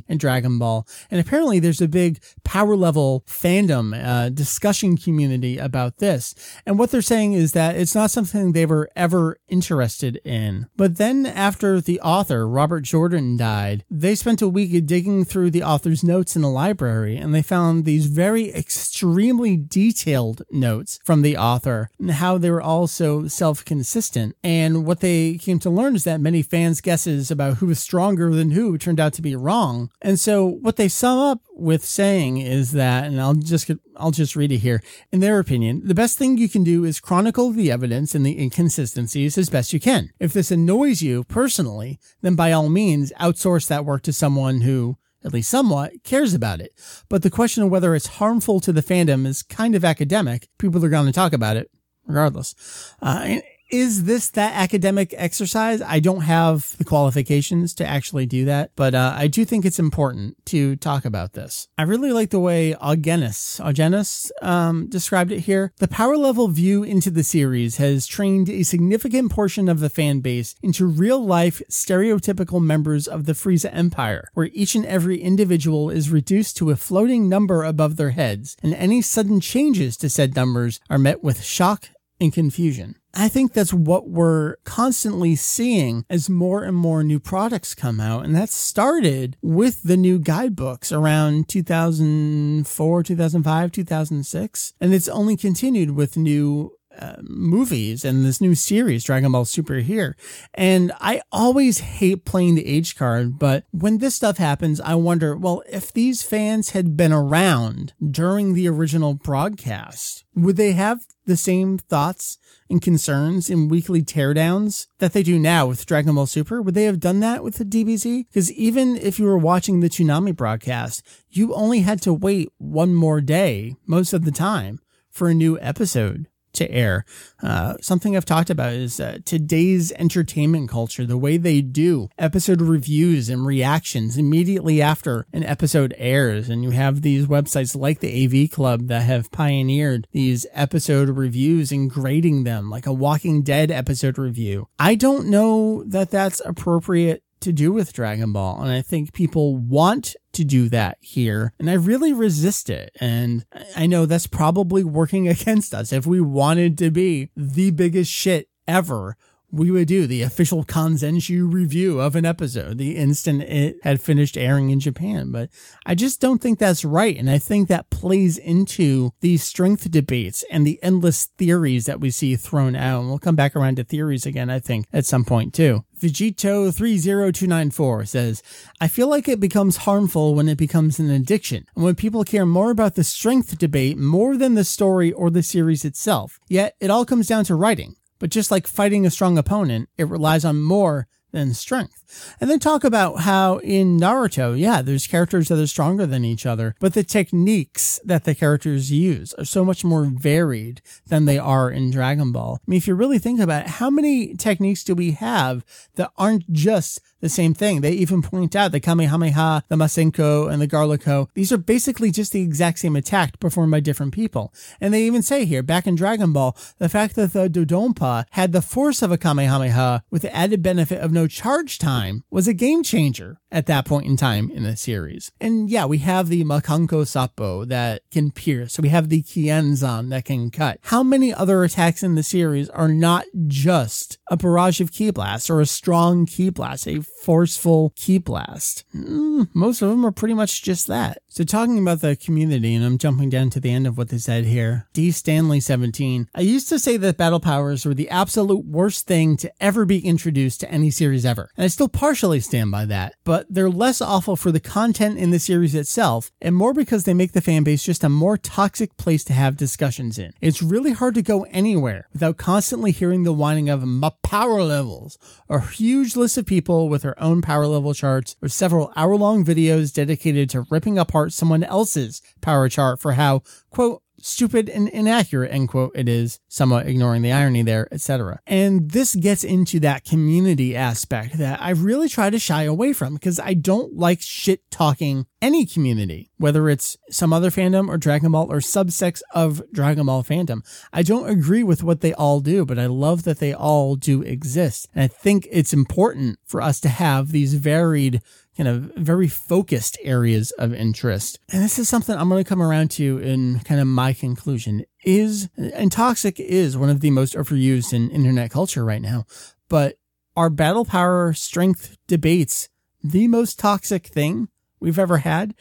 And 0.08 0.18
Dragon 0.18 0.58
Ball. 0.58 0.86
And 1.10 1.20
apparently, 1.20 1.58
there's 1.58 1.80
a 1.80 1.88
big 1.88 2.22
power 2.44 2.76
level 2.76 3.24
fandom 3.26 3.92
uh, 3.94 4.28
discussion 4.28 4.96
community 4.96 5.58
about 5.58 5.98
this. 5.98 6.34
And 6.66 6.78
what 6.78 6.90
they're 6.90 7.02
saying 7.02 7.32
is 7.34 7.52
that 7.52 7.76
it's 7.76 7.94
not 7.94 8.10
something 8.10 8.52
they 8.52 8.66
were 8.66 8.90
ever 8.96 9.38
interested 9.48 10.16
in. 10.24 10.66
But 10.76 10.96
then, 10.96 11.26
after 11.26 11.80
the 11.80 12.00
author 12.00 12.46
Robert 12.46 12.82
Jordan 12.82 13.36
died, 13.36 13.84
they 13.90 14.14
spent 14.14 14.42
a 14.42 14.48
week 14.48 14.86
digging 14.86 15.24
through 15.24 15.50
the 15.50 15.62
author's 15.62 16.04
notes 16.04 16.36
in 16.36 16.42
the 16.42 16.48
library, 16.48 17.16
and 17.16 17.34
they 17.34 17.42
found 17.42 17.84
these 17.84 18.06
very 18.06 18.52
extremely 18.54 19.56
detailed 19.56 20.42
notes 20.50 20.98
from 21.04 21.22
the 21.22 21.36
author 21.36 21.90
and 21.98 22.12
how 22.12 22.38
they 22.38 22.50
were 22.50 22.62
all 22.62 22.86
so 22.86 23.26
self 23.28 23.64
consistent. 23.64 24.36
And 24.42 24.84
what 24.86 25.00
they 25.00 25.38
came 25.38 25.58
to 25.60 25.70
learn 25.70 25.94
is 25.94 26.04
that 26.04 26.20
many 26.20 26.42
fans' 26.42 26.80
guesses 26.80 27.30
about 27.30 27.58
who 27.58 27.66
was 27.66 27.78
stronger 27.78 28.30
than 28.30 28.50
who 28.52 28.78
turned 28.78 29.00
out 29.00 29.12
to 29.14 29.22
be 29.22 29.36
wrong. 29.36 29.61
And 30.00 30.18
so 30.18 30.46
what 30.46 30.76
they 30.76 30.88
sum 30.88 31.18
up 31.18 31.40
with 31.54 31.84
saying 31.84 32.38
is 32.38 32.72
that, 32.72 33.04
and 33.04 33.20
I'll 33.20 33.34
just 33.34 33.70
I'll 33.96 34.10
just 34.10 34.36
read 34.36 34.52
it 34.52 34.58
here. 34.58 34.82
In 35.12 35.20
their 35.20 35.38
opinion, 35.38 35.82
the 35.84 35.94
best 35.94 36.18
thing 36.18 36.36
you 36.36 36.48
can 36.48 36.64
do 36.64 36.84
is 36.84 37.00
chronicle 37.00 37.50
the 37.50 37.70
evidence 37.70 38.14
and 38.14 38.24
the 38.24 38.40
inconsistencies 38.40 39.38
as 39.38 39.50
best 39.50 39.72
you 39.72 39.80
can. 39.80 40.10
If 40.18 40.32
this 40.32 40.50
annoys 40.50 41.02
you 41.02 41.24
personally, 41.24 41.98
then 42.20 42.34
by 42.34 42.52
all 42.52 42.68
means 42.68 43.12
outsource 43.20 43.68
that 43.68 43.84
work 43.84 44.02
to 44.02 44.12
someone 44.12 44.62
who 44.62 44.96
at 45.24 45.32
least 45.32 45.50
somewhat, 45.50 45.92
cares 46.02 46.34
about 46.34 46.60
it. 46.60 46.72
But 47.08 47.22
the 47.22 47.30
question 47.30 47.62
of 47.62 47.70
whether 47.70 47.94
it's 47.94 48.18
harmful 48.18 48.58
to 48.58 48.72
the 48.72 48.82
fandom 48.82 49.24
is 49.24 49.44
kind 49.44 49.76
of 49.76 49.84
academic. 49.84 50.48
People 50.58 50.84
are 50.84 50.88
going 50.88 51.06
to 51.06 51.12
talk 51.12 51.32
about 51.32 51.56
it 51.56 51.70
regardless. 52.06 52.94
Uh, 53.00 53.38
is 53.72 54.04
this 54.04 54.28
that 54.30 54.54
academic 54.54 55.14
exercise? 55.16 55.80
I 55.80 55.98
don't 55.98 56.20
have 56.20 56.76
the 56.76 56.84
qualifications 56.84 57.72
to 57.74 57.86
actually 57.86 58.26
do 58.26 58.44
that, 58.44 58.70
but 58.76 58.94
uh, 58.94 59.14
I 59.16 59.28
do 59.28 59.46
think 59.46 59.64
it's 59.64 59.78
important 59.78 60.36
to 60.46 60.76
talk 60.76 61.06
about 61.06 61.32
this. 61.32 61.68
I 61.78 61.84
really 61.84 62.12
like 62.12 62.28
the 62.28 62.38
way 62.38 62.74
Augenis, 62.74 63.60
Augenis 63.62 64.30
um, 64.42 64.88
described 64.88 65.32
it 65.32 65.40
here. 65.40 65.72
The 65.78 65.88
power 65.88 66.18
level 66.18 66.48
view 66.48 66.82
into 66.82 67.10
the 67.10 67.24
series 67.24 67.78
has 67.78 68.06
trained 68.06 68.50
a 68.50 68.62
significant 68.62 69.32
portion 69.32 69.70
of 69.70 69.80
the 69.80 69.90
fan 69.90 70.20
base 70.20 70.54
into 70.62 70.84
real 70.84 71.24
life 71.24 71.62
stereotypical 71.70 72.62
members 72.62 73.08
of 73.08 73.24
the 73.24 73.32
Frieza 73.32 73.74
Empire, 73.74 74.28
where 74.34 74.50
each 74.52 74.74
and 74.74 74.84
every 74.84 75.18
individual 75.18 75.88
is 75.88 76.10
reduced 76.10 76.58
to 76.58 76.70
a 76.70 76.76
floating 76.76 77.26
number 77.26 77.64
above 77.64 77.96
their 77.96 78.10
heads, 78.10 78.54
and 78.62 78.74
any 78.74 79.00
sudden 79.00 79.40
changes 79.40 79.96
to 79.96 80.10
said 80.10 80.36
numbers 80.36 80.78
are 80.90 80.98
met 80.98 81.24
with 81.24 81.42
shock 81.42 81.88
and 82.20 82.34
confusion. 82.34 82.96
I 83.14 83.28
think 83.28 83.52
that's 83.52 83.74
what 83.74 84.08
we're 84.08 84.56
constantly 84.64 85.36
seeing 85.36 86.04
as 86.08 86.30
more 86.30 86.62
and 86.64 86.76
more 86.76 87.04
new 87.04 87.20
products 87.20 87.74
come 87.74 88.00
out. 88.00 88.24
And 88.24 88.34
that 88.34 88.48
started 88.48 89.36
with 89.42 89.82
the 89.82 89.96
new 89.96 90.18
guidebooks 90.18 90.92
around 90.92 91.48
2004, 91.48 93.02
2005, 93.02 93.72
2006. 93.72 94.74
And 94.80 94.94
it's 94.94 95.08
only 95.08 95.36
continued 95.36 95.90
with 95.90 96.16
new 96.16 96.72
movies 97.22 98.04
and 98.04 98.24
this 98.24 98.40
new 98.40 98.54
series, 98.54 99.04
Dragon 99.04 99.32
Ball 99.32 99.44
Super 99.44 99.76
here. 99.76 100.16
And 100.54 100.92
I 101.00 101.22
always 101.30 101.78
hate 101.78 102.24
playing 102.24 102.54
the 102.54 102.66
age 102.66 102.96
card, 102.96 103.38
but 103.38 103.64
when 103.70 103.98
this 103.98 104.14
stuff 104.14 104.38
happens, 104.38 104.80
I 104.80 104.94
wonder, 104.94 105.36
well, 105.36 105.62
if 105.70 105.92
these 105.92 106.22
fans 106.22 106.70
had 106.70 106.96
been 106.96 107.12
around 107.12 107.94
during 108.10 108.54
the 108.54 108.68
original 108.68 109.14
broadcast, 109.14 110.24
would 110.34 110.56
they 110.56 110.72
have 110.72 111.04
the 111.26 111.36
same 111.36 111.78
thoughts 111.78 112.38
and 112.68 112.80
concerns 112.80 113.50
in 113.50 113.68
weekly 113.68 114.02
teardowns 114.02 114.86
that 114.98 115.12
they 115.12 115.22
do 115.22 115.38
now 115.38 115.66
with 115.66 115.86
Dragon 115.86 116.14
Ball 116.14 116.26
Super? 116.26 116.62
Would 116.62 116.74
they 116.74 116.84
have 116.84 117.00
done 117.00 117.20
that 117.20 117.44
with 117.44 117.56
the 117.56 117.64
DBZ? 117.64 118.26
Because 118.28 118.50
even 118.52 118.96
if 118.96 119.18
you 119.18 119.26
were 119.26 119.38
watching 119.38 119.80
the 119.80 119.88
Toonami 119.88 120.34
broadcast, 120.34 121.02
you 121.30 121.54
only 121.54 121.80
had 121.80 122.00
to 122.02 122.12
wait 122.12 122.48
one 122.58 122.94
more 122.94 123.20
day 123.20 123.76
most 123.86 124.12
of 124.12 124.24
the 124.24 124.32
time 124.32 124.80
for 125.10 125.28
a 125.28 125.34
new 125.34 125.58
episode 125.60 126.28
to 126.54 126.70
air. 126.70 127.04
Uh, 127.42 127.74
something 127.80 128.16
I've 128.16 128.24
talked 128.24 128.50
about 128.50 128.72
is 128.72 129.00
uh, 129.00 129.18
today's 129.24 129.92
entertainment 129.92 130.68
culture, 130.68 131.06
the 131.06 131.18
way 131.18 131.36
they 131.36 131.60
do 131.60 132.08
episode 132.18 132.60
reviews 132.60 133.28
and 133.28 133.46
reactions 133.46 134.16
immediately 134.16 134.80
after 134.82 135.26
an 135.32 135.44
episode 135.44 135.94
airs. 135.96 136.48
And 136.48 136.62
you 136.62 136.70
have 136.70 137.02
these 137.02 137.26
websites 137.26 137.76
like 137.76 138.00
the 138.00 138.24
AV 138.24 138.50
Club 138.50 138.88
that 138.88 139.02
have 139.02 139.30
pioneered 139.30 140.06
these 140.12 140.46
episode 140.52 141.08
reviews 141.08 141.72
and 141.72 141.90
grading 141.90 142.44
them 142.44 142.70
like 142.70 142.86
a 142.86 142.92
Walking 142.92 143.42
Dead 143.42 143.70
episode 143.70 144.18
review. 144.18 144.68
I 144.78 144.94
don't 144.94 145.28
know 145.28 145.84
that 145.84 146.10
that's 146.10 146.40
appropriate 146.44 147.22
to 147.42 147.52
do 147.52 147.72
with 147.72 147.92
Dragon 147.92 148.32
Ball. 148.32 148.62
And 148.62 148.70
I 148.70 148.82
think 148.82 149.12
people 149.12 149.56
want 149.56 150.16
to 150.32 150.44
do 150.44 150.68
that 150.70 150.98
here. 151.00 151.52
And 151.58 151.68
I 151.68 151.74
really 151.74 152.12
resist 152.12 152.70
it. 152.70 152.90
And 153.00 153.44
I 153.76 153.86
know 153.86 154.06
that's 154.06 154.26
probably 154.26 154.84
working 154.84 155.28
against 155.28 155.74
us. 155.74 155.92
If 155.92 156.06
we 156.06 156.20
wanted 156.20 156.78
to 156.78 156.90
be 156.90 157.30
the 157.36 157.70
biggest 157.70 158.10
shit 158.10 158.48
ever, 158.66 159.16
we 159.52 159.70
would 159.70 159.86
do 159.86 160.06
the 160.06 160.22
official 160.22 160.64
Kanzenshuu 160.64 161.52
review 161.52 162.00
of 162.00 162.16
an 162.16 162.24
episode 162.24 162.78
the 162.78 162.96
instant 162.96 163.42
it 163.42 163.76
had 163.82 164.00
finished 164.00 164.38
airing 164.38 164.70
in 164.70 164.80
Japan. 164.80 165.30
But 165.30 165.50
I 165.84 165.94
just 165.94 166.18
don't 166.20 166.40
think 166.40 166.58
that's 166.58 166.86
right. 166.86 167.16
And 167.16 167.30
I 167.30 167.38
think 167.38 167.68
that 167.68 167.90
plays 167.90 168.38
into 168.38 169.10
the 169.20 169.36
strength 169.36 169.90
debates 169.90 170.42
and 170.50 170.66
the 170.66 170.82
endless 170.82 171.26
theories 171.26 171.84
that 171.84 172.00
we 172.00 172.10
see 172.10 172.34
thrown 172.34 172.74
out. 172.74 173.00
And 173.00 173.10
we'll 173.10 173.18
come 173.18 173.36
back 173.36 173.54
around 173.54 173.76
to 173.76 173.84
theories 173.84 174.24
again, 174.24 174.48
I 174.48 174.58
think, 174.58 174.86
at 174.92 175.04
some 175.04 175.24
point 175.24 175.52
too. 175.52 175.84
Vegito30294 176.00 178.08
says, 178.08 178.42
I 178.80 178.88
feel 178.88 179.08
like 179.08 179.28
it 179.28 179.38
becomes 179.38 179.76
harmful 179.78 180.34
when 180.34 180.48
it 180.48 180.58
becomes 180.58 180.98
an 180.98 181.10
addiction 181.10 181.66
and 181.76 181.84
when 181.84 181.94
people 181.94 182.24
care 182.24 182.46
more 182.46 182.70
about 182.70 182.94
the 182.94 183.04
strength 183.04 183.58
debate 183.58 183.98
more 183.98 184.36
than 184.36 184.54
the 184.54 184.64
story 184.64 185.12
or 185.12 185.30
the 185.30 185.44
series 185.44 185.84
itself. 185.84 186.40
Yet 186.48 186.74
it 186.80 186.90
all 186.90 187.04
comes 187.04 187.28
down 187.28 187.44
to 187.44 187.54
writing. 187.54 187.94
But 188.22 188.30
just 188.30 188.52
like 188.52 188.68
fighting 188.68 189.04
a 189.04 189.10
strong 189.10 189.36
opponent, 189.36 189.88
it 189.98 190.04
relies 190.04 190.44
on 190.44 190.62
more 190.62 191.08
than 191.32 191.54
strength. 191.54 192.02
And 192.40 192.50
then 192.50 192.58
talk 192.58 192.84
about 192.84 193.20
how 193.20 193.58
in 193.58 193.98
Naruto, 193.98 194.58
yeah, 194.58 194.82
there's 194.82 195.06
characters 195.06 195.48
that 195.48 195.58
are 195.58 195.66
stronger 195.66 196.06
than 196.06 196.24
each 196.24 196.46
other, 196.46 196.74
but 196.78 196.94
the 196.94 197.02
techniques 197.02 198.00
that 198.04 198.24
the 198.24 198.34
characters 198.34 198.92
use 198.92 199.32
are 199.34 199.44
so 199.44 199.64
much 199.64 199.84
more 199.84 200.04
varied 200.04 200.82
than 201.06 201.24
they 201.24 201.38
are 201.38 201.70
in 201.70 201.90
Dragon 201.90 202.32
Ball. 202.32 202.60
I 202.60 202.70
mean, 202.70 202.76
if 202.76 202.86
you 202.86 202.94
really 202.94 203.18
think 203.18 203.40
about 203.40 203.64
it, 203.64 203.70
how 203.70 203.90
many 203.90 204.34
techniques 204.34 204.84
do 204.84 204.94
we 204.94 205.12
have 205.12 205.64
that 205.94 206.12
aren't 206.16 206.50
just 206.52 207.00
the 207.22 207.28
same 207.28 207.54
thing. 207.54 207.80
They 207.80 207.92
even 207.92 208.20
point 208.20 208.54
out 208.54 208.72
the 208.72 208.80
Kamehameha, 208.80 209.64
the 209.68 209.76
Masenko, 209.76 210.52
and 210.52 210.60
the 210.60 210.68
Garlico. 210.68 211.28
These 211.34 211.52
are 211.52 211.56
basically 211.56 212.10
just 212.10 212.32
the 212.32 212.42
exact 212.42 212.80
same 212.80 212.96
attack 212.96 213.40
performed 213.40 213.70
by 213.70 213.80
different 213.80 214.12
people. 214.12 214.52
And 214.80 214.92
they 214.92 215.04
even 215.04 215.22
say 215.22 215.46
here, 215.46 215.62
back 215.62 215.86
in 215.86 215.94
Dragon 215.94 216.32
Ball, 216.32 216.56
the 216.78 216.88
fact 216.88 217.14
that 217.14 217.32
the 217.32 217.48
Dodonpa 217.48 218.26
had 218.32 218.52
the 218.52 218.60
force 218.60 219.00
of 219.00 219.12
a 219.12 219.16
Kamehameha 219.16 220.02
with 220.10 220.22
the 220.22 220.36
added 220.36 220.62
benefit 220.62 221.00
of 221.00 221.12
no 221.12 221.21
charge 221.26 221.78
time 221.78 222.24
was 222.30 222.48
a 222.48 222.54
game 222.54 222.82
changer 222.82 223.38
at 223.52 223.66
that 223.66 223.84
point 223.84 224.06
in 224.06 224.16
time 224.16 224.50
in 224.50 224.64
the 224.64 224.76
series. 224.76 225.30
And 225.40 225.70
yeah, 225.70 225.84
we 225.84 225.98
have 225.98 226.28
the 226.28 226.44
Makanko 226.44 227.06
Sappo 227.06 227.64
that 227.66 228.02
can 228.10 228.30
pierce. 228.30 228.72
So 228.72 228.82
we 228.82 228.88
have 228.88 229.08
the 229.08 229.22
Kienzan 229.22 230.10
that 230.10 230.24
can 230.24 230.50
cut. 230.50 230.78
How 230.82 231.02
many 231.02 231.32
other 231.32 231.62
attacks 231.62 232.02
in 232.02 232.14
the 232.14 232.22
series 232.22 232.68
are 232.70 232.88
not 232.88 233.26
just 233.46 234.18
a 234.32 234.36
barrage 234.36 234.80
of 234.80 234.92
ki 234.92 235.10
blasts 235.10 235.50
or 235.50 235.60
a 235.60 235.66
strong 235.66 236.24
ki 236.24 236.48
blast, 236.48 236.88
a 236.88 237.00
forceful 237.00 237.92
ki 237.96 238.18
blast. 238.18 238.84
Mm, 238.94 239.48
most 239.54 239.82
of 239.82 239.90
them 239.90 240.06
are 240.06 240.10
pretty 240.10 240.32
much 240.32 240.62
just 240.62 240.86
that. 240.86 241.18
So 241.28 241.44
talking 241.44 241.78
about 241.78 242.00
the 242.00 242.16
community, 242.16 242.74
and 242.74 242.84
I'm 242.84 242.98
jumping 242.98 243.28
down 243.28 243.50
to 243.50 243.60
the 243.60 243.70
end 243.70 243.86
of 243.86 243.98
what 243.98 244.08
they 244.08 244.18
said 244.18 244.44
here. 244.44 244.88
D. 244.92 245.10
Stanley 245.10 245.60
17. 245.60 246.28
I 246.34 246.40
used 246.40 246.68
to 246.70 246.78
say 246.78 246.96
that 246.96 247.18
battle 247.18 247.40
powers 247.40 247.84
were 247.84 247.94
the 247.94 248.08
absolute 248.08 248.64
worst 248.64 249.06
thing 249.06 249.36
to 249.38 249.52
ever 249.60 249.84
be 249.84 249.98
introduced 249.98 250.60
to 250.60 250.70
any 250.70 250.90
series 250.90 251.26
ever. 251.26 251.50
And 251.56 251.64
I 251.64 251.68
still 251.68 251.88
partially 251.88 252.40
stand 252.40 252.70
by 252.70 252.86
that, 252.86 253.14
but 253.24 253.41
they're 253.48 253.70
less 253.70 254.00
awful 254.00 254.36
for 254.36 254.52
the 254.52 254.60
content 254.60 255.18
in 255.18 255.30
the 255.30 255.38
series 255.38 255.74
itself, 255.74 256.30
and 256.40 256.54
more 256.54 256.74
because 256.74 257.04
they 257.04 257.14
make 257.14 257.32
the 257.32 257.42
fanbase 257.42 257.84
just 257.84 258.04
a 258.04 258.08
more 258.08 258.36
toxic 258.36 258.96
place 258.96 259.24
to 259.24 259.32
have 259.32 259.56
discussions 259.56 260.18
in. 260.18 260.32
It's 260.40 260.62
really 260.62 260.92
hard 260.92 261.14
to 261.14 261.22
go 261.22 261.44
anywhere 261.44 262.08
without 262.12 262.36
constantly 262.36 262.92
hearing 262.92 263.24
the 263.24 263.32
whining 263.32 263.68
of 263.68 263.84
my 263.84 264.12
power 264.22 264.62
levels, 264.62 265.18
a 265.48 265.60
huge 265.60 266.16
list 266.16 266.38
of 266.38 266.46
people 266.46 266.88
with 266.88 267.02
their 267.02 267.20
own 267.22 267.42
power 267.42 267.66
level 267.66 267.94
charts, 267.94 268.36
or 268.42 268.48
several 268.48 268.92
hour 268.96 269.16
long 269.16 269.44
videos 269.44 269.92
dedicated 269.92 270.50
to 270.50 270.66
ripping 270.70 270.98
apart 270.98 271.32
someone 271.32 271.64
else's 271.64 272.22
power 272.40 272.68
chart 272.68 273.00
for 273.00 273.12
how, 273.12 273.42
quote, 273.70 274.02
stupid 274.24 274.68
and 274.68 274.88
inaccurate, 274.88 275.50
end 275.52 275.68
quote, 275.68 275.92
it 275.94 276.08
is, 276.08 276.40
somewhat 276.48 276.86
ignoring 276.86 277.22
the 277.22 277.32
irony 277.32 277.62
there, 277.62 277.88
etc. 277.92 278.40
And 278.46 278.90
this 278.90 279.14
gets 279.14 279.44
into 279.44 279.80
that 279.80 280.04
community 280.04 280.76
aspect 280.76 281.38
that 281.38 281.60
I 281.60 281.70
really 281.70 282.08
try 282.08 282.30
to 282.30 282.38
shy 282.38 282.64
away 282.64 282.92
from 282.92 283.14
because 283.14 283.38
I 283.38 283.54
don't 283.54 283.96
like 283.96 284.20
shit 284.20 284.70
talking 284.70 285.26
any 285.40 285.66
community, 285.66 286.30
whether 286.38 286.68
it's 286.68 286.96
some 287.10 287.32
other 287.32 287.50
fandom 287.50 287.88
or 287.88 287.98
Dragon 287.98 288.32
Ball 288.32 288.50
or 288.50 288.58
subsects 288.58 289.22
of 289.34 289.62
Dragon 289.72 290.06
Ball 290.06 290.22
fandom. 290.22 290.64
I 290.92 291.02
don't 291.02 291.28
agree 291.28 291.64
with 291.64 291.82
what 291.82 292.00
they 292.00 292.14
all 292.14 292.40
do, 292.40 292.64
but 292.64 292.78
I 292.78 292.86
love 292.86 293.24
that 293.24 293.40
they 293.40 293.52
all 293.52 293.96
do 293.96 294.22
exist. 294.22 294.88
And 294.94 295.02
I 295.02 295.08
think 295.08 295.48
it's 295.50 295.72
important 295.72 296.38
for 296.46 296.62
us 296.62 296.80
to 296.80 296.88
have 296.88 297.32
these 297.32 297.54
varied 297.54 298.22
kind 298.56 298.68
of 298.68 298.92
very 298.96 299.28
focused 299.28 299.96
areas 300.02 300.50
of 300.52 300.74
interest. 300.74 301.38
And 301.50 301.62
this 301.62 301.78
is 301.78 301.88
something 301.88 302.16
I'm 302.16 302.28
going 302.28 302.42
to 302.42 302.48
come 302.48 302.62
around 302.62 302.90
to 302.92 303.18
in 303.18 303.60
kind 303.60 303.80
of 303.80 303.86
my 303.86 304.12
conclusion 304.12 304.84
is, 305.04 305.48
and 305.56 305.90
toxic 305.90 306.38
is 306.38 306.76
one 306.76 306.90
of 306.90 307.00
the 307.00 307.10
most 307.10 307.34
overused 307.34 307.92
in 307.92 308.10
internet 308.10 308.50
culture 308.50 308.84
right 308.84 309.02
now, 309.02 309.24
but 309.68 309.96
are 310.36 310.50
battle 310.50 310.84
power 310.84 311.32
strength 311.32 311.96
debates 312.06 312.68
the 313.02 313.26
most 313.28 313.58
toxic 313.58 314.06
thing 314.06 314.48
we've 314.80 314.98
ever 314.98 315.18
had? 315.18 315.54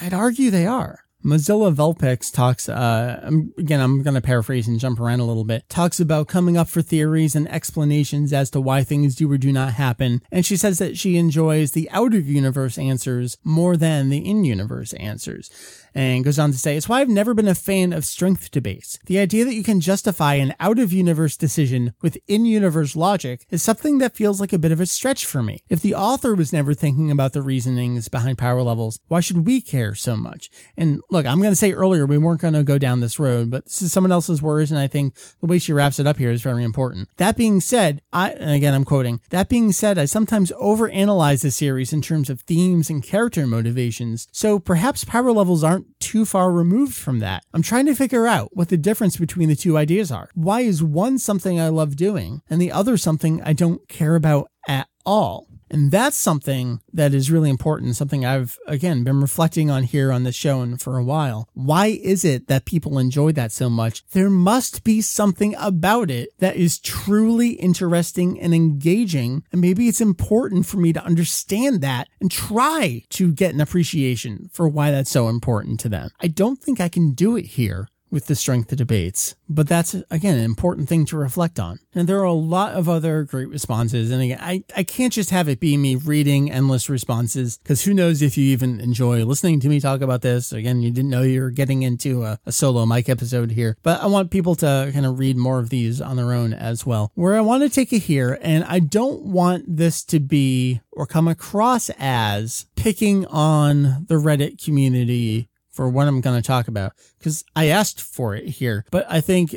I'd 0.00 0.14
argue 0.14 0.50
they 0.50 0.66
are. 0.66 1.00
Mozilla 1.24 1.74
Vulpix 1.74 2.32
talks, 2.32 2.68
uh, 2.68 3.30
again, 3.58 3.80
I'm 3.80 4.02
going 4.02 4.14
to 4.14 4.20
paraphrase 4.20 4.66
and 4.66 4.80
jump 4.80 4.98
around 5.00 5.20
a 5.20 5.26
little 5.26 5.44
bit, 5.44 5.68
talks 5.68 6.00
about 6.00 6.28
coming 6.28 6.56
up 6.56 6.68
for 6.68 6.82
theories 6.82 7.36
and 7.36 7.48
explanations 7.48 8.32
as 8.32 8.50
to 8.50 8.60
why 8.60 8.84
things 8.84 9.14
do 9.14 9.30
or 9.30 9.36
do 9.36 9.52
not 9.52 9.74
happen. 9.74 10.22
And 10.32 10.46
she 10.46 10.56
says 10.56 10.78
that 10.78 10.96
she 10.96 11.16
enjoys 11.16 11.72
the 11.72 11.90
out 11.90 12.14
of 12.14 12.26
universe 12.26 12.78
answers 12.78 13.36
more 13.44 13.76
than 13.76 14.08
the 14.08 14.18
in 14.18 14.44
universe 14.44 14.92
answers 14.94 15.50
and 15.94 16.24
goes 16.24 16.38
on 16.38 16.52
to 16.52 16.58
say, 16.58 16.76
it's 16.76 16.88
why 16.88 17.00
I've 17.00 17.08
never 17.08 17.34
been 17.34 17.48
a 17.48 17.54
fan 17.54 17.92
of 17.92 18.04
strength 18.04 18.50
debates. 18.50 18.98
The 19.06 19.18
idea 19.18 19.44
that 19.44 19.54
you 19.54 19.62
can 19.62 19.80
justify 19.80 20.34
an 20.34 20.54
out 20.60 20.78
of 20.78 20.92
universe 20.92 21.36
decision 21.36 21.94
with 22.02 22.18
in 22.26 22.44
universe 22.44 22.96
logic 22.96 23.46
is 23.50 23.62
something 23.62 23.98
that 23.98 24.16
feels 24.16 24.40
like 24.40 24.52
a 24.52 24.58
bit 24.58 24.72
of 24.72 24.80
a 24.80 24.86
stretch 24.86 25.26
for 25.26 25.42
me. 25.42 25.62
If 25.68 25.82
the 25.82 25.94
author 25.94 26.34
was 26.34 26.52
never 26.52 26.74
thinking 26.74 27.10
about 27.10 27.32
the 27.32 27.42
reasonings 27.42 28.08
behind 28.08 28.38
power 28.38 28.62
levels, 28.62 29.00
why 29.08 29.20
should 29.20 29.46
we 29.46 29.60
care 29.60 29.94
so 29.94 30.16
much? 30.16 30.50
And 30.76 31.00
look, 31.10 31.26
I'm 31.26 31.40
going 31.40 31.52
to 31.52 31.56
say 31.56 31.72
earlier, 31.72 32.06
we 32.06 32.18
weren't 32.18 32.40
going 32.40 32.54
to 32.54 32.62
go 32.62 32.78
down 32.78 33.00
this 33.00 33.18
road, 33.18 33.50
but 33.50 33.64
this 33.64 33.82
is 33.82 33.92
someone 33.92 34.12
else's 34.12 34.42
words. 34.42 34.70
And 34.70 34.80
I 34.80 34.86
think 34.86 35.14
the 35.40 35.46
way 35.46 35.58
she 35.58 35.72
wraps 35.72 35.98
it 35.98 36.06
up 36.06 36.16
here 36.16 36.30
is 36.30 36.42
very 36.42 36.64
important. 36.64 37.08
That 37.16 37.36
being 37.36 37.60
said, 37.60 38.02
I, 38.12 38.30
and 38.30 38.50
again, 38.50 38.74
I'm 38.74 38.84
quoting, 38.84 39.20
that 39.30 39.48
being 39.48 39.72
said, 39.72 39.98
I 39.98 40.04
sometimes 40.04 40.52
overanalyze 40.52 41.42
the 41.42 41.50
series 41.50 41.92
in 41.92 42.02
terms 42.02 42.30
of 42.30 42.40
themes 42.40 42.90
and 42.90 43.02
character 43.02 43.46
motivations. 43.46 44.28
So 44.32 44.58
perhaps 44.58 45.04
power 45.04 45.32
levels 45.32 45.64
aren't 45.64 45.79
too 45.98 46.24
far 46.24 46.52
removed 46.52 46.94
from 46.94 47.18
that. 47.20 47.44
I'm 47.52 47.62
trying 47.62 47.86
to 47.86 47.94
figure 47.94 48.26
out 48.26 48.56
what 48.56 48.68
the 48.68 48.76
difference 48.76 49.16
between 49.16 49.48
the 49.48 49.56
two 49.56 49.76
ideas 49.76 50.10
are. 50.10 50.30
Why 50.34 50.60
is 50.60 50.82
one 50.82 51.18
something 51.18 51.60
I 51.60 51.68
love 51.68 51.96
doing 51.96 52.42
and 52.48 52.60
the 52.60 52.72
other 52.72 52.96
something 52.96 53.42
I 53.42 53.52
don't 53.52 53.88
care 53.88 54.16
about 54.16 54.50
at 54.68 54.88
all? 55.04 55.49
And 55.70 55.90
that's 55.90 56.16
something 56.16 56.80
that 56.92 57.14
is 57.14 57.30
really 57.30 57.50
important, 57.50 57.96
something 57.96 58.24
I've, 58.24 58.58
again, 58.66 59.04
been 59.04 59.20
reflecting 59.20 59.70
on 59.70 59.84
here 59.84 60.10
on 60.10 60.24
the 60.24 60.32
show 60.32 60.60
and 60.60 60.80
for 60.80 60.96
a 60.98 61.04
while. 61.04 61.48
Why 61.54 61.86
is 61.86 62.24
it 62.24 62.48
that 62.48 62.64
people 62.64 62.98
enjoy 62.98 63.32
that 63.32 63.52
so 63.52 63.70
much? 63.70 64.04
There 64.08 64.30
must 64.30 64.82
be 64.82 65.00
something 65.00 65.54
about 65.58 66.10
it 66.10 66.30
that 66.38 66.56
is 66.56 66.78
truly 66.78 67.50
interesting 67.50 68.40
and 68.40 68.54
engaging. 68.54 69.44
And 69.52 69.60
maybe 69.60 69.86
it's 69.88 70.00
important 70.00 70.66
for 70.66 70.78
me 70.78 70.92
to 70.92 71.04
understand 71.04 71.80
that 71.82 72.08
and 72.20 72.30
try 72.30 73.04
to 73.10 73.32
get 73.32 73.54
an 73.54 73.60
appreciation 73.60 74.50
for 74.52 74.68
why 74.68 74.90
that's 74.90 75.10
so 75.10 75.28
important 75.28 75.80
to 75.80 75.88
them. 75.88 76.10
I 76.20 76.28
don't 76.28 76.58
think 76.58 76.80
I 76.80 76.88
can 76.88 77.12
do 77.12 77.36
it 77.36 77.46
here 77.46 77.88
with 78.10 78.26
the 78.26 78.34
strength 78.34 78.72
of 78.72 78.78
debates. 78.78 79.34
But 79.48 79.68
that's, 79.68 79.94
again, 80.10 80.38
an 80.38 80.44
important 80.44 80.88
thing 80.88 81.04
to 81.06 81.16
reflect 81.16 81.58
on. 81.58 81.80
And 81.94 82.08
there 82.08 82.20
are 82.20 82.24
a 82.24 82.32
lot 82.32 82.74
of 82.74 82.88
other 82.88 83.24
great 83.24 83.48
responses. 83.48 84.10
And 84.10 84.22
again, 84.22 84.38
I, 84.40 84.64
I 84.76 84.82
can't 84.82 85.12
just 85.12 85.30
have 85.30 85.48
it 85.48 85.60
be 85.60 85.76
me 85.76 85.96
reading 85.96 86.50
endless 86.50 86.88
responses 86.88 87.58
because 87.58 87.84
who 87.84 87.94
knows 87.94 88.22
if 88.22 88.36
you 88.36 88.44
even 88.46 88.80
enjoy 88.80 89.24
listening 89.24 89.60
to 89.60 89.68
me 89.68 89.80
talk 89.80 90.00
about 90.00 90.22
this. 90.22 90.52
Again, 90.52 90.82
you 90.82 90.90
didn't 90.90 91.10
know 91.10 91.22
you 91.22 91.40
were 91.40 91.50
getting 91.50 91.82
into 91.82 92.24
a, 92.24 92.38
a 92.46 92.52
solo 92.52 92.86
mic 92.86 93.08
episode 93.08 93.52
here, 93.52 93.76
but 93.82 94.00
I 94.00 94.06
want 94.06 94.30
people 94.30 94.54
to 94.56 94.90
kind 94.92 95.06
of 95.06 95.18
read 95.18 95.36
more 95.36 95.58
of 95.58 95.70
these 95.70 96.00
on 96.00 96.16
their 96.16 96.32
own 96.32 96.52
as 96.52 96.86
well. 96.86 97.10
Where 97.14 97.36
I 97.36 97.40
want 97.40 97.62
to 97.62 97.68
take 97.68 97.92
it 97.92 98.00
here, 98.00 98.38
and 98.40 98.64
I 98.64 98.78
don't 98.78 99.22
want 99.22 99.64
this 99.76 100.04
to 100.04 100.20
be 100.20 100.80
or 100.92 101.06
come 101.06 101.28
across 101.28 101.90
as 101.98 102.66
picking 102.76 103.26
on 103.26 104.06
the 104.08 104.16
Reddit 104.16 104.62
community 104.62 105.49
for 105.70 105.88
what 105.88 106.08
I'm 106.08 106.20
going 106.20 106.40
to 106.40 106.46
talk 106.46 106.68
about 106.68 106.92
because 107.18 107.44
I 107.54 107.66
asked 107.66 108.00
for 108.00 108.34
it 108.34 108.48
here. 108.48 108.84
But 108.90 109.06
I 109.08 109.20
think 109.20 109.56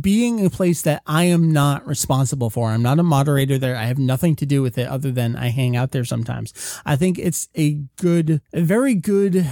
being 0.00 0.44
a 0.44 0.50
place 0.50 0.82
that 0.82 1.02
I 1.06 1.24
am 1.24 1.52
not 1.52 1.86
responsible 1.86 2.50
for, 2.50 2.70
I'm 2.70 2.82
not 2.82 2.98
a 2.98 3.04
moderator 3.04 3.58
there. 3.58 3.76
I 3.76 3.84
have 3.84 3.98
nothing 3.98 4.36
to 4.36 4.46
do 4.46 4.62
with 4.62 4.78
it 4.78 4.88
other 4.88 5.10
than 5.10 5.36
I 5.36 5.48
hang 5.48 5.76
out 5.76 5.92
there 5.92 6.04
sometimes. 6.04 6.80
I 6.84 6.96
think 6.96 7.18
it's 7.18 7.48
a 7.54 7.74
good, 7.96 8.40
a 8.52 8.62
very 8.62 8.94
good 8.94 9.46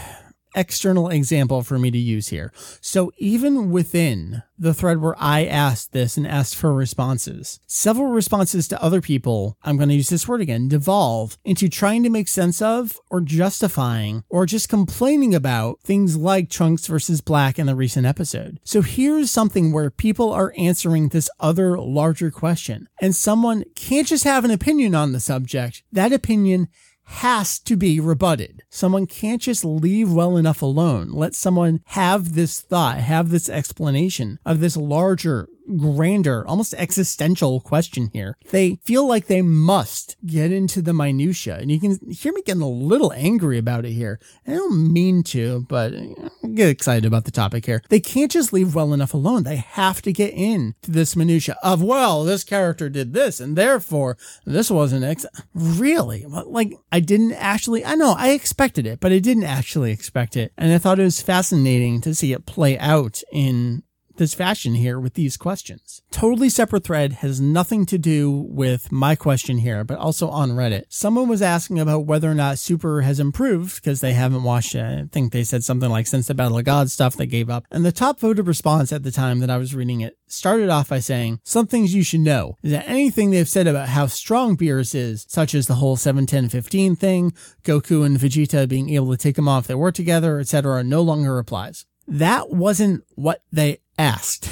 external 0.55 1.09
example 1.09 1.63
for 1.63 1.79
me 1.79 1.91
to 1.91 1.99
use 1.99 2.29
here. 2.29 2.53
So 2.81 3.13
even 3.19 3.71
within 3.71 4.43
the 4.57 4.75
thread 4.75 5.01
where 5.01 5.17
I 5.19 5.45
asked 5.45 5.93
this 5.93 6.17
and 6.17 6.27
asked 6.27 6.57
for 6.57 6.73
responses, 6.73 7.61
several 7.67 8.09
responses 8.09 8.69
to 8.69 8.83
other 8.83 9.01
people, 9.01 9.57
I'm 9.63 9.77
going 9.77 9.89
to 9.89 9.95
use 9.95 10.09
this 10.09 10.29
word 10.29 10.41
again, 10.41 10.69
devolve 10.69 11.39
into 11.45 11.69
trying 11.69 12.03
to 12.05 12.11
make 12.11 12.29
sense 12.29 12.63
of 12.63 13.01
or 13.11 13.21
justifying 13.21 14.25
or 14.29 14.47
just 14.47 14.69
complaining 14.69 15.35
about 15.35 15.81
things 15.83 16.17
like 16.17 16.51
Trunks 16.51 16.87
versus 16.87 17.21
Black 17.21 17.59
in 17.59 17.67
the 17.67 17.75
recent 17.75 18.07
episode. 18.07 18.61
So 18.65 18.83
here's 18.83 19.31
something 19.31 19.73
where 19.73 19.91
people 19.91 20.33
are 20.33 20.55
answering 20.57 21.09
this 21.09 21.31
other 21.41 21.79
larger 21.79 22.31
question 22.31 22.89
and 23.01 23.15
someone 23.15 23.65
can't 23.75 24.07
just 24.07 24.25
have 24.25 24.45
an 24.45 24.51
opinion 24.51 24.95
on 24.95 25.13
the 25.13 25.21
subject. 25.21 25.83
That 25.93 26.13
opinion 26.13 26.69
has 27.05 27.59
to 27.61 27.77
be 27.77 28.01
rebutted. 28.01 28.63
Someone 28.71 29.07
can't 29.07 29.43
just 29.43 29.65
leave 29.65 30.13
well 30.13 30.37
enough 30.37 30.63
alone. 30.63 31.11
Let 31.11 31.35
someone 31.35 31.81
have 31.87 32.35
this 32.35 32.61
thought, 32.61 32.99
have 32.99 33.31
this 33.31 33.49
explanation 33.49 34.39
of 34.45 34.61
this 34.61 34.77
larger 34.77 35.49
grander, 35.77 36.47
almost 36.47 36.75
existential 36.75 37.61
question 37.61 38.11
here. 38.13 38.37
They 38.51 38.79
feel 38.85 39.07
like 39.07 39.27
they 39.27 39.43
must 39.43 40.17
get 40.25 40.53
into 40.53 40.83
the 40.83 40.93
minutia, 40.93 41.57
and 41.57 41.71
you 41.71 41.81
can 41.81 41.99
hear 42.11 42.33
me 42.33 42.43
getting 42.43 42.63
a 42.63 42.69
little 42.69 43.13
angry 43.13 43.59
about 43.59 43.85
it 43.85 43.93
here. 43.93 44.21
I 44.47 44.53
don't 44.53 44.93
mean 44.93 45.23
to, 45.25 45.67
but 45.69 45.95
I 45.95 46.15
get 46.55 46.69
excited 46.69 47.05
about 47.05 47.25
the 47.25 47.31
topic 47.31 47.67
here. 47.67 47.83
They 47.89 48.01
can't 48.01 48.31
just 48.31 48.53
leave 48.53 48.75
well 48.75 48.93
enough 48.93 49.15
alone. 49.15 49.43
They 49.43 49.57
have 49.57 50.03
to 50.03 50.13
get 50.13 50.35
in 50.35 50.75
to 50.83 50.91
this 50.91 51.17
minutia 51.17 51.57
of, 51.63 51.83
well, 51.83 52.25
this 52.25 52.45
character 52.45 52.89
did 52.89 53.13
this, 53.13 53.41
and 53.41 53.57
therefore 53.57 54.17
this 54.45 54.71
wasn't 54.71 55.05
ex- 55.05 55.27
really 55.55 56.25
like 56.29 56.73
I 56.93 57.01
didn't 57.01 57.33
actually. 57.33 57.85
I 57.85 57.95
know 57.95 58.15
I 58.17 58.31
expected 58.31 58.87
it, 58.87 59.01
but 59.01 59.13
I 59.13 59.19
didn't 59.19 59.45
actually 59.45 59.93
expect 59.93 60.37
it, 60.37 60.53
and 60.57 60.73
I 60.73 60.79
thought 60.79 60.99
it 60.99 61.05
was 61.05 61.23
fascinating 61.23 62.01
to 62.03 62.15
see 62.15 62.33
it 62.33 62.47
play 62.47 62.79
out 62.79 63.23
in 63.33 63.83
this 64.17 64.35
fashion 64.35 64.75
here 64.75 64.99
with 65.01 65.15
these 65.15 65.37
questions. 65.37 66.03
Totally 66.11 66.49
separate 66.49 66.85
thread 66.85 67.15
has 67.15 67.41
nothing 67.41 67.87
to 67.87 67.99
do 67.99 68.31
with 68.31 68.93
my 68.93 69.17
question 69.17 69.59
here, 69.59 69.85
but 69.85 69.99
also 69.99 70.29
on 70.29 70.51
Reddit. 70.51 70.85
Someone 70.89 71.29
was 71.29 71.43
asking 71.43 71.79
about 71.79 72.07
whether 72.07 72.31
or 72.31 72.35
not 72.35 72.59
Super 72.59 73.03
has 73.03 73.21
improved 73.21 73.77
because 73.77 74.01
they 74.01 74.13
haven't 74.13 74.43
watched 74.43 74.75
it. 74.75 74.83
I 74.83 75.05
think 75.11 75.33
they 75.33 75.45
said 75.45 75.65
something 75.65 75.91
like 75.91 76.07
since 76.07 76.27
the 76.27 76.35
Battle 76.35 76.59
of 76.59 76.65
God 76.65 76.91
stuff 76.91 77.17
they 77.17 77.27
gave 77.27 77.51
up. 77.51 77.65
And 77.71 77.85
the 77.85 77.93
top 77.93 78.21
voted 78.21 78.47
response 78.47 78.93
at 78.93 79.03
the 79.03 79.11
time 79.11 79.41
that 79.41 79.51
I 79.51 79.57
was 79.57 79.75
reading 79.75 80.01
it 80.01 80.17
started 80.27 80.69
off 80.69 80.89
by 80.89 80.99
saying, 80.99 81.41
some 81.45 81.67
things 81.67 81.95
you 81.95 82.03
should 82.03 82.21
know 82.21 82.57
is 82.63 82.73
that 82.73 82.89
anything 82.89 83.31
they've 83.31 83.49
said 83.49 83.67
about 83.67 83.89
how 83.89 84.07
strong 84.07 84.57
Beerus 84.57 84.95
is, 84.95 85.25
such 85.29 85.55
as 85.55 85.67
the 85.67 85.77
whole 85.77 85.97
7-10-15 85.97 86.99
thing, 86.99 87.33
Goku 87.63 88.05
and 88.05 88.19
Vegeta 88.19 88.69
being 88.69 88.91
able 88.91 89.11
to 89.13 89.17
take 89.17 89.39
him 89.39 89.49
off 89.49 89.67
they 89.67 89.75
work 89.75 89.95
together, 89.95 90.39
etc., 90.39 90.83
no 90.83 91.03
longer 91.03 91.39
applies. 91.39 91.87
That 92.07 92.51
wasn't 92.51 93.05
what 93.15 93.43
they 93.51 93.79
asked, 93.99 94.49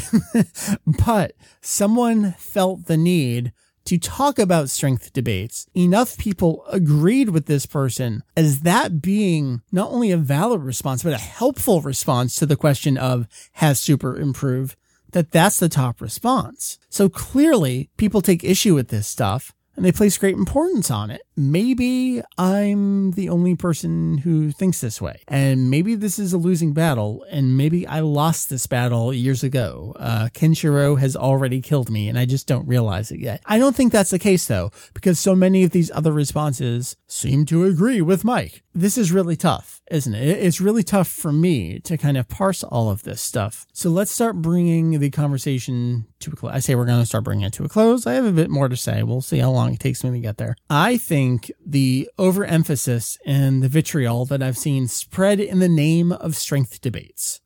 but 1.06 1.32
someone 1.60 2.32
felt 2.32 2.86
the 2.86 2.96
need 2.96 3.52
to 3.84 3.98
talk 3.98 4.38
about 4.38 4.70
strength 4.70 5.12
debates. 5.12 5.66
Enough 5.74 6.16
people 6.16 6.64
agreed 6.68 7.30
with 7.30 7.46
this 7.46 7.66
person 7.66 8.22
as 8.36 8.60
that 8.60 9.02
being 9.02 9.62
not 9.72 9.90
only 9.90 10.10
a 10.10 10.16
valid 10.16 10.62
response, 10.62 11.02
but 11.02 11.12
a 11.12 11.18
helpful 11.18 11.80
response 11.80 12.36
to 12.36 12.46
the 12.46 12.56
question 12.56 12.96
of 12.96 13.26
has 13.54 13.80
super 13.80 14.16
improved, 14.16 14.76
that 15.10 15.32
that's 15.32 15.58
the 15.58 15.68
top 15.68 16.00
response. 16.00 16.78
So 16.88 17.08
clearly 17.08 17.90
people 17.96 18.22
take 18.22 18.44
issue 18.44 18.74
with 18.74 18.88
this 18.88 19.06
stuff 19.06 19.52
and 19.76 19.84
they 19.84 19.92
place 19.92 20.18
great 20.18 20.36
importance 20.36 20.90
on 20.90 21.10
it. 21.10 21.22
Maybe 21.34 22.20
I'm 22.36 23.12
the 23.12 23.30
only 23.30 23.56
person 23.56 24.18
who 24.18 24.50
thinks 24.50 24.80
this 24.80 25.00
way, 25.00 25.22
and 25.28 25.70
maybe 25.70 25.94
this 25.94 26.18
is 26.18 26.34
a 26.34 26.38
losing 26.38 26.74
battle, 26.74 27.24
and 27.30 27.56
maybe 27.56 27.86
I 27.86 28.00
lost 28.00 28.50
this 28.50 28.66
battle 28.66 29.14
years 29.14 29.42
ago. 29.42 29.94
Uh, 29.98 30.28
Kenshiro 30.34 30.98
has 30.98 31.16
already 31.16 31.62
killed 31.62 31.88
me, 31.88 32.08
and 32.08 32.18
I 32.18 32.26
just 32.26 32.46
don't 32.46 32.68
realize 32.68 33.10
it 33.10 33.20
yet. 33.20 33.40
I 33.46 33.58
don't 33.58 33.74
think 33.74 33.92
that's 33.92 34.10
the 34.10 34.18
case 34.18 34.46
though, 34.46 34.72
because 34.92 35.18
so 35.18 35.34
many 35.34 35.64
of 35.64 35.70
these 35.70 35.90
other 35.92 36.12
responses 36.12 36.96
seem 37.06 37.46
to 37.46 37.64
agree 37.64 38.02
with 38.02 38.24
Mike. 38.24 38.62
This 38.74 38.98
is 38.98 39.12
really 39.12 39.36
tough, 39.36 39.80
isn't 39.90 40.14
it? 40.14 40.38
It's 40.38 40.60
really 40.60 40.82
tough 40.82 41.08
for 41.08 41.32
me 41.32 41.78
to 41.80 41.96
kind 41.98 42.16
of 42.16 42.28
parse 42.28 42.62
all 42.62 42.90
of 42.90 43.04
this 43.04 43.20
stuff. 43.20 43.66
So 43.72 43.90
let's 43.90 44.10
start 44.10 44.36
bringing 44.36 44.98
the 44.98 45.10
conversation 45.10 46.06
to 46.20 46.30
a 46.30 46.36
close. 46.36 46.52
I 46.52 46.58
say 46.60 46.74
we're 46.74 46.86
going 46.86 47.00
to 47.00 47.06
start 47.06 47.24
bringing 47.24 47.44
it 47.44 47.52
to 47.54 47.64
a 47.64 47.68
close. 47.68 48.06
I 48.06 48.14
have 48.14 48.24
a 48.24 48.32
bit 48.32 48.50
more 48.50 48.68
to 48.68 48.76
say. 48.76 49.02
We'll 49.02 49.20
see 49.20 49.38
how 49.38 49.50
long 49.50 49.74
it 49.74 49.80
takes 49.80 50.02
me 50.04 50.10
to 50.10 50.20
get 50.20 50.38
there. 50.38 50.56
I 50.70 50.96
think 50.96 51.21
the 51.64 52.08
overemphasis 52.18 53.18
and 53.24 53.62
the 53.62 53.68
vitriol 53.68 54.24
that 54.26 54.42
I've 54.42 54.58
seen 54.58 54.88
spread 54.88 55.40
in 55.40 55.58
the 55.58 55.68
name 55.68 56.12
of 56.12 56.36
strength 56.36 56.80
debates 56.80 57.40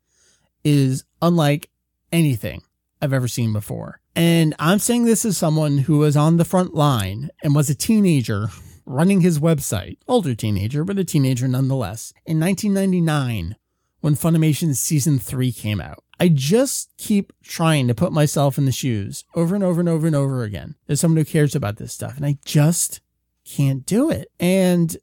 is 0.64 1.04
unlike 1.22 1.70
anything 2.12 2.62
I've 3.00 3.12
ever 3.12 3.28
seen 3.28 3.52
before. 3.52 4.00
And 4.14 4.54
I'm 4.58 4.78
saying 4.78 5.04
this 5.04 5.24
as 5.24 5.36
someone 5.36 5.78
who 5.78 5.98
was 5.98 6.16
on 6.16 6.36
the 6.36 6.44
front 6.44 6.74
line 6.74 7.30
and 7.42 7.54
was 7.54 7.68
a 7.68 7.74
teenager 7.74 8.48
running 8.86 9.20
his 9.20 9.38
website, 9.38 9.98
older 10.08 10.34
teenager, 10.34 10.84
but 10.84 10.98
a 10.98 11.04
teenager 11.04 11.46
nonetheless, 11.46 12.12
in 12.24 12.40
1999 12.40 13.56
when 14.00 14.14
Funimation 14.14 14.74
season 14.74 15.18
three 15.18 15.52
came 15.52 15.80
out. 15.80 16.02
I 16.18 16.28
just 16.28 16.90
keep 16.96 17.32
trying 17.42 17.88
to 17.88 17.94
put 17.94 18.12
myself 18.12 18.56
in 18.56 18.64
the 18.64 18.72
shoes 18.72 19.24
over 19.34 19.54
and 19.54 19.64
over 19.64 19.80
and 19.80 19.88
over 19.88 20.06
and 20.06 20.16
over 20.16 20.44
again 20.44 20.76
as 20.88 21.00
someone 21.00 21.18
who 21.18 21.24
cares 21.24 21.54
about 21.54 21.76
this 21.76 21.92
stuff. 21.92 22.16
And 22.16 22.24
I 22.24 22.38
just 22.44 23.00
can't 23.46 23.86
do 23.86 24.10
it. 24.10 24.30
And 24.40 24.96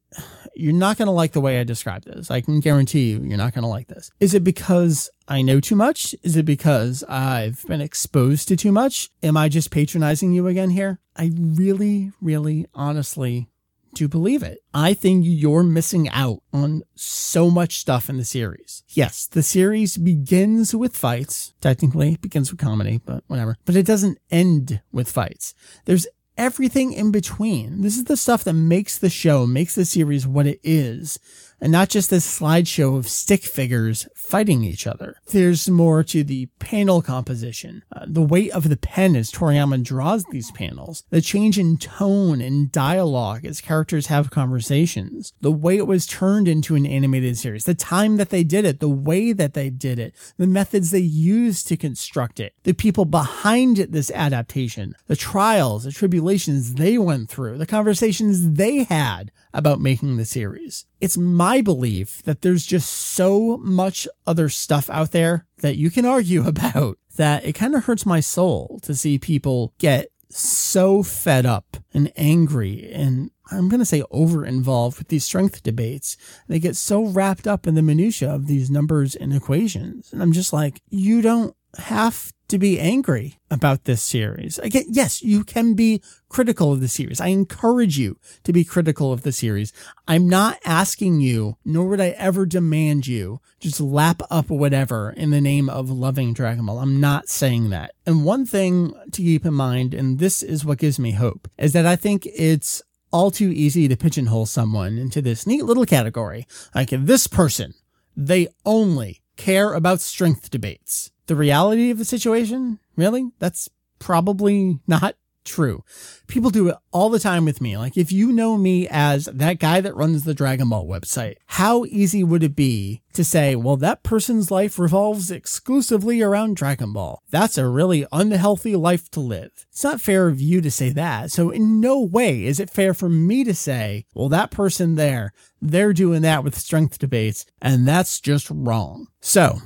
you're 0.56 0.74
not 0.74 0.98
going 0.98 1.08
to 1.08 1.12
like 1.12 1.32
the 1.32 1.42
way 1.42 1.60
I 1.60 1.64
describe 1.64 2.04
this. 2.04 2.30
I 2.30 2.42
can 2.42 2.60
guarantee 2.60 3.12
you, 3.12 3.24
you're 3.24 3.38
not 3.38 3.54
going 3.54 3.64
to 3.64 3.70
like 3.70 3.88
this. 3.88 4.12
Is 4.20 4.34
it 4.34 4.44
because 4.44 5.10
I 5.28 5.42
know 5.42 5.60
too 5.60 5.76
much? 5.76 6.14
Is 6.22 6.36
it 6.36 6.46
because 6.46 7.04
I've 7.08 7.66
been 7.68 7.82
exposed 7.82 8.48
to 8.50 8.56
too 8.56 8.72
much? 8.72 9.10
Am 9.24 9.38
I 9.38 9.50
just 9.50 9.72
patronizing 9.72 10.34
you 10.34 10.48
again 10.48 10.70
here? 10.70 11.00
I 11.16 11.32
really, 11.36 12.12
really, 12.22 12.68
honestly 12.74 13.50
do 13.94 14.08
believe 14.08 14.42
it. 14.42 14.60
I 14.74 14.94
think 14.94 15.24
you're 15.28 15.64
missing 15.64 16.10
out 16.10 16.42
on 16.52 16.82
so 16.96 17.50
much 17.50 17.78
stuff 17.78 18.10
in 18.10 18.18
the 18.18 18.26
series. 18.26 18.84
Yes, 18.90 19.28
the 19.28 19.44
series 19.44 19.98
begins 19.98 20.76
with 20.76 20.98
fights. 20.98 21.54
Technically, 21.62 22.14
it 22.14 22.22
begins 22.22 22.52
with 22.52 22.60
comedy, 22.60 23.00
but 23.06 23.24
whatever. 23.28 23.56
But 23.66 23.76
it 23.76 23.86
doesn't 23.86 24.18
end 24.32 24.82
with 24.92 25.12
fights. 25.12 25.54
There's 25.86 26.08
everything 26.38 26.94
in 26.94 27.12
between. 27.12 27.82
This 27.82 27.98
is 27.98 28.06
the 28.06 28.18
stuff 28.18 28.44
that 28.44 28.54
makes 28.54 28.98
the 28.98 29.10
show, 29.10 29.46
makes 29.46 29.76
the 29.76 29.86
series 29.86 30.28
what 30.28 30.48
it 30.48 30.60
is 30.64 31.20
and 31.64 31.72
not 31.72 31.88
just 31.88 32.10
this 32.10 32.40
slideshow 32.40 32.98
of 32.98 33.08
stick 33.08 33.42
figures 33.42 34.06
fighting 34.14 34.66
each 34.66 34.86
other. 34.86 35.16
There's 35.28 35.70
more 35.70 36.04
to 36.04 36.22
the 36.22 36.48
panel 36.60 37.02
composition, 37.02 37.84
uh, 37.96 38.06
the 38.06 38.22
weight 38.22 38.52
of 38.52 38.68
the 38.68 38.76
pen 38.76 39.16
as 39.16 39.32
Toriyama 39.32 39.82
draws 39.82 40.26
these 40.26 40.52
panels, 40.52 41.06
the 41.10 41.22
change 41.22 41.58
in 41.58 41.78
tone 41.78 42.42
and 42.42 42.70
dialogue 42.70 43.46
as 43.46 43.62
characters 43.62 44.08
have 44.08 44.30
conversations, 44.30 45.32
the 45.40 45.54
way 45.54 45.78
it 45.78 45.88
was 45.88 46.06
turned 46.06 46.50
into 46.50 46.76
an 46.76 46.86
animated 46.86 47.38
series, 47.38 47.64
the 47.64 47.74
time 47.74 48.18
that 48.18 48.30
they 48.30 48.44
did 48.44 48.66
it, 48.66 48.82
the 48.82 48.90
way 48.90 49.32
that 49.32 49.54
they 49.54 49.70
did 49.70 50.00
it, 50.00 50.14
the 50.38 50.48
methods 50.48 50.92
they 50.92 51.00
used 51.00 51.66
to 51.70 51.78
construct 51.78 52.42
it, 52.42 52.54
the 52.64 52.74
people 52.74 53.06
behind 53.06 53.78
this 53.78 54.12
adaptation, 54.12 54.96
the 55.08 55.16
trials, 55.16 55.86
the 55.86 55.94
tribulations 55.94 56.74
they 56.74 56.98
went 56.98 57.30
through, 57.30 57.58
the 57.58 57.66
conversations 57.66 58.52
they 58.56 58.84
had 58.84 59.32
about 59.54 59.80
making 59.80 60.18
the 60.18 60.26
series. 60.26 60.86
It's 61.00 61.18
my 61.18 61.62
belief 61.62 62.24
that 62.24 62.42
there's 62.42 62.66
just 62.66 62.90
so 62.90 63.58
much 63.58 64.08
other 64.26 64.50
stuff 64.50 64.90
out 64.90 65.12
there 65.12 65.46
that 65.60 65.78
you 65.78 65.92
can 65.92 66.06
argue 66.06 66.48
about 66.48 66.98
that 67.16 67.46
it 67.46 67.54
kind 67.54 67.76
of 67.76 67.86
hurts 67.86 68.06
my 68.06 68.20
soul 68.20 68.80
to 68.84 68.96
see 68.96 69.20
people 69.20 69.74
get 69.78 70.10
so 70.30 71.04
fed 71.04 71.46
up 71.46 71.78
and 71.94 72.12
angry 72.18 72.92
and 72.92 73.30
I'm 73.52 73.70
going 73.70 73.80
to 73.80 73.86
say 73.86 74.04
over 74.10 74.46
involved 74.46 74.98
with 74.98 75.10
these 75.10 75.26
strength 75.26 75.64
debates. 75.64 76.18
They 76.48 76.60
get 76.60 76.76
so 76.76 77.06
wrapped 77.06 77.46
up 77.46 77.68
in 77.68 77.76
the 77.76 77.82
minutia 77.82 78.34
of 78.34 78.48
these 78.48 78.72
numbers 78.72 79.16
and 79.16 79.34
equations. 79.34 80.12
And 80.14 80.24
I'm 80.24 80.32
just 80.32 80.54
like, 80.54 80.82
you 80.90 81.22
don't 81.22 81.56
have 81.78 82.34
to 82.50 82.60
be 82.60 82.80
angry 82.80 83.40
about 83.50 83.86
this 83.86 84.04
series. 84.04 84.60
Again, 84.60 84.84
yes, 84.88 85.24
you 85.24 85.44
can 85.44 85.74
be 85.74 86.04
critical 86.30 86.72
of 86.72 86.82
the 86.82 86.88
series. 86.88 87.20
I 87.20 87.28
encourage 87.28 87.98
you 87.98 88.20
to 88.44 88.54
be 88.54 88.64
critical 88.64 89.12
of 89.12 89.24
the 89.24 89.32
series. 89.32 89.74
I'm 90.08 90.28
not 90.30 90.60
asking 90.66 91.22
you, 91.22 91.58
nor 91.66 91.88
would 91.88 92.02
I 92.02 92.10
ever 92.10 92.46
demand 92.46 93.08
you 93.08 93.40
just 93.60 93.80
lap 93.80 94.22
up 94.30 94.50
whatever 94.50 95.12
in 95.12 95.32
the 95.32 95.42
name 95.42 95.70
of 95.70 95.90
loving 95.90 96.34
Dragon 96.34 96.66
Ball. 96.66 96.80
I'm 96.80 97.00
not 97.00 97.28
saying 97.28 97.72
that. 97.72 97.94
And 98.06 98.24
one 98.26 98.46
thing 98.46 98.94
to 99.12 99.22
keep 99.22 99.46
in 99.46 99.54
mind, 99.54 99.94
and 99.94 100.20
this 100.20 100.44
is 100.44 100.66
what 100.66 100.78
gives 100.78 101.00
me 101.00 101.12
hope, 101.14 101.48
is 101.58 101.74
that 101.74 101.86
I 101.86 101.96
think 101.96 102.28
it's 102.36 102.84
all 103.12 103.32
too 103.32 103.50
easy 103.50 103.88
to 103.88 103.96
pigeonhole 103.96 104.48
someone 104.48 104.98
into 104.98 105.22
this 105.22 105.48
neat 105.48 105.64
little 105.64 105.86
category. 105.86 106.46
Like 106.76 106.90
this 106.92 107.28
person, 107.28 107.74
they 108.16 108.48
only 108.66 109.22
care 109.38 109.74
about 109.74 110.02
strength 110.02 110.52
debates 110.52 111.12
the 111.28 111.36
reality 111.36 111.90
of 111.90 111.98
the 111.98 112.06
situation? 112.06 112.80
Really? 112.96 113.32
That's 113.40 113.70
probably 114.00 114.80
not 114.88 115.16
true. 115.44 115.84
People 116.28 116.50
do 116.50 116.70
it 116.70 116.76
all 116.92 117.10
the 117.10 117.20
time 117.20 117.46
with 117.46 117.62
me. 117.62 117.78
Like, 117.78 117.98
if 117.98 118.12
you 118.12 118.32
know 118.32 118.58
me 118.58 118.88
as 118.90 119.26
that 119.26 119.60
guy 119.60 119.82
that 119.82 119.96
runs 119.96 120.24
the 120.24 120.34
Dragon 120.34 120.70
Ball 120.70 120.88
website, 120.88 121.36
how 121.48 121.86
easy 121.86 122.24
would 122.24 122.44
it 122.44 122.56
be 122.56 123.02
to 123.14 123.24
say, 123.24 123.56
well, 123.56 123.78
that 123.78 124.04
person's 124.04 124.52
life 124.52 124.80
revolves 124.80 125.32
exclusively 125.32 126.22
around 126.22 126.56
Dragon 126.56 126.94
Ball? 126.94 127.22
That's 127.30 127.58
a 127.58 127.68
really 127.68 128.06
unhealthy 128.12 128.76
life 128.76 129.10
to 129.12 129.20
live. 129.20 129.52
It's 129.70 129.84
not 129.84 130.02
fair 130.02 130.28
of 130.28 130.42
you 130.42 130.62
to 130.62 130.72
say 130.72 130.90
that. 130.92 131.32
So, 131.32 131.50
in 131.50 131.80
no 131.80 132.00
way 132.00 132.46
is 132.46 132.60
it 132.60 132.70
fair 132.70 132.94
for 132.94 133.10
me 133.10 133.44
to 133.44 133.54
say, 133.54 134.06
well, 134.14 134.30
that 134.30 134.52
person 134.52 134.96
there, 134.96 135.34
they're 135.62 135.94
doing 135.94 136.22
that 136.24 136.44
with 136.44 136.58
strength 136.58 137.00
debates, 137.00 137.46
and 137.62 137.88
that's 137.88 138.20
just 138.20 138.48
wrong. 138.50 139.08
So, 139.22 139.60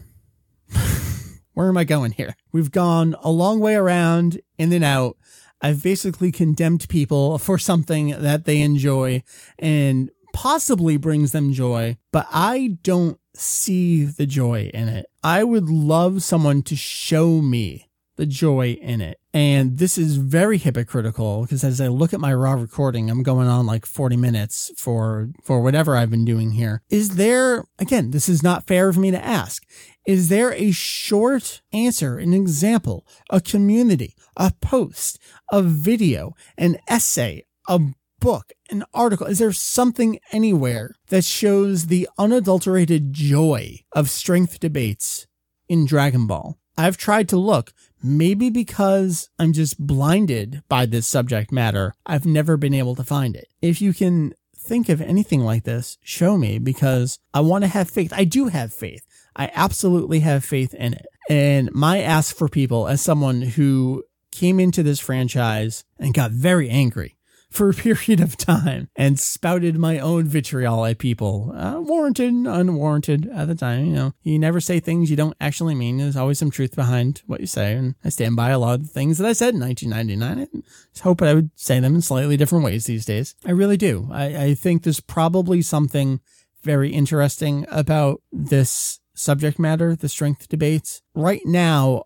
where 1.57 1.69
am 1.69 1.77
I 1.77 1.85
going 1.85 2.11
here? 2.11 2.35
We've 2.51 2.69
gone 2.69 3.15
a 3.23 3.31
long 3.31 3.59
way 3.59 3.73
around, 3.73 4.39
in 4.59 4.71
and 4.73 4.83
out. 4.83 5.17
I've 5.59 5.81
basically 5.81 6.31
condemned 6.31 6.87
people 6.87 7.39
for 7.39 7.57
something 7.57 8.09
that 8.09 8.45
they 8.45 8.61
enjoy 8.61 9.23
and 9.57 10.11
possibly 10.33 10.97
brings 10.97 11.31
them 11.31 11.53
joy, 11.53 11.97
but 12.11 12.27
I 12.31 12.77
don't 12.83 13.19
see 13.33 14.05
the 14.05 14.27
joy 14.27 14.69
in 14.71 14.87
it. 14.87 15.07
I 15.23 15.43
would 15.43 15.67
love 15.67 16.21
someone 16.21 16.61
to 16.61 16.75
show 16.75 17.41
me 17.41 17.89
the 18.17 18.27
joy 18.27 18.77
in 18.81 18.99
it. 19.01 19.19
And 19.33 19.77
this 19.77 19.97
is 19.97 20.17
very 20.17 20.57
hypocritical 20.57 21.43
because 21.43 21.63
as 21.63 21.79
I 21.79 21.87
look 21.87 22.13
at 22.13 22.19
my 22.19 22.33
raw 22.33 22.53
recording, 22.53 23.09
I'm 23.09 23.23
going 23.23 23.47
on 23.47 23.65
like 23.65 23.85
40 23.85 24.17
minutes 24.17 24.71
for, 24.75 25.29
for 25.43 25.61
whatever 25.61 25.95
I've 25.95 26.09
been 26.09 26.25
doing 26.25 26.51
here. 26.51 26.81
Is 26.89 27.09
there, 27.09 27.65
again, 27.79 28.11
this 28.11 28.27
is 28.27 28.43
not 28.43 28.67
fair 28.67 28.89
of 28.89 28.97
me 28.97 29.11
to 29.11 29.23
ask. 29.23 29.63
Is 30.07 30.29
there 30.29 30.53
a 30.53 30.71
short 30.71 31.61
answer, 31.73 32.17
an 32.17 32.33
example, 32.33 33.05
a 33.29 33.41
community, 33.41 34.15
a 34.37 34.53
post, 34.61 35.19
a 35.51 35.61
video, 35.61 36.33
an 36.57 36.77
essay, 36.87 37.43
a 37.67 37.81
book, 38.21 38.53
an 38.71 38.85
article? 38.93 39.27
Is 39.27 39.39
there 39.39 39.51
something 39.51 40.17
anywhere 40.31 40.95
that 41.09 41.25
shows 41.25 41.87
the 41.87 42.07
unadulterated 42.17 43.11
joy 43.11 43.79
of 43.91 44.09
strength 44.09 44.61
debates 44.61 45.27
in 45.67 45.85
Dragon 45.85 46.25
Ball? 46.25 46.57
I've 46.77 46.95
tried 46.95 47.27
to 47.29 47.37
look, 47.37 47.73
maybe 48.01 48.49
because 48.49 49.29
I'm 49.37 49.51
just 49.51 49.77
blinded 49.77 50.63
by 50.69 50.85
this 50.85 51.05
subject 51.05 51.51
matter. 51.51 51.93
I've 52.05 52.25
never 52.25 52.55
been 52.55 52.73
able 52.73 52.95
to 52.95 53.03
find 53.03 53.35
it. 53.35 53.49
If 53.61 53.81
you 53.81 53.93
can 53.93 54.35
think 54.55 54.87
of 54.87 55.01
anything 55.01 55.41
like 55.41 55.63
this, 55.63 55.97
show 56.01 56.37
me 56.37 56.59
because 56.59 57.19
I 57.33 57.41
want 57.41 57.63
to 57.63 57.69
have 57.69 57.89
faith. 57.89 58.13
I 58.15 58.23
do 58.23 58.47
have 58.47 58.71
faith. 58.71 59.03
I 59.37 59.51
absolutely 59.53 60.19
have 60.21 60.43
faith 60.43 60.73
in 60.73 60.93
it. 60.93 61.05
And 61.29 61.71
my 61.73 61.99
ask 61.99 62.35
for 62.35 62.49
people 62.49 62.87
as 62.87 63.01
someone 63.01 63.41
who 63.41 64.03
came 64.31 64.59
into 64.59 64.83
this 64.83 64.99
franchise 64.99 65.83
and 65.99 66.13
got 66.13 66.31
very 66.31 66.69
angry 66.69 67.17
for 67.49 67.69
a 67.69 67.73
period 67.73 68.19
of 68.19 68.35
time 68.35 68.89
and 68.95 69.19
spouted 69.19 69.77
my 69.77 69.99
own 69.99 70.25
vitriol 70.25 70.85
at 70.85 70.97
people, 70.97 71.53
uh, 71.55 71.79
warranted, 71.79 72.33
and 72.33 72.47
unwarranted 72.47 73.29
at 73.33 73.47
the 73.47 73.55
time. 73.55 73.85
You 73.85 73.93
know, 73.93 74.13
you 74.21 74.37
never 74.37 74.59
say 74.59 74.79
things 74.79 75.09
you 75.09 75.15
don't 75.15 75.37
actually 75.39 75.75
mean. 75.75 75.97
There's 75.97 76.17
always 76.17 76.39
some 76.39 76.51
truth 76.51 76.75
behind 76.75 77.21
what 77.25 77.39
you 77.39 77.47
say. 77.47 77.73
And 77.73 77.95
I 78.03 78.09
stand 78.09 78.35
by 78.35 78.49
a 78.49 78.59
lot 78.59 78.75
of 78.75 78.87
the 78.87 78.93
things 78.93 79.17
that 79.17 79.27
I 79.27 79.33
said 79.33 79.53
in 79.53 79.61
1999. 79.61 80.49
I 80.51 80.61
just 80.91 81.03
hope 81.03 81.21
I 81.21 81.33
would 81.33 81.51
say 81.55 81.79
them 81.79 81.95
in 81.95 82.01
slightly 82.01 82.37
different 82.37 82.65
ways 82.65 82.85
these 82.85 83.05
days. 83.05 83.35
I 83.45 83.51
really 83.51 83.77
do. 83.77 84.09
I, 84.11 84.25
I 84.43 84.53
think 84.53 84.83
there's 84.83 84.99
probably 84.99 85.61
something 85.61 86.19
very 86.63 86.89
interesting 86.89 87.65
about 87.69 88.21
this 88.31 88.99
subject 89.17 89.59
matter, 89.59 89.95
the 89.95 90.09
strength 90.09 90.47
debates. 90.47 91.01
Right 91.13 91.41
now, 91.45 92.03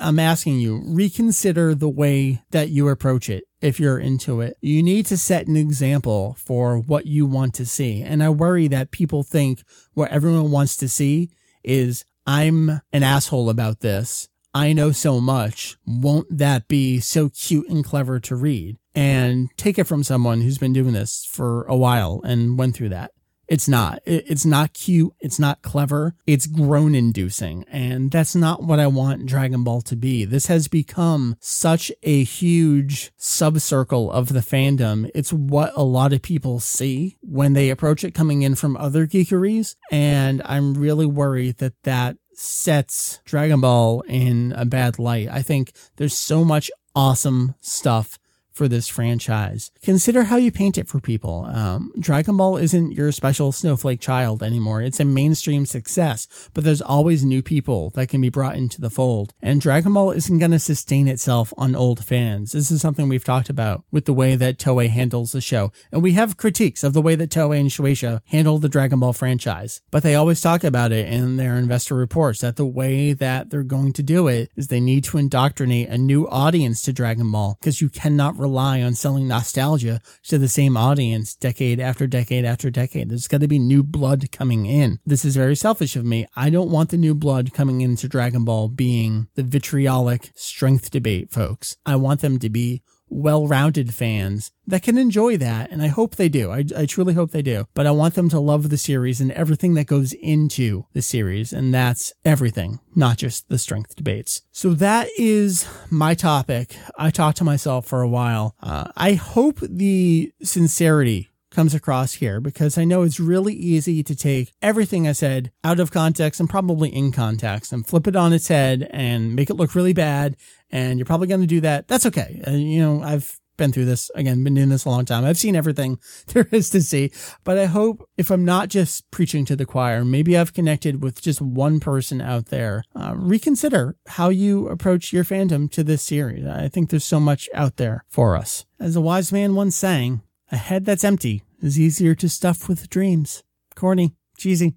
I'm 0.00 0.18
asking 0.18 0.60
you, 0.60 0.82
reconsider 0.86 1.74
the 1.74 1.88
way 1.88 2.42
that 2.50 2.70
you 2.70 2.88
approach 2.88 3.28
it 3.28 3.44
if 3.60 3.80
you're 3.80 3.98
into 3.98 4.40
it. 4.40 4.56
You 4.60 4.82
need 4.82 5.06
to 5.06 5.16
set 5.16 5.46
an 5.46 5.56
example 5.56 6.36
for 6.38 6.78
what 6.78 7.06
you 7.06 7.26
want 7.26 7.54
to 7.54 7.66
see. 7.66 8.02
And 8.02 8.22
I 8.22 8.28
worry 8.28 8.68
that 8.68 8.92
people 8.92 9.22
think 9.22 9.62
what 9.92 10.10
everyone 10.10 10.50
wants 10.50 10.76
to 10.76 10.88
see 10.88 11.30
is 11.64 12.04
I'm 12.26 12.80
an 12.92 13.02
asshole 13.02 13.50
about 13.50 13.80
this. 13.80 14.28
I 14.54 14.72
know 14.72 14.92
so 14.92 15.20
much. 15.20 15.76
Won't 15.84 16.28
that 16.30 16.68
be 16.68 17.00
so 17.00 17.28
cute 17.28 17.68
and 17.68 17.84
clever 17.84 18.20
to 18.20 18.36
read? 18.36 18.76
And 18.94 19.48
take 19.56 19.80
it 19.80 19.88
from 19.88 20.04
someone 20.04 20.42
who's 20.42 20.58
been 20.58 20.72
doing 20.72 20.92
this 20.92 21.26
for 21.28 21.64
a 21.64 21.76
while 21.76 22.20
and 22.24 22.56
went 22.56 22.76
through 22.76 22.90
that. 22.90 23.10
It's 23.48 23.68
not. 23.68 24.00
It's 24.04 24.44
not 24.44 24.72
cute. 24.72 25.12
It's 25.20 25.38
not 25.38 25.62
clever. 25.62 26.14
It's 26.26 26.46
groan 26.46 26.94
inducing. 26.94 27.64
And 27.70 28.10
that's 28.10 28.34
not 28.34 28.62
what 28.62 28.80
I 28.80 28.86
want 28.86 29.26
Dragon 29.26 29.64
Ball 29.64 29.82
to 29.82 29.96
be. 29.96 30.24
This 30.24 30.46
has 30.46 30.68
become 30.68 31.36
such 31.40 31.92
a 32.02 32.24
huge 32.24 33.12
subcircle 33.18 34.10
of 34.10 34.32
the 34.32 34.40
fandom. 34.40 35.10
It's 35.14 35.32
what 35.32 35.72
a 35.76 35.82
lot 35.82 36.12
of 36.12 36.22
people 36.22 36.60
see 36.60 37.16
when 37.20 37.52
they 37.52 37.70
approach 37.70 38.04
it 38.04 38.14
coming 38.14 38.42
in 38.42 38.54
from 38.54 38.76
other 38.76 39.06
geekeries. 39.06 39.76
And 39.90 40.42
I'm 40.44 40.74
really 40.74 41.06
worried 41.06 41.58
that 41.58 41.74
that 41.82 42.16
sets 42.32 43.20
Dragon 43.24 43.60
Ball 43.60 44.00
in 44.02 44.52
a 44.56 44.64
bad 44.64 44.98
light. 44.98 45.28
I 45.30 45.42
think 45.42 45.72
there's 45.96 46.16
so 46.16 46.44
much 46.44 46.70
awesome 46.94 47.54
stuff 47.60 48.18
for 48.54 48.68
this 48.68 48.88
franchise. 48.88 49.70
Consider 49.82 50.24
how 50.24 50.36
you 50.36 50.52
paint 50.52 50.78
it 50.78 50.88
for 50.88 51.00
people. 51.00 51.44
Um, 51.46 51.92
Dragon 51.98 52.36
Ball 52.36 52.56
isn't 52.56 52.92
your 52.92 53.10
special 53.12 53.52
snowflake 53.52 54.00
child 54.00 54.42
anymore. 54.42 54.80
It's 54.80 55.00
a 55.00 55.04
mainstream 55.04 55.66
success, 55.66 56.28
but 56.54 56.64
there's 56.64 56.80
always 56.80 57.24
new 57.24 57.42
people 57.42 57.90
that 57.90 58.08
can 58.08 58.20
be 58.20 58.28
brought 58.28 58.56
into 58.56 58.80
the 58.80 58.90
fold. 58.90 59.34
And 59.42 59.60
Dragon 59.60 59.92
Ball 59.92 60.12
isn't 60.12 60.38
going 60.38 60.52
to 60.52 60.58
sustain 60.58 61.08
itself 61.08 61.52
on 61.58 61.74
old 61.74 62.04
fans. 62.04 62.52
This 62.52 62.70
is 62.70 62.80
something 62.80 63.08
we've 63.08 63.24
talked 63.24 63.50
about 63.50 63.84
with 63.90 64.04
the 64.04 64.14
way 64.14 64.36
that 64.36 64.58
Toei 64.58 64.88
handles 64.88 65.32
the 65.32 65.40
show. 65.40 65.72
And 65.90 66.02
we 66.02 66.12
have 66.12 66.36
critiques 66.36 66.84
of 66.84 66.92
the 66.92 67.02
way 67.02 67.16
that 67.16 67.30
Toei 67.30 67.58
and 67.58 67.70
Shueisha 67.70 68.20
handle 68.26 68.58
the 68.58 68.68
Dragon 68.68 69.00
Ball 69.00 69.12
franchise, 69.12 69.82
but 69.90 70.02
they 70.02 70.14
always 70.14 70.40
talk 70.40 70.62
about 70.62 70.92
it 70.92 71.08
in 71.08 71.36
their 71.36 71.56
investor 71.56 71.96
reports 71.96 72.40
that 72.40 72.56
the 72.56 72.64
way 72.64 73.12
that 73.12 73.50
they're 73.50 73.62
going 73.64 73.92
to 73.94 74.02
do 74.02 74.28
it 74.28 74.50
is 74.56 74.68
they 74.68 74.80
need 74.80 75.02
to 75.04 75.18
indoctrinate 75.18 75.88
a 75.88 75.98
new 75.98 76.28
audience 76.28 76.82
to 76.82 76.92
Dragon 76.92 77.30
Ball 77.32 77.56
because 77.60 77.80
you 77.80 77.88
cannot 77.88 78.38
rely 78.44 78.82
on 78.82 78.94
selling 78.94 79.26
nostalgia 79.26 80.00
to 80.24 80.36
the 80.36 80.48
same 80.48 80.76
audience 80.76 81.34
decade 81.34 81.80
after 81.80 82.06
decade 82.06 82.44
after 82.44 82.70
decade. 82.70 83.08
There's 83.08 83.26
got 83.26 83.40
to 83.40 83.48
be 83.48 83.58
new 83.58 83.82
blood 83.82 84.30
coming 84.30 84.66
in. 84.66 84.98
This 85.06 85.24
is 85.24 85.34
very 85.34 85.56
selfish 85.56 85.96
of 85.96 86.04
me. 86.04 86.26
I 86.36 86.50
don't 86.50 86.70
want 86.70 86.90
the 86.90 86.98
new 86.98 87.14
blood 87.14 87.54
coming 87.54 87.80
into 87.80 88.06
Dragon 88.06 88.44
Ball 88.44 88.68
being 88.68 89.28
the 89.34 89.42
vitriolic 89.42 90.30
strength 90.34 90.90
debate 90.90 91.30
folks. 91.30 91.78
I 91.86 91.96
want 91.96 92.20
them 92.20 92.38
to 92.40 92.50
be 92.50 92.82
well-rounded 93.14 93.94
fans 93.94 94.50
that 94.66 94.82
can 94.82 94.98
enjoy 94.98 95.36
that. 95.36 95.70
And 95.70 95.80
I 95.82 95.86
hope 95.86 96.16
they 96.16 96.28
do. 96.28 96.50
I, 96.50 96.64
I 96.76 96.86
truly 96.86 97.14
hope 97.14 97.30
they 97.30 97.42
do. 97.42 97.66
But 97.74 97.86
I 97.86 97.90
want 97.92 98.14
them 98.14 98.28
to 98.30 98.40
love 98.40 98.70
the 98.70 98.78
series 98.78 99.20
and 99.20 99.30
everything 99.32 99.74
that 99.74 99.86
goes 99.86 100.12
into 100.12 100.86
the 100.92 101.02
series. 101.02 101.52
And 101.52 101.72
that's 101.72 102.12
everything, 102.24 102.80
not 102.94 103.18
just 103.18 103.48
the 103.48 103.58
strength 103.58 103.94
debates. 103.96 104.42
So 104.52 104.74
that 104.74 105.08
is 105.16 105.66
my 105.90 106.14
topic. 106.14 106.76
I 106.98 107.10
talked 107.10 107.38
to 107.38 107.44
myself 107.44 107.86
for 107.86 108.02
a 108.02 108.08
while. 108.08 108.56
Uh, 108.60 108.90
I 108.96 109.14
hope 109.14 109.60
the 109.60 110.32
sincerity 110.42 111.30
comes 111.54 111.74
across 111.74 112.14
here 112.14 112.40
because 112.40 112.76
I 112.76 112.84
know 112.84 113.02
it's 113.02 113.20
really 113.20 113.54
easy 113.54 114.02
to 114.02 114.14
take 114.14 114.52
everything 114.60 115.08
I 115.08 115.12
said 115.12 115.52
out 115.62 115.80
of 115.80 115.90
context 115.90 116.40
and 116.40 116.50
probably 116.50 116.90
in 116.90 117.12
context 117.12 117.72
and 117.72 117.86
flip 117.86 118.06
it 118.06 118.16
on 118.16 118.32
its 118.32 118.48
head 118.48 118.88
and 118.90 119.34
make 119.34 119.50
it 119.50 119.54
look 119.54 119.74
really 119.74 119.92
bad. 119.92 120.36
And 120.70 120.98
you're 120.98 121.06
probably 121.06 121.28
going 121.28 121.40
to 121.40 121.46
do 121.46 121.60
that. 121.60 121.88
That's 121.88 122.06
okay. 122.06 122.42
Uh, 122.46 122.50
you 122.50 122.80
know, 122.80 123.02
I've 123.02 123.38
been 123.56 123.72
through 123.72 123.84
this 123.84 124.10
again, 124.14 124.42
been 124.42 124.54
doing 124.54 124.68
this 124.68 124.84
a 124.84 124.90
long 124.90 125.04
time. 125.04 125.24
I've 125.24 125.38
seen 125.38 125.56
everything 125.56 125.98
there 126.28 126.48
is 126.50 126.70
to 126.70 126.82
see, 126.82 127.12
but 127.44 127.58
I 127.58 127.66
hope 127.66 128.08
if 128.16 128.30
I'm 128.30 128.44
not 128.44 128.68
just 128.68 129.10
preaching 129.10 129.44
to 129.46 129.56
the 129.56 129.66
choir, 129.66 130.04
maybe 130.04 130.36
I've 130.36 130.54
connected 130.54 131.02
with 131.02 131.22
just 131.22 131.40
one 131.40 131.80
person 131.80 132.20
out 132.20 132.46
there. 132.46 132.84
Uh, 132.94 133.14
reconsider 133.16 133.96
how 134.08 134.28
you 134.28 134.68
approach 134.68 135.12
your 135.12 135.24
fandom 135.24 135.70
to 135.72 135.84
this 135.84 136.02
series. 136.02 136.46
I 136.46 136.68
think 136.68 136.90
there's 136.90 137.04
so 137.04 137.20
much 137.20 137.48
out 137.54 137.76
there 137.76 138.04
for 138.08 138.36
us. 138.36 138.66
As 138.80 138.96
a 138.96 139.00
wise 139.00 139.32
man 139.32 139.54
once 139.54 139.76
sang, 139.76 140.22
a 140.52 140.56
head 140.56 140.84
that's 140.84 141.04
empty 141.04 141.42
is 141.60 141.78
easier 141.78 142.14
to 142.16 142.28
stuff 142.28 142.68
with 142.68 142.90
dreams. 142.90 143.42
Corny, 143.74 144.14
cheesy. 144.36 144.74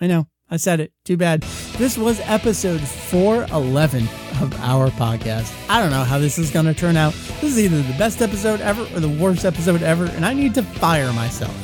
I 0.00 0.06
know. 0.06 0.26
I 0.50 0.56
said 0.56 0.80
it. 0.80 0.92
Too 1.04 1.16
bad. 1.16 1.42
This 1.78 1.96
was 1.96 2.20
episode 2.24 2.80
411 2.80 4.02
of 4.42 4.58
our 4.60 4.88
podcast. 4.90 5.54
I 5.68 5.80
don't 5.80 5.90
know 5.90 6.02
how 6.02 6.18
this 6.18 6.38
is 6.38 6.50
going 6.50 6.66
to 6.66 6.74
turn 6.74 6.96
out. 6.96 7.12
This 7.40 7.56
is 7.56 7.58
either 7.60 7.82
the 7.82 7.98
best 7.98 8.20
episode 8.20 8.60
ever 8.60 8.82
or 8.94 9.00
the 9.00 9.08
worst 9.08 9.44
episode 9.44 9.82
ever, 9.82 10.06
and 10.06 10.24
I 10.24 10.32
need 10.34 10.54
to 10.54 10.62
fire 10.62 11.12
myself. 11.12 11.54